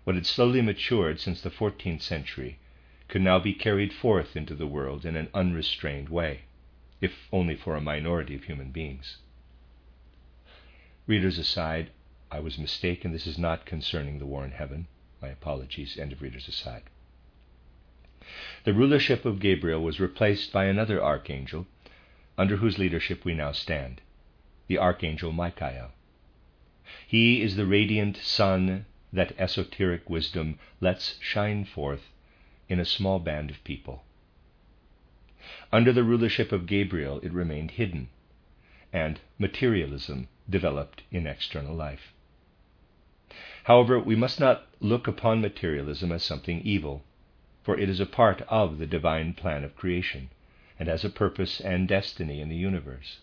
What 0.05 0.15
had 0.15 0.25
slowly 0.25 0.63
matured 0.63 1.21
since 1.21 1.43
the 1.43 1.51
14th 1.51 2.01
century 2.01 2.57
could 3.09 3.21
now 3.21 3.39
be 3.39 3.53
carried 3.53 3.93
forth 3.93 4.37
into 4.37 4.55
the 4.55 4.67
world 4.67 5.05
in 5.05 5.17
an 5.17 5.29
unrestrained 5.35 6.09
way, 6.09 6.41
if 7.03 7.29
only 7.31 7.57
for 7.57 7.77
a 7.77 7.81
minority 7.83 8.35
of 8.35 8.45
human 8.45 8.71
beings. 8.71 9.19
Readers 11.07 11.37
aside, 11.39 11.91
I 12.31 12.41
was 12.41 12.59
mistaken. 12.59 13.13
This 13.13 13.27
is 13.27 13.39
not 13.39 13.65
concerning 13.65 14.19
the 14.19 14.27
war 14.27 14.45
in 14.45 14.51
heaven. 14.51 14.87
My 15.23 15.29
apologies. 15.29 15.97
End 15.97 16.13
of 16.13 16.21
readers 16.21 16.47
aside. 16.47 16.83
The 18.65 18.75
rulership 18.75 19.25
of 19.25 19.41
Gabriel 19.41 19.83
was 19.83 19.99
replaced 19.99 20.53
by 20.53 20.67
another 20.67 21.03
archangel, 21.03 21.67
under 22.37 22.57
whose 22.57 22.79
leadership 22.79 23.25
we 23.25 23.33
now 23.35 23.53
stand, 23.53 24.03
the 24.67 24.77
archangel 24.77 25.33
Michael. 25.33 25.93
He 27.07 27.41
is 27.41 27.57
the 27.57 27.65
radiant 27.67 28.19
sun 28.19 28.85
that 29.13 29.33
esoteric 29.39 30.11
wisdom 30.11 30.59
lets 30.81 31.19
shine 31.21 31.65
forth 31.65 32.13
in 32.69 32.79
a 32.79 32.85
small 32.85 33.19
band 33.19 33.51
of 33.51 33.65
people. 33.65 34.05
Under 35.73 35.93
the 35.93 36.05
rulership 36.05 36.53
of 36.53 36.67
Gabriel, 36.67 37.21
it 37.21 37.33
remained 37.33 37.73
hidden, 37.73 38.11
and 38.93 39.19
materialism 39.39 40.29
developed 40.49 41.03
in 41.11 41.27
external 41.27 41.75
life. 41.75 42.13
However, 43.69 44.01
we 44.01 44.17
must 44.17 44.41
not 44.41 44.67
look 44.81 45.07
upon 45.07 45.43
materialism 45.43 46.11
as 46.11 46.23
something 46.23 46.63
evil, 46.63 47.05
for 47.63 47.79
it 47.79 47.91
is 47.91 48.01
a 48.01 48.07
part 48.07 48.41
of 48.49 48.79
the 48.79 48.87
divine 48.87 49.35
plan 49.35 49.63
of 49.63 49.77
creation 49.77 50.31
and 50.79 50.89
has 50.89 51.05
a 51.05 51.11
purpose 51.11 51.61
and 51.61 51.87
destiny 51.87 52.41
in 52.41 52.49
the 52.49 52.57
universe. 52.57 53.19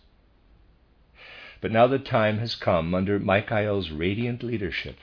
But 1.60 1.72
now 1.72 1.88
the 1.88 1.98
time 1.98 2.38
has 2.38 2.54
come 2.54 2.94
under 2.94 3.18
Michael's 3.18 3.90
radiant 3.90 4.44
leadership 4.44 4.98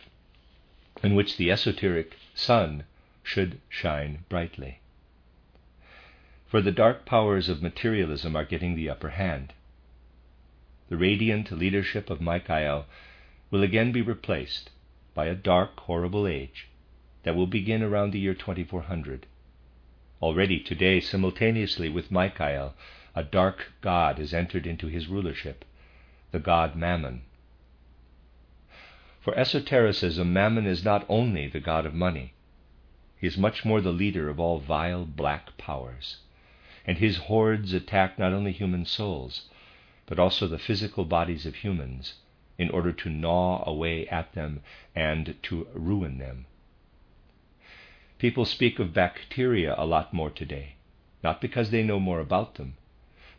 in 1.03 1.13
which 1.13 1.35
the 1.35 1.51
esoteric 1.51 2.15
sun 2.33 2.85
should 3.21 3.59
shine 3.67 4.23
brightly. 4.29 4.79
For 6.47 6.61
the 6.61 6.71
dark 6.71 7.03
powers 7.05 7.49
of 7.49 7.61
materialism 7.61 8.33
are 8.37 8.45
getting 8.45 8.75
the 8.75 8.89
upper 8.89 9.09
hand. 9.09 9.51
The 10.87 10.95
radiant 10.95 11.51
leadership 11.51 12.09
of 12.09 12.21
Michael 12.21 12.85
will 13.51 13.61
again 13.61 13.91
be 13.91 14.01
replaced 14.01 14.69
by 15.13 15.27
a 15.27 15.35
dark, 15.35 15.79
horrible 15.81 16.25
age 16.25 16.69
that 17.23 17.35
will 17.35 17.47
begin 17.47 17.83
around 17.83 18.11
the 18.11 18.19
year 18.19 18.33
2400. 18.33 19.25
Already 20.21 20.59
today, 20.59 20.99
simultaneously 20.99 21.87
with 21.89 22.11
Michael, 22.11 22.73
a 23.15 23.23
dark 23.23 23.73
god 23.81 24.17
has 24.17 24.33
entered 24.33 24.65
into 24.65 24.87
his 24.87 25.07
rulership, 25.07 25.63
the 26.31 26.39
god 26.39 26.75
Mammon. 26.75 27.21
For 29.21 29.37
esotericism, 29.37 30.33
Mammon 30.33 30.65
is 30.65 30.83
not 30.83 31.05
only 31.07 31.47
the 31.47 31.59
god 31.59 31.85
of 31.85 31.93
money, 31.93 32.33
he 33.19 33.27
is 33.27 33.37
much 33.37 33.63
more 33.63 33.81
the 33.81 33.93
leader 33.93 34.29
of 34.29 34.39
all 34.39 34.59
vile 34.59 35.05
black 35.05 35.55
powers, 35.57 36.17
and 36.85 36.97
his 36.97 37.17
hordes 37.17 37.71
attack 37.71 38.17
not 38.17 38.33
only 38.33 38.51
human 38.51 38.85
souls, 38.85 39.49
but 40.05 40.19
also 40.19 40.47
the 40.47 40.59
physical 40.59 41.05
bodies 41.05 41.45
of 41.45 41.55
humans 41.55 42.15
in 42.57 42.69
order 42.69 42.91
to 42.91 43.09
gnaw 43.09 43.63
away 43.65 44.07
at 44.07 44.33
them 44.33 44.61
and 44.95 45.35
to 45.43 45.67
ruin 45.73 46.17
them. 46.17 46.45
People 48.19 48.45
speak 48.45 48.79
of 48.79 48.93
bacteria 48.93 49.75
a 49.77 49.85
lot 49.85 50.13
more 50.13 50.29
today, 50.29 50.75
not 51.23 51.41
because 51.41 51.71
they 51.71 51.83
know 51.83 51.99
more 51.99 52.19
about 52.19 52.55
them, 52.55 52.75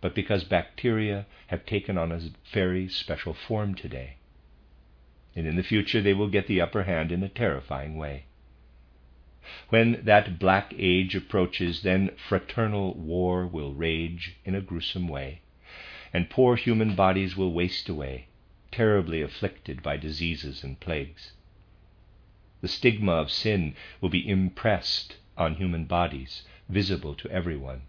but 0.01 0.15
because 0.15 0.45
bacteria 0.45 1.27
have 1.47 1.65
taken 1.65 1.97
on 1.97 2.13
a 2.13 2.21
very 2.53 2.89
special 2.89 3.33
form 3.33 3.75
today. 3.75 4.17
And 5.35 5.47
in 5.47 5.57
the 5.57 5.63
future 5.63 6.03
they 6.03 6.13
will 6.13 6.29
get 6.29 6.47
the 6.47 6.61
upper 6.61 6.83
hand 6.83 7.11
in 7.11 7.23
a 7.23 7.29
terrifying 7.29 7.97
way. 7.97 8.27
When 9.69 10.05
that 10.05 10.39
black 10.39 10.75
age 10.77 11.15
approaches, 11.15 11.83
then 11.83 12.11
fraternal 12.29 12.95
war 12.95 13.47
will 13.47 13.75
rage 13.75 14.37
in 14.45 14.55
a 14.55 14.61
gruesome 14.61 15.09
way, 15.09 15.43
and 16.13 16.31
poor 16.31 16.57
human 16.57 16.95
bodies 16.95 17.37
will 17.37 17.53
waste 17.53 17.89
away, 17.89 18.29
terribly 18.75 19.23
afflicted 19.23 19.81
by 19.85 19.97
diseases 19.97 20.65
and 20.65 20.81
plagues. 20.81 21.31
The 22.61 22.67
stigma 22.67 23.13
of 23.13 23.31
sin 23.31 23.77
will 24.01 24.09
be 24.09 24.29
impressed 24.29 25.17
on 25.39 25.55
human 25.55 25.85
bodies, 25.85 26.43
visible 26.69 27.15
to 27.15 27.31
everyone. 27.31 27.83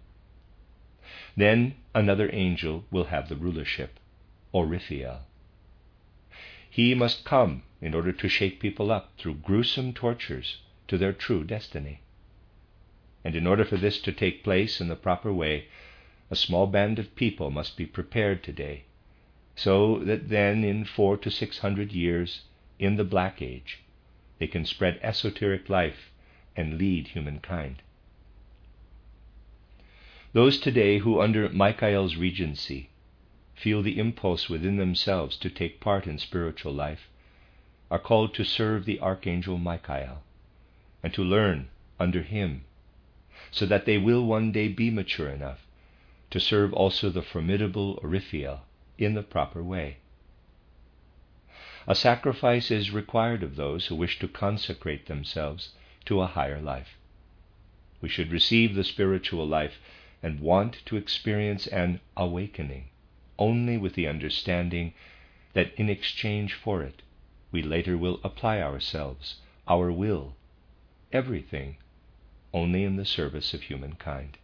Then 1.35 1.73
another 1.95 2.29
angel 2.31 2.85
will 2.91 3.05
have 3.05 3.29
the 3.29 3.35
rulership, 3.35 3.99
Oriphiel. 4.53 5.21
He 6.69 6.93
must 6.93 7.25
come 7.25 7.63
in 7.81 7.95
order 7.95 8.11
to 8.11 8.29
shake 8.29 8.59
people 8.59 8.91
up 8.91 9.17
through 9.17 9.41
gruesome 9.41 9.91
tortures 9.91 10.61
to 10.87 10.99
their 10.99 11.13
true 11.13 11.43
destiny. 11.43 12.01
And 13.23 13.35
in 13.35 13.47
order 13.47 13.65
for 13.65 13.77
this 13.77 13.99
to 14.01 14.11
take 14.11 14.43
place 14.43 14.79
in 14.79 14.87
the 14.87 14.95
proper 14.95 15.33
way, 15.33 15.67
a 16.29 16.35
small 16.35 16.67
band 16.67 16.99
of 16.99 17.15
people 17.15 17.49
must 17.49 17.75
be 17.75 17.87
prepared 17.87 18.43
today 18.43 18.83
so 19.55 19.99
that 19.99 20.27
then 20.29 20.63
in 20.63 20.83
four 20.83 21.15
to 21.15 21.31
six 21.31 21.59
hundred 21.59 21.91
years, 21.93 22.41
in 22.77 22.97
the 22.97 23.03
Black 23.05 23.41
Age, 23.41 23.79
they 24.37 24.47
can 24.47 24.65
spread 24.65 24.99
esoteric 25.01 25.69
life 25.69 26.11
and 26.57 26.77
lead 26.77 27.07
humankind. 27.07 27.81
Those 30.33 30.59
today 30.59 30.97
who, 30.97 31.21
under 31.21 31.47
Michael's 31.47 32.17
regency, 32.17 32.89
feel 33.55 33.81
the 33.81 33.97
impulse 33.97 34.49
within 34.49 34.75
themselves 34.75 35.37
to 35.37 35.49
take 35.49 35.79
part 35.79 36.05
in 36.05 36.19
spiritual 36.19 36.73
life 36.73 37.07
are 37.89 37.99
called 37.99 38.33
to 38.33 38.43
serve 38.43 38.83
the 38.83 38.99
Archangel 38.99 39.57
Michael 39.57 40.21
and 41.01 41.13
to 41.13 41.23
learn 41.23 41.69
under 41.97 42.23
him, 42.23 42.65
so 43.51 43.65
that 43.65 43.85
they 43.85 43.97
will 43.97 44.25
one 44.25 44.51
day 44.51 44.67
be 44.67 44.89
mature 44.89 45.29
enough 45.29 45.65
to 46.31 46.39
serve 46.41 46.73
also 46.73 47.09
the 47.09 47.21
formidable 47.21 47.97
Oriphiel 48.03 48.59
in 48.97 49.13
the 49.13 49.23
proper 49.23 49.63
way. 49.63 49.97
A 51.87 51.95
sacrifice 51.95 52.71
is 52.71 52.91
required 52.91 53.43
of 53.43 53.55
those 53.55 53.87
who 53.87 53.95
wish 53.95 54.17
to 54.19 54.27
consecrate 54.27 55.05
themselves 55.05 55.73
to 56.05 56.21
a 56.21 56.27
higher 56.27 56.61
life. 56.61 56.97
We 58.01 58.09
should 58.09 58.31
receive 58.31 58.75
the 58.75 58.83
spiritual 58.83 59.45
life 59.47 59.79
and 60.23 60.39
want 60.39 60.83
to 60.85 60.97
experience 60.97 61.67
an 61.67 61.99
awakening 62.17 62.89
only 63.37 63.77
with 63.77 63.93
the 63.93 64.07
understanding 64.07 64.93
that 65.53 65.73
in 65.75 65.89
exchange 65.89 66.53
for 66.53 66.81
it, 66.81 67.01
we 67.51 67.61
later 67.61 67.97
will 67.97 68.19
apply 68.23 68.61
ourselves, 68.61 69.35
our 69.67 69.91
will, 69.91 70.35
everything, 71.11 71.77
only 72.53 72.83
in 72.83 72.95
the 72.95 73.05
service 73.05 73.53
of 73.53 73.63
humankind. 73.63 74.37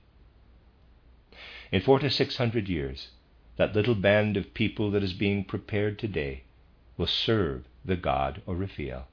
In 1.71 1.81
four 1.81 1.99
to 1.99 2.09
six 2.09 2.37
hundred 2.37 2.67
years, 2.67 3.09
that 3.57 3.75
little 3.75 3.95
band 3.95 4.37
of 4.37 4.53
people 4.53 4.89
that 4.91 5.03
is 5.03 5.13
being 5.13 5.43
prepared 5.43 5.99
today 5.99 6.43
will 6.97 7.07
serve 7.07 7.63
the 7.83 7.95
God 7.95 8.41
Oriphiel, 8.47 9.03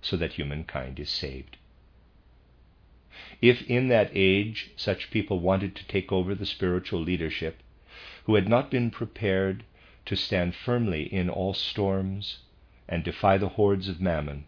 so 0.00 0.16
that 0.16 0.32
humankind 0.32 0.98
is 0.98 1.10
saved. 1.10 1.56
If 3.42 3.62
in 3.68 3.88
that 3.88 4.10
age 4.14 4.70
such 4.76 5.10
people 5.10 5.40
wanted 5.40 5.74
to 5.76 5.86
take 5.86 6.10
over 6.10 6.34
the 6.34 6.46
spiritual 6.46 7.00
leadership, 7.00 7.62
who 8.24 8.34
had 8.34 8.48
not 8.48 8.70
been 8.70 8.90
prepared 8.90 9.64
to 10.06 10.16
stand 10.16 10.54
firmly 10.54 11.02
in 11.12 11.28
all 11.28 11.54
storms 11.54 12.38
and 12.88 13.04
defy 13.04 13.36
the 13.36 13.50
hordes 13.50 13.88
of 13.88 14.00
mammon, 14.00 14.44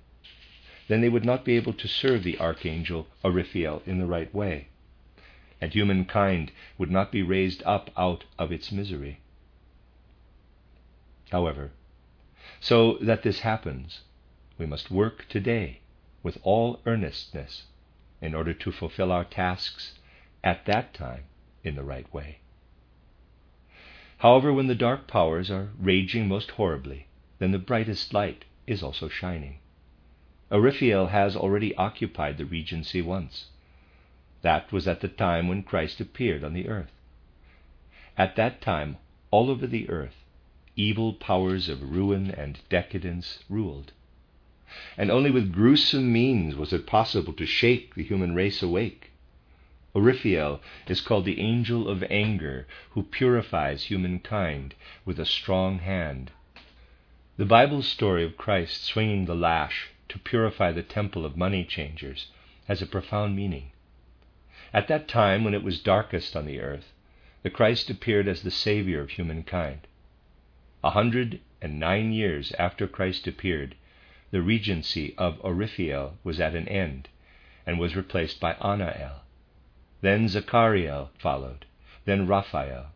then 0.89 1.03
they 1.03 1.09
would 1.09 1.25
not 1.25 1.45
be 1.45 1.57
able 1.57 1.75
to 1.75 1.87
serve 1.87 2.25
the 2.25 2.39
archangel 2.39 3.07
Oriphiel 3.23 3.83
in 3.87 3.99
the 3.99 4.07
right 4.07 4.35
way 4.35 4.70
and 5.61 5.73
humankind 5.73 6.53
would 6.79 6.91
not 6.91 7.13
be 7.13 7.23
raised 7.23 7.63
up 7.65 7.91
out 7.97 8.25
of 8.39 8.51
its 8.51 8.73
misery. 8.73 9.21
However, 11.31 11.73
so 12.61 12.99
that 13.01 13.23
this 13.23 13.41
happens, 13.41 14.01
we 14.59 14.67
must 14.67 14.91
work 14.91 15.27
today 15.29 15.81
with 16.23 16.39
all 16.43 16.81
earnestness 16.87 17.65
in 18.21 18.35
order 18.35 18.53
to 18.53 18.73
fulfill 18.73 19.13
our 19.13 19.25
tasks 19.25 19.99
at 20.43 20.67
that 20.67 20.93
time 20.93 21.25
in 21.63 21.75
the 21.75 21.85
right 21.85 22.13
way. 22.13 22.39
However, 24.19 24.53
when 24.53 24.67
the 24.67 24.75
dark 24.75 25.07
powers 25.07 25.51
are 25.51 25.71
raging 25.79 26.29
most 26.29 26.53
horribly, 26.53 27.07
then 27.39 27.53
the 27.53 27.59
brightest 27.59 28.13
light 28.13 28.45
is 28.67 28.83
also 28.83 29.09
shining. 29.09 29.59
Oriphiel 30.51 31.09
has 31.11 31.37
already 31.37 31.75
occupied 31.77 32.37
the 32.37 32.45
regency 32.45 33.01
once. 33.01 33.50
That 34.43 34.73
was 34.73 34.89
at 34.89 35.01
the 35.01 35.09
time 35.09 35.49
when 35.49 35.63
Christ 35.63 36.01
appeared 36.01 36.43
on 36.45 36.55
the 36.55 36.69
earth. 36.69 36.93
At 38.17 38.37
that 38.37 38.61
time, 38.61 38.97
all 39.31 39.51
over 39.51 39.67
the 39.67 39.89
earth, 39.91 40.25
evil 40.77 41.13
powers 41.13 41.69
of 41.69 41.91
ruin 41.91 42.31
and 42.31 42.59
decadence 42.71 43.45
ruled. 43.49 43.93
And 44.97 45.11
only 45.11 45.31
with 45.31 45.53
gruesome 45.53 46.13
means 46.13 46.55
was 46.55 46.73
it 46.73 46.87
possible 46.87 47.33
to 47.35 47.45
shake 47.45 47.95
the 47.95 48.03
human 48.03 48.35
race 48.35 48.63
awake. 48.63 49.11
Oriphiel 49.95 50.61
is 50.87 51.01
called 51.01 51.25
the 51.25 51.41
angel 51.41 51.89
of 51.89 52.05
anger 52.05 52.67
who 52.91 53.03
purifies 53.03 53.85
humankind 53.85 54.75
with 55.05 55.19
a 55.19 55.27
strong 55.27 55.81
hand. 55.81 56.31
The 57.37 57.45
Bible's 57.45 57.89
story 57.89 58.25
of 58.25 58.37
Christ 58.37 58.85
swinging 58.85 59.25
the 59.27 59.35
lash 59.35 59.89
to 60.09 60.19
purify 60.19 60.73
the 60.73 60.83
temple 60.83 61.27
of 61.27 61.37
money 61.37 61.65
changers 61.65 62.29
has 62.69 62.81
a 62.81 62.87
profound 62.87 63.35
meaning. 63.37 63.73
At 64.73 64.87
that 64.87 65.09
time 65.09 65.43
when 65.43 65.53
it 65.53 65.65
was 65.65 65.81
darkest 65.81 66.37
on 66.37 66.47
the 66.47 66.61
earth, 66.61 66.93
the 67.43 67.51
Christ 67.51 67.91
appeared 67.91 68.29
as 68.29 68.43
the 68.43 68.53
Savior 68.53 69.01
of 69.01 69.11
humankind. 69.11 69.89
A 70.85 70.91
hundred 70.91 71.41
and 71.61 71.81
nine 71.81 72.13
years 72.13 72.53
after 72.53 72.87
Christ 72.87 73.27
appeared, 73.27 73.75
the 74.31 74.43
regency 74.43 75.13
of 75.19 75.41
Oriphiel 75.45 76.19
was 76.23 76.39
at 76.39 76.55
an 76.55 76.69
end 76.69 77.09
and 77.67 77.81
was 77.81 77.97
replaced 77.97 78.39
by 78.39 78.55
Anael. 78.61 79.23
Then 80.03 80.29
Zachariel 80.29 81.11
followed, 81.19 81.67
then 82.05 82.29
Raphael. 82.29 82.93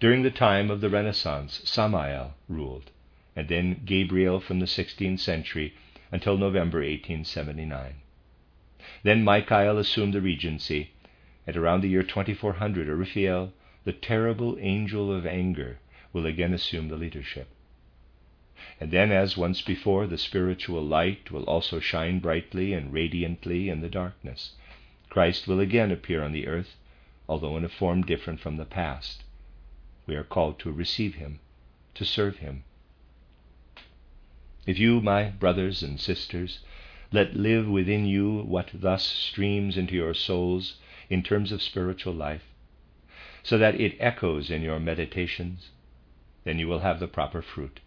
During 0.00 0.22
the 0.22 0.30
time 0.30 0.70
of 0.70 0.82
the 0.82 0.90
Renaissance, 0.90 1.62
Samael 1.64 2.34
ruled, 2.46 2.90
and 3.34 3.48
then 3.48 3.80
Gabriel 3.86 4.38
from 4.38 4.60
the 4.60 4.66
16th 4.66 5.18
century 5.20 5.72
until 6.10 6.36
November 6.36 6.80
1879. 6.80 8.01
Then 9.02 9.24
Michael 9.24 9.78
assumed 9.78 10.14
the 10.14 10.20
regency. 10.20 10.90
At 11.46 11.56
around 11.56 11.80
the 11.80 11.88
year 11.88 12.02
2400, 12.02 12.88
Oriphiel, 12.88 13.52
the 13.84 13.92
terrible 13.92 14.56
angel 14.60 15.12
of 15.12 15.26
anger, 15.26 15.80
will 16.12 16.24
again 16.24 16.54
assume 16.54 16.88
the 16.88 16.96
leadership. 16.96 17.48
And 18.78 18.92
then, 18.92 19.10
as 19.10 19.36
once 19.36 19.60
before, 19.60 20.06
the 20.06 20.18
spiritual 20.18 20.84
light 20.84 21.32
will 21.32 21.44
also 21.44 21.80
shine 21.80 22.20
brightly 22.20 22.72
and 22.72 22.92
radiantly 22.92 23.68
in 23.68 23.80
the 23.80 23.88
darkness. 23.88 24.52
Christ 25.08 25.48
will 25.48 25.58
again 25.58 25.90
appear 25.90 26.22
on 26.22 26.32
the 26.32 26.46
earth, 26.46 26.76
although 27.28 27.56
in 27.56 27.64
a 27.64 27.68
form 27.68 28.02
different 28.02 28.38
from 28.40 28.56
the 28.56 28.64
past. 28.64 29.24
We 30.06 30.14
are 30.14 30.24
called 30.24 30.58
to 30.60 30.70
receive 30.70 31.16
him, 31.16 31.40
to 31.94 32.04
serve 32.04 32.38
him. 32.38 32.64
If 34.64 34.78
you, 34.78 35.00
my 35.00 35.30
brothers 35.30 35.82
and 35.82 35.98
sisters, 35.98 36.60
let 37.12 37.36
live 37.36 37.68
within 37.68 38.06
you 38.06 38.42
what 38.42 38.70
thus 38.72 39.04
streams 39.04 39.76
into 39.76 39.94
your 39.94 40.14
souls 40.14 40.76
in 41.10 41.22
terms 41.22 41.52
of 41.52 41.60
spiritual 41.60 42.14
life, 42.14 42.44
so 43.42 43.58
that 43.58 43.80
it 43.80 43.96
echoes 44.00 44.50
in 44.50 44.62
your 44.62 44.80
meditations, 44.80 45.70
then 46.44 46.58
you 46.58 46.66
will 46.66 46.80
have 46.80 47.00
the 47.00 47.06
proper 47.06 47.42
fruit. 47.42 47.80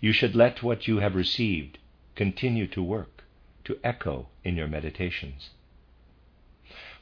You 0.00 0.12
should 0.12 0.36
let 0.36 0.62
what 0.62 0.86
you 0.86 0.98
have 0.98 1.14
received 1.14 1.78
continue 2.14 2.66
to 2.68 2.82
work, 2.82 3.24
to 3.64 3.78
echo 3.82 4.28
in 4.44 4.56
your 4.56 4.68
meditations. 4.68 5.50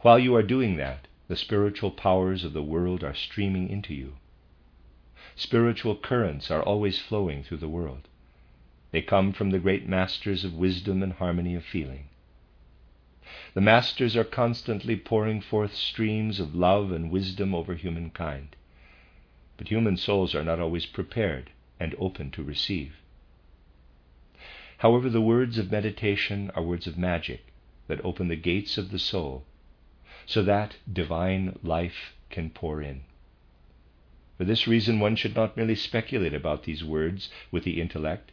While 0.00 0.18
you 0.18 0.34
are 0.34 0.42
doing 0.42 0.76
that, 0.76 1.06
the 1.28 1.36
spiritual 1.36 1.90
powers 1.90 2.44
of 2.44 2.52
the 2.52 2.62
world 2.62 3.04
are 3.04 3.14
streaming 3.14 3.68
into 3.68 3.94
you. 3.94 4.14
Spiritual 5.36 5.96
currents 5.96 6.50
are 6.50 6.62
always 6.62 6.98
flowing 6.98 7.42
through 7.42 7.58
the 7.58 7.68
world. 7.68 8.08
They 8.90 9.02
come 9.02 9.32
from 9.34 9.50
the 9.50 9.58
great 9.58 9.86
masters 9.86 10.44
of 10.44 10.54
wisdom 10.54 11.02
and 11.02 11.12
harmony 11.12 11.54
of 11.54 11.62
feeling. 11.62 12.08
The 13.52 13.60
masters 13.60 14.16
are 14.16 14.24
constantly 14.24 14.96
pouring 14.96 15.42
forth 15.42 15.74
streams 15.74 16.40
of 16.40 16.54
love 16.54 16.90
and 16.90 17.10
wisdom 17.10 17.54
over 17.54 17.74
humankind. 17.74 18.56
But 19.58 19.68
human 19.68 19.98
souls 19.98 20.34
are 20.34 20.42
not 20.42 20.58
always 20.58 20.86
prepared 20.86 21.50
and 21.78 21.94
open 21.98 22.30
to 22.30 22.42
receive. 22.42 22.94
However, 24.78 25.10
the 25.10 25.20
words 25.20 25.58
of 25.58 25.70
meditation 25.70 26.50
are 26.54 26.62
words 26.62 26.86
of 26.86 26.96
magic 26.96 27.44
that 27.88 28.02
open 28.02 28.28
the 28.28 28.36
gates 28.36 28.78
of 28.78 28.90
the 28.90 28.98
soul 28.98 29.44
so 30.24 30.42
that 30.42 30.76
divine 30.90 31.58
life 31.62 32.14
can 32.30 32.48
pour 32.48 32.80
in. 32.80 33.02
For 34.38 34.44
this 34.44 34.66
reason, 34.66 34.98
one 34.98 35.16
should 35.16 35.34
not 35.34 35.56
merely 35.58 35.74
speculate 35.74 36.32
about 36.32 36.62
these 36.62 36.82
words 36.82 37.28
with 37.50 37.64
the 37.64 37.80
intellect, 37.82 38.30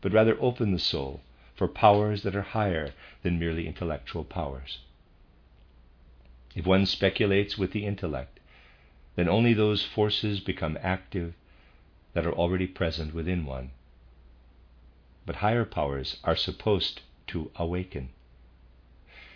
but 0.00 0.12
rather 0.12 0.36
open 0.40 0.72
the 0.72 0.78
soul 0.78 1.20
for 1.54 1.66
powers 1.66 2.22
that 2.22 2.36
are 2.36 2.42
higher 2.42 2.92
than 3.22 3.38
merely 3.38 3.66
intellectual 3.66 4.24
powers. 4.24 4.78
If 6.54 6.66
one 6.66 6.86
speculates 6.86 7.56
with 7.56 7.72
the 7.72 7.86
intellect, 7.86 8.40
then 9.14 9.28
only 9.28 9.54
those 9.54 9.84
forces 9.84 10.40
become 10.40 10.78
active 10.82 11.34
that 12.12 12.26
are 12.26 12.32
already 12.32 12.66
present 12.66 13.14
within 13.14 13.44
one. 13.46 13.70
But 15.24 15.36
higher 15.36 15.64
powers 15.64 16.18
are 16.24 16.36
supposed 16.36 17.00
to 17.28 17.50
awaken. 17.56 18.10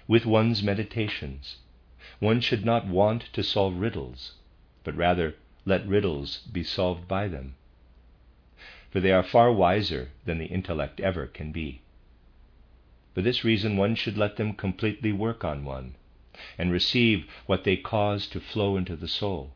With 0.06 0.26
one's 0.26 0.62
meditations, 0.62 1.56
one 2.18 2.40
should 2.40 2.64
not 2.64 2.86
want 2.86 3.32
to 3.32 3.42
solve 3.42 3.76
riddles, 3.76 4.32
but 4.84 4.96
rather 4.96 5.36
let 5.64 5.86
riddles 5.86 6.38
be 6.52 6.64
solved 6.64 7.08
by 7.08 7.28
them 7.28 7.56
for 8.90 9.00
they 9.00 9.12
are 9.12 9.22
far 9.22 9.52
wiser 9.52 10.10
than 10.24 10.38
the 10.38 10.46
intellect 10.46 11.00
ever 11.00 11.26
can 11.26 11.52
be. 11.52 11.80
For 13.14 13.22
this 13.22 13.44
reason, 13.44 13.76
one 13.76 13.94
should 13.94 14.16
let 14.16 14.36
them 14.36 14.52
completely 14.52 15.12
work 15.12 15.44
on 15.44 15.64
one 15.64 15.94
and 16.56 16.72
receive 16.72 17.26
what 17.46 17.64
they 17.64 17.76
cause 17.76 18.26
to 18.28 18.40
flow 18.40 18.76
into 18.76 18.96
the 18.96 19.08
soul. 19.08 19.52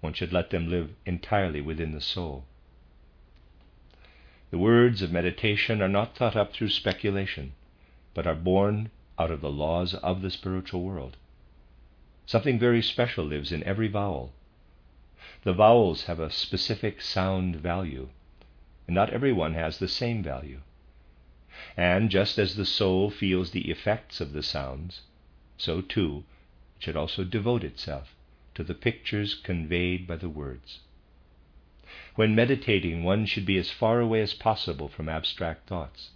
One 0.00 0.12
should 0.12 0.32
let 0.32 0.50
them 0.50 0.68
live 0.68 0.90
entirely 1.06 1.60
within 1.60 1.92
the 1.92 2.00
soul. 2.00 2.44
The 4.50 4.58
words 4.58 5.00
of 5.00 5.10
meditation 5.10 5.80
are 5.80 5.88
not 5.88 6.16
thought 6.16 6.36
up 6.36 6.52
through 6.52 6.68
speculation, 6.70 7.52
but 8.12 8.26
are 8.26 8.34
born 8.34 8.90
out 9.18 9.30
of 9.30 9.40
the 9.40 9.50
laws 9.50 9.94
of 9.94 10.20
the 10.20 10.30
spiritual 10.30 10.82
world. 10.82 11.16
Something 12.26 12.58
very 12.58 12.82
special 12.82 13.24
lives 13.24 13.52
in 13.52 13.62
every 13.64 13.88
vowel, 13.88 14.32
the 15.42 15.52
vowels 15.52 16.04
have 16.04 16.18
a 16.18 16.30
specific 16.30 17.00
sound 17.00 17.56
value, 17.56 18.08
and 18.86 18.94
not 18.94 19.10
every 19.10 19.32
one 19.32 19.54
has 19.54 19.78
the 19.78 19.88
same 19.88 20.22
value. 20.22 20.60
And 21.76 22.10
just 22.10 22.38
as 22.38 22.56
the 22.56 22.66
soul 22.66 23.10
feels 23.10 23.50
the 23.50 23.70
effects 23.70 24.20
of 24.20 24.32
the 24.32 24.42
sounds, 24.42 25.02
so 25.56 25.80
too 25.80 26.24
it 26.76 26.84
should 26.84 26.96
also 26.96 27.24
devote 27.24 27.62
itself 27.62 28.14
to 28.54 28.64
the 28.64 28.74
pictures 28.74 29.34
conveyed 29.34 30.06
by 30.06 30.16
the 30.16 30.28
words. 30.28 30.80
When 32.14 32.34
meditating, 32.34 33.04
one 33.04 33.26
should 33.26 33.46
be 33.46 33.58
as 33.58 33.70
far 33.70 34.00
away 34.00 34.20
as 34.22 34.34
possible 34.34 34.88
from 34.88 35.08
abstract 35.08 35.68
thoughts. 35.68 36.10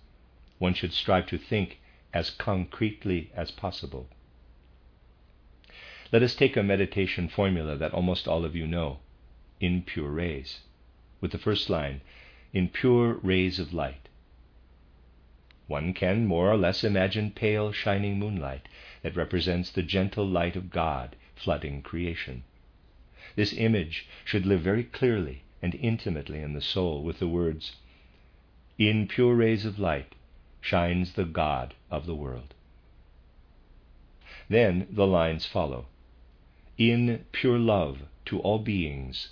One 0.58 0.74
should 0.74 0.92
strive 0.92 1.26
to 1.26 1.38
think 1.38 1.78
as 2.12 2.30
concretely 2.30 3.30
as 3.34 3.50
possible. 3.50 4.08
Let 6.12 6.22
us 6.22 6.36
take 6.36 6.56
a 6.56 6.62
meditation 6.62 7.28
formula 7.28 7.76
that 7.76 7.92
almost 7.92 8.28
all 8.28 8.44
of 8.44 8.54
you 8.54 8.66
know 8.68 9.00
in 9.58 9.82
pure 9.82 10.10
rays, 10.10 10.60
with 11.20 11.32
the 11.32 11.38
first 11.38 11.68
line, 11.68 12.00
in 12.52 12.68
pure 12.68 13.14
rays 13.14 13.58
of 13.58 13.74
light. 13.74 14.08
One 15.66 15.92
can 15.92 16.24
more 16.24 16.48
or 16.48 16.56
less 16.56 16.84
imagine 16.84 17.32
pale, 17.32 17.72
shining 17.72 18.20
moonlight 18.20 18.68
that 19.02 19.16
represents 19.16 19.70
the 19.70 19.82
gentle 19.82 20.24
light 20.24 20.54
of 20.54 20.70
God 20.70 21.16
flooding 21.34 21.82
creation. 21.82 22.44
This 23.34 23.52
image 23.52 24.06
should 24.24 24.46
live 24.46 24.60
very 24.60 24.84
clearly 24.84 25.42
and 25.60 25.74
intimately 25.74 26.40
in 26.40 26.52
the 26.52 26.60
soul 26.60 27.02
with 27.02 27.18
the 27.18 27.26
words, 27.26 27.76
In 28.78 29.08
pure 29.08 29.34
rays 29.34 29.64
of 29.64 29.80
light 29.80 30.14
shines 30.60 31.14
the 31.14 31.24
God 31.24 31.74
of 31.90 32.06
the 32.06 32.14
world. 32.14 32.54
Then 34.48 34.86
the 34.88 35.06
lines 35.06 35.46
follow. 35.46 35.86
In 36.78 37.24
pure 37.32 37.58
love 37.58 38.02
to 38.26 38.38
all 38.40 38.58
beings 38.58 39.30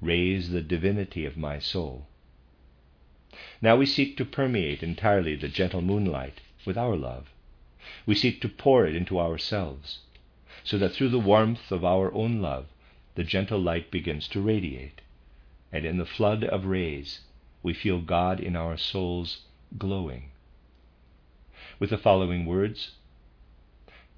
raise 0.00 0.48
the 0.48 0.62
divinity 0.62 1.26
of 1.26 1.36
my 1.36 1.58
soul. 1.58 2.06
Now 3.60 3.76
we 3.76 3.84
seek 3.84 4.16
to 4.16 4.24
permeate 4.24 4.82
entirely 4.82 5.34
the 5.34 5.48
gentle 5.48 5.82
moonlight 5.82 6.40
with 6.64 6.78
our 6.78 6.96
love. 6.96 7.34
We 8.06 8.14
seek 8.14 8.40
to 8.40 8.48
pour 8.48 8.86
it 8.86 8.96
into 8.96 9.20
ourselves, 9.20 9.98
so 10.64 10.78
that 10.78 10.92
through 10.94 11.10
the 11.10 11.18
warmth 11.18 11.70
of 11.70 11.84
our 11.84 12.10
own 12.14 12.40
love, 12.40 12.66
the 13.14 13.24
gentle 13.24 13.60
light 13.60 13.90
begins 13.90 14.26
to 14.28 14.40
radiate, 14.40 15.02
and 15.70 15.84
in 15.84 15.98
the 15.98 16.06
flood 16.06 16.44
of 16.44 16.64
rays, 16.64 17.20
we 17.62 17.74
feel 17.74 18.00
God 18.00 18.40
in 18.40 18.56
our 18.56 18.78
souls 18.78 19.42
glowing, 19.76 20.30
with 21.78 21.90
the 21.90 21.98
following 21.98 22.46
words 22.46 22.92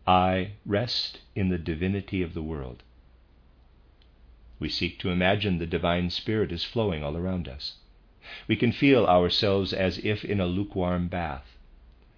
I 0.09 0.53
rest 0.65 1.21
in 1.35 1.51
the 1.51 1.59
divinity 1.59 2.23
of 2.23 2.33
the 2.33 2.43
world. 2.43 2.83
We 4.59 4.71
seek 4.71 4.99
to 5.01 5.11
imagine 5.11 5.59
the 5.59 5.67
divine 5.67 6.09
spirit 6.09 6.51
is 6.51 6.65
flowing 6.65 7.05
all 7.05 7.15
around 7.15 7.47
us. 7.47 7.75
We 8.47 8.57
can 8.57 8.73
feel 8.73 9.05
ourselves 9.05 9.75
as 9.75 9.99
if 9.99 10.25
in 10.25 10.41
a 10.41 10.47
lukewarm 10.47 11.09
bath, 11.09 11.59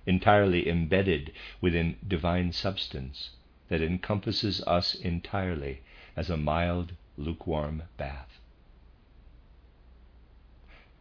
entirely 0.06 0.68
embedded 0.68 1.32
within 1.60 1.96
divine 2.06 2.52
substance 2.52 3.30
that 3.68 3.82
encompasses 3.82 4.62
us 4.68 4.94
entirely 4.94 5.80
as 6.14 6.30
a 6.30 6.36
mild, 6.36 6.92
lukewarm 7.16 7.82
bath. 7.96 8.38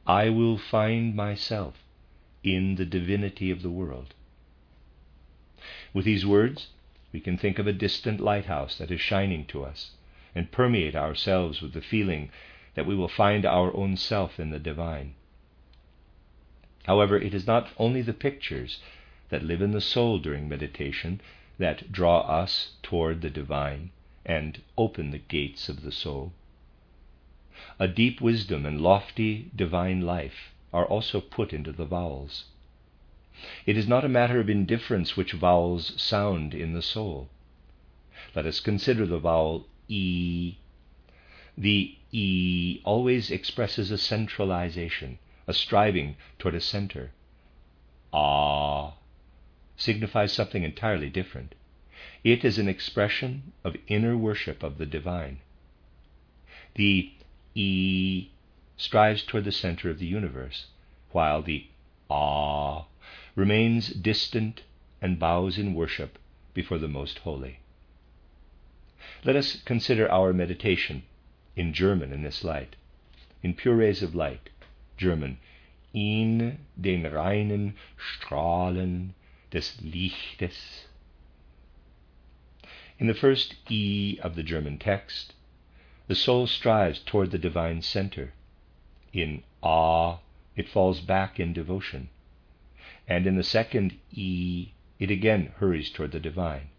I 0.07 0.29
will 0.29 0.57
find 0.57 1.15
myself 1.15 1.83
in 2.43 2.77
the 2.77 2.85
divinity 2.85 3.51
of 3.51 3.61
the 3.61 3.69
world. 3.69 4.15
With 5.93 6.05
these 6.05 6.25
words, 6.25 6.69
we 7.11 7.19
can 7.19 7.37
think 7.37 7.59
of 7.59 7.67
a 7.67 7.73
distant 7.73 8.19
lighthouse 8.19 8.77
that 8.77 8.91
is 8.91 9.01
shining 9.01 9.45
to 9.45 9.63
us 9.63 9.91
and 10.35 10.51
permeate 10.51 10.95
ourselves 10.95 11.61
with 11.61 11.73
the 11.73 11.81
feeling 11.81 12.29
that 12.75 12.85
we 12.85 12.95
will 12.95 13.07
find 13.09 13.45
our 13.45 13.75
own 13.75 13.97
self 13.97 14.39
in 14.39 14.51
the 14.51 14.59
divine. 14.59 15.13
However, 16.85 17.17
it 17.17 17.33
is 17.33 17.47
not 17.47 17.69
only 17.77 18.01
the 18.01 18.13
pictures 18.13 18.79
that 19.29 19.43
live 19.43 19.61
in 19.61 19.71
the 19.71 19.81
soul 19.81 20.17
during 20.19 20.47
meditation 20.47 21.21
that 21.57 21.91
draw 21.91 22.21
us 22.21 22.75
toward 22.81 23.21
the 23.21 23.29
divine 23.29 23.91
and 24.25 24.61
open 24.77 25.11
the 25.11 25.19
gates 25.19 25.69
of 25.69 25.81
the 25.81 25.91
soul. 25.91 26.33
A 27.79 27.87
deep 27.87 28.21
wisdom 28.21 28.65
and 28.65 28.79
lofty 28.79 29.51
divine 29.55 30.01
life 30.01 30.53
are 30.71 30.85
also 30.85 31.19
put 31.19 31.51
into 31.51 31.71
the 31.71 31.85
vowels. 31.85 32.45
It 33.65 33.77
is 33.77 33.87
not 33.87 34.03
a 34.03 34.09
matter 34.09 34.39
of 34.39 34.49
indifference 34.49 35.15
which 35.15 35.31
vowels 35.31 35.93
sound 36.01 36.53
in 36.53 36.73
the 36.73 36.81
soul. 36.81 37.29
Let 38.35 38.45
us 38.45 38.59
consider 38.59 39.05
the 39.05 39.19
vowel 39.19 39.67
E. 39.87 40.55
The 41.57 41.95
E 42.11 42.81
always 42.83 43.31
expresses 43.31 43.91
a 43.91 43.97
centralization, 43.97 45.19
a 45.47 45.53
striving 45.53 46.17
toward 46.37 46.55
a 46.55 46.61
center. 46.61 47.11
Ah 48.11 48.95
signifies 49.77 50.33
something 50.33 50.63
entirely 50.63 51.09
different. 51.09 51.55
It 52.23 52.43
is 52.43 52.59
an 52.59 52.67
expression 52.67 53.53
of 53.63 53.77
inner 53.87 54.17
worship 54.17 54.61
of 54.61 54.77
the 54.77 54.85
divine. 54.85 55.39
The 56.75 57.13
E 57.55 58.29
strives 58.75 59.23
toward 59.23 59.45
the 59.45 59.51
center 59.51 59.89
of 59.89 59.99
the 59.99 60.05
universe, 60.05 60.67
while 61.11 61.41
the 61.41 61.67
Ah 62.09 62.85
remains 63.39 63.87
distant 63.87 64.63
and 65.01 65.17
bows 65.17 65.57
in 65.57 65.73
worship 65.73 66.19
before 66.53 66.77
the 66.77 66.89
Most 66.89 67.19
Holy. 67.19 67.59
Let 69.23 69.37
us 69.37 69.61
consider 69.63 70.11
our 70.11 70.33
meditation 70.33 71.03
in 71.55 71.73
German 71.73 72.11
in 72.11 72.21
this 72.21 72.43
light, 72.43 72.75
in 73.41 73.53
pure 73.53 73.77
rays 73.77 74.03
of 74.03 74.13
light, 74.13 74.49
German, 74.97 75.37
in 75.93 76.59
den 76.79 77.03
reinen 77.03 77.75
Strahlen 77.97 79.13
des 79.51 79.71
Lichtes. 79.81 80.87
In 82.99 83.07
the 83.07 83.13
first 83.13 83.55
E 83.69 84.19
of 84.21 84.35
the 84.35 84.43
German 84.43 84.77
text, 84.77 85.33
the 86.07 86.15
soul 86.15 86.45
strives 86.45 86.99
toward 86.99 87.31
the 87.31 87.37
divine 87.37 87.81
center. 87.81 88.33
In 89.13 89.43
A, 89.63 90.17
it 90.57 90.67
falls 90.67 90.99
back 90.99 91.39
in 91.39 91.53
devotion 91.53 92.09
and 93.09 93.25
in 93.25 93.35
the 93.35 93.43
second 93.43 93.97
E, 94.11 94.71
it 94.99 95.09
again 95.09 95.51
hurries 95.57 95.89
toward 95.89 96.11
the 96.11 96.19
divine. 96.19 96.69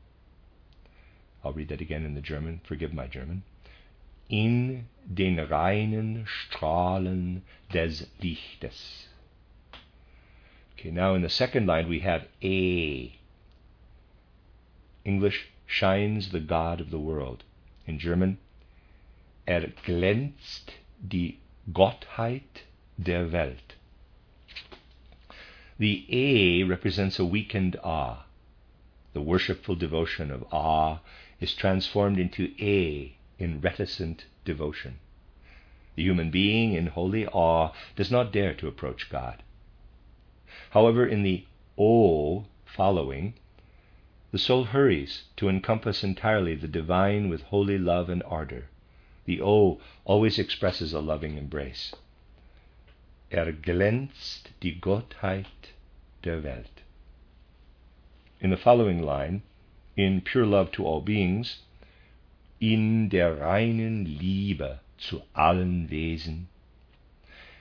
I'll 1.45 1.53
read 1.53 1.69
that 1.71 1.81
again 1.81 2.05
in 2.05 2.15
the 2.15 2.21
German. 2.21 2.61
Forgive 2.63 2.95
my 2.95 3.09
German. 3.09 3.43
In 4.29 4.87
den 5.13 5.37
reinen 5.37 6.27
Strahlen 6.27 7.41
des 7.73 8.07
Lichtes. 8.23 9.07
Okay, 10.75 10.93
now 10.93 11.15
in 11.15 11.23
the 11.23 11.29
second 11.29 11.67
line 11.67 11.89
we 11.89 12.01
have 12.01 12.29
A. 12.45 13.19
English 15.05 15.49
shines 15.67 16.31
the 16.31 16.41
God 16.41 16.81
of 16.81 16.91
the 16.91 16.99
world. 16.99 17.43
In 17.87 17.99
German, 17.99 18.39
er 19.49 19.73
glänzt 19.85 20.75
die 21.07 21.39
Gottheit 21.73 22.63
der 23.03 23.33
Welt. 23.33 23.70
The 25.81 26.05
A 26.11 26.63
represents 26.65 27.19
a 27.19 27.25
weakened 27.25 27.75
awe. 27.83 28.25
The 29.15 29.23
worshipful 29.23 29.77
devotion 29.77 30.31
of 30.31 30.45
Ah 30.53 31.01
is 31.41 31.55
transformed 31.55 32.19
into 32.19 32.53
A 32.61 33.15
in 33.39 33.63
reticent 33.63 34.27
devotion. 34.45 34.99
The 35.95 36.03
human 36.03 36.31
being 36.31 36.75
in 36.75 36.89
holy 36.89 37.27
awe 37.29 37.73
does 37.97 38.11
not 38.11 38.31
dare 38.31 38.53
to 38.57 38.69
approach 38.69 39.09
God. 39.09 39.43
However, 40.73 41.07
in 41.07 41.23
the 41.23 41.47
O 41.79 42.45
following, 42.67 43.33
the 44.33 44.39
soul 44.39 44.65
hurries 44.65 45.23
to 45.39 45.49
encompass 45.49 46.05
entirely 46.05 46.57
the 46.57 46.69
divine 46.69 47.31
with 47.31 47.45
holy 47.45 47.79
love 47.79 48.11
and 48.11 48.23
ardor. 48.25 48.69
The 49.25 49.41
O 49.41 49.81
always 50.05 50.39
expresses 50.39 50.93
a 50.93 51.01
loving 51.01 51.39
embrace. 51.39 51.95
Er 53.33 53.53
glänzt 53.53 54.51
die 54.61 54.81
Gottheit 54.81 55.47
der 56.25 56.43
Welt. 56.43 56.83
In 58.41 58.51
the 58.51 58.57
following 58.57 59.01
line, 59.01 59.43
in 59.97 60.21
pure 60.21 60.45
love 60.45 60.73
to 60.73 60.85
all 60.85 61.01
beings, 61.01 61.63
in 62.61 63.09
der 63.09 63.39
reinen 63.39 64.05
Liebe 64.05 64.81
zu 64.99 65.23
allen 65.33 65.89
Wesen, 65.89 66.49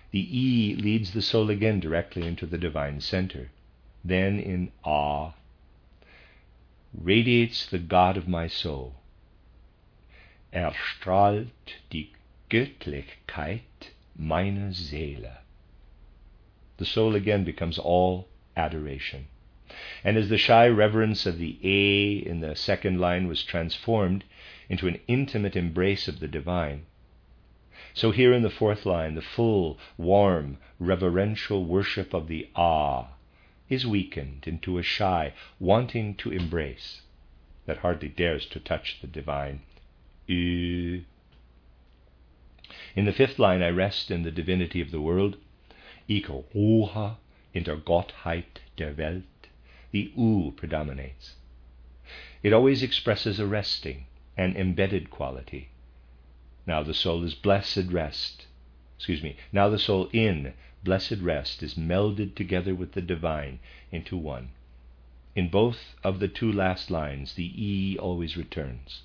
the 0.10 0.28
E 0.32 0.74
leads 0.74 1.12
the 1.12 1.22
soul 1.22 1.52
again 1.52 1.80
directly 1.80 2.26
into 2.26 2.48
the 2.48 2.58
divine 2.58 3.00
center. 3.00 3.52
Then 4.04 4.40
in 4.40 4.72
A, 4.84 5.34
radiates 6.96 7.68
the 7.68 7.78
God 7.78 8.18
of 8.18 8.28
my 8.28 8.48
soul. 8.48 8.96
Erstrahlt 10.52 11.78
die 11.92 12.10
Göttlichkeit 12.50 13.94
meiner 14.16 14.74
Seele 14.74 15.38
the 16.80 16.86
soul 16.86 17.14
again 17.14 17.44
becomes 17.44 17.78
all 17.78 18.28
adoration. 18.58 19.28
And 20.04 20.18
as 20.18 20.30
the 20.30 20.38
shy 20.38 20.68
reverence 20.68 21.26
of 21.26 21.38
the 21.38 21.60
A 21.64 22.28
in 22.28 22.40
the 22.40 22.56
second 22.56 23.00
line 23.00 23.28
was 23.28 23.44
transformed 23.44 24.24
into 24.68 24.88
an 24.88 25.00
intimate 25.08 25.56
embrace 25.56 26.08
of 26.08 26.20
the 26.20 26.28
divine, 26.28 26.86
so 27.94 28.12
here 28.12 28.34
in 28.34 28.44
the 28.44 28.50
fourth 28.50 28.86
line, 28.86 29.16
the 29.16 29.22
full, 29.22 29.78
warm, 29.98 30.58
reverential 30.80 31.66
worship 31.66 32.14
of 32.14 32.28
the 32.28 32.48
Ah 32.56 33.10
is 33.68 33.86
weakened 33.86 34.46
into 34.48 34.78
a 34.78 34.84
shy, 34.84 35.34
wanting 35.60 36.16
to 36.16 36.32
embrace 36.32 37.02
that 37.66 37.80
hardly 37.80 38.08
dares 38.08 38.46
to 38.48 38.60
touch 38.60 39.00
the 39.02 39.08
divine. 39.08 39.62
In 40.28 41.06
the 42.96 43.12
fifth 43.12 43.38
line, 43.38 43.62
I 43.62 43.70
rest 43.70 44.10
in 44.12 44.24
the 44.24 44.32
divinity 44.32 44.82
of 44.82 44.92
the 44.92 45.02
world 45.02 45.38
Ich 46.12 46.28
ruhe 46.28 47.18
in 47.54 47.66
der 47.66 47.78
Gottheit 47.78 48.62
der 48.78 48.98
Welt. 48.98 49.48
The 49.92 50.12
U 50.18 50.52
predominates. 50.56 51.36
It 52.42 52.52
always 52.52 52.82
expresses 52.82 53.40
a 53.40 53.46
resting, 53.46 54.08
an 54.36 54.56
embedded 54.56 55.12
quality. 55.12 55.70
Now 56.66 56.82
the 56.82 56.96
soul 56.96 57.24
is 57.24 57.36
blessed 57.36 57.92
rest. 57.92 58.48
Excuse 58.98 59.22
me. 59.22 59.36
Now 59.52 59.70
the 59.70 59.78
soul 59.78 60.10
in 60.12 60.54
blessed 60.84 61.22
rest 61.22 61.62
is 61.62 61.76
melded 61.76 62.36
together 62.36 62.74
with 62.74 62.94
the 62.94 63.02
divine 63.02 63.60
into 63.92 64.18
one. 64.18 64.50
In 65.36 65.50
both 65.50 65.94
of 66.04 66.20
the 66.20 66.28
two 66.28 66.52
last 66.52 66.90
lines, 66.90 67.36
the 67.36 67.54
E 67.56 68.00
always 68.00 68.36
returns. 68.36 69.04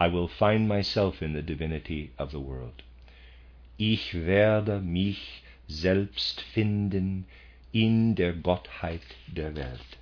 I 0.00 0.08
will 0.08 0.26
find 0.26 0.66
myself 0.66 1.22
in 1.22 1.34
the 1.34 1.42
divinity 1.42 2.10
of 2.18 2.32
the 2.32 2.40
world. 2.40 2.82
Ich 3.78 4.12
werde 4.12 4.82
mich 4.82 5.41
selbst 5.68 6.40
finden 6.40 7.24
in 7.72 8.14
der 8.14 8.32
Gottheit 8.32 9.16
der 9.32 9.54
Welt. 9.56 9.96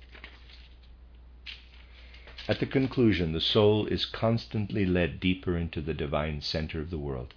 At 2.47 2.59
the 2.59 2.65
conclusion, 2.65 3.33
the 3.33 3.39
soul 3.39 3.85
is 3.87 4.05
constantly 4.05 4.85
led 4.85 5.19
deeper 5.19 5.55
into 5.55 5.79
the 5.79 5.93
divine 5.93 6.41
center 6.41 6.81
of 6.81 6.89
the 6.89 6.97
world. 6.97 7.33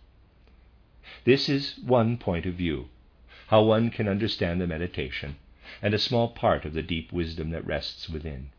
This 1.25 1.49
is 1.49 1.79
one 1.79 2.17
point 2.17 2.47
of 2.47 2.55
view, 2.55 2.89
how 3.49 3.63
one 3.63 3.91
can 3.91 4.09
understand 4.09 4.61
the 4.61 4.67
meditation, 4.67 5.37
and 5.83 5.93
a 5.93 5.99
small 5.99 6.29
part 6.29 6.65
of 6.65 6.73
the 6.73 6.83
deep 6.83 7.13
wisdom 7.13 7.51
that 7.51 7.67
rests 7.67 8.09
within. 8.09 8.51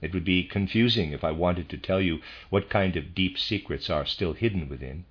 It 0.00 0.12
would 0.12 0.24
be 0.24 0.42
confusing 0.42 1.12
if 1.12 1.22
I 1.22 1.30
wanted 1.30 1.68
to 1.68 1.78
tell 1.78 2.00
you 2.00 2.20
what 2.50 2.68
kind 2.68 2.96
of 2.96 3.14
deep 3.14 3.38
secrets 3.38 3.88
are 3.88 4.04
still 4.04 4.32
hidden 4.32 4.68
within. 4.68 5.04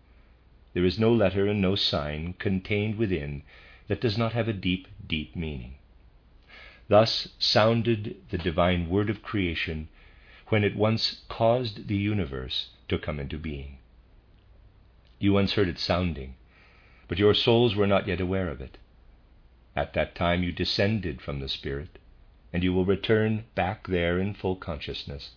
There 0.74 0.86
is 0.86 0.98
no 1.00 1.12
letter 1.14 1.48
and 1.48 1.62
no 1.62 1.76
sign 1.76 2.34
contained 2.40 2.96
within 2.96 3.44
that 3.88 4.00
does 4.00 4.18
not 4.18 4.34
have 4.34 4.48
a 4.48 4.54
deep, 4.54 4.88
deep 5.06 5.36
meaning. 5.36 5.76
Thus 6.88 7.30
sounded 7.40 8.16
the 8.30 8.38
divine 8.38 8.90
word 8.90 9.10
of 9.10 9.22
creation 9.22 9.90
when 10.48 10.64
it 10.64 10.76
once 10.76 11.24
caused 11.28 11.88
the 11.88 11.98
universe 11.98 12.70
to 12.88 12.98
come 12.98 13.20
into 13.20 13.38
being. 13.38 13.80
You 15.20 15.34
once 15.34 15.54
heard 15.54 15.68
it 15.68 15.80
sounding, 15.80 16.36
but 17.08 17.20
your 17.20 17.34
souls 17.34 17.76
were 17.76 17.88
not 17.88 18.08
yet 18.08 18.22
aware 18.22 18.48
of 18.50 18.62
it. 18.62 18.78
At 19.76 19.94
that 19.94 20.16
time 20.16 20.44
you 20.44 20.52
descended 20.52 21.22
from 21.22 21.40
the 21.40 21.50
Spirit, 21.50 22.00
and 22.54 22.64
you 22.64 22.74
will 22.74 22.86
return 22.86 23.46
back 23.56 23.88
there 23.88 24.20
in 24.20 24.34
full 24.34 24.56
consciousness. 24.56 25.32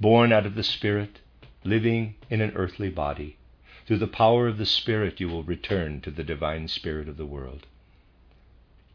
Born 0.00 0.32
out 0.32 0.46
of 0.46 0.54
the 0.54 0.62
Spirit, 0.62 1.20
living 1.62 2.16
in 2.30 2.40
an 2.40 2.52
earthly 2.54 2.90
body, 2.90 3.36
through 3.86 3.98
the 3.98 4.06
power 4.06 4.48
of 4.48 4.58
the 4.58 4.66
Spirit 4.66 5.20
you 5.20 5.28
will 5.28 5.42
return 5.42 6.00
to 6.00 6.10
the 6.10 6.24
divine 6.24 6.68
Spirit 6.68 7.08
of 7.08 7.16
the 7.16 7.26
world. 7.26 7.66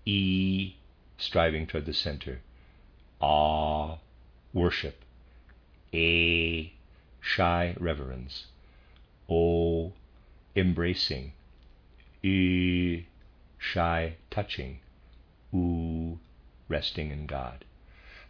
E, 0.05 0.75
striving 1.17 1.67
toward 1.67 1.85
the 1.85 1.93
center. 1.93 2.41
Ah, 3.21 3.99
worship. 4.53 5.03
A, 5.93 6.73
shy 7.19 7.75
reverence. 7.79 8.47
O, 9.29 9.93
embracing. 10.55 11.33
E, 12.23 13.05
shy 13.57 14.15
touching. 14.31 14.79
U, 15.51 16.19
resting 16.67 17.11
in 17.11 17.25
God. 17.25 17.65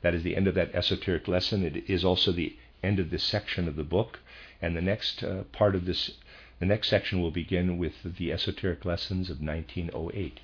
That 0.02 0.14
is 0.14 0.24
the 0.24 0.36
end 0.36 0.48
of 0.48 0.56
that 0.56 0.74
esoteric 0.74 1.28
lesson. 1.28 1.64
It 1.64 1.90
is 1.90 2.04
also 2.04 2.32
the 2.32 2.56
end 2.82 3.00
of 3.00 3.10
this 3.10 3.24
section 3.24 3.68
of 3.68 3.76
the 3.76 3.84
book. 3.84 4.20
And 4.62 4.76
the 4.76 4.82
next 4.82 5.24
uh, 5.24 5.44
part 5.52 5.76
of 5.76 5.86
this, 5.86 6.12
the 6.60 6.66
next 6.66 6.90
section 6.90 7.22
will 7.22 7.32
begin 7.32 7.78
with 7.78 7.94
the 8.18 8.32
esoteric 8.32 8.84
lessons 8.84 9.30
of 9.30 9.42
1908. 9.42 10.40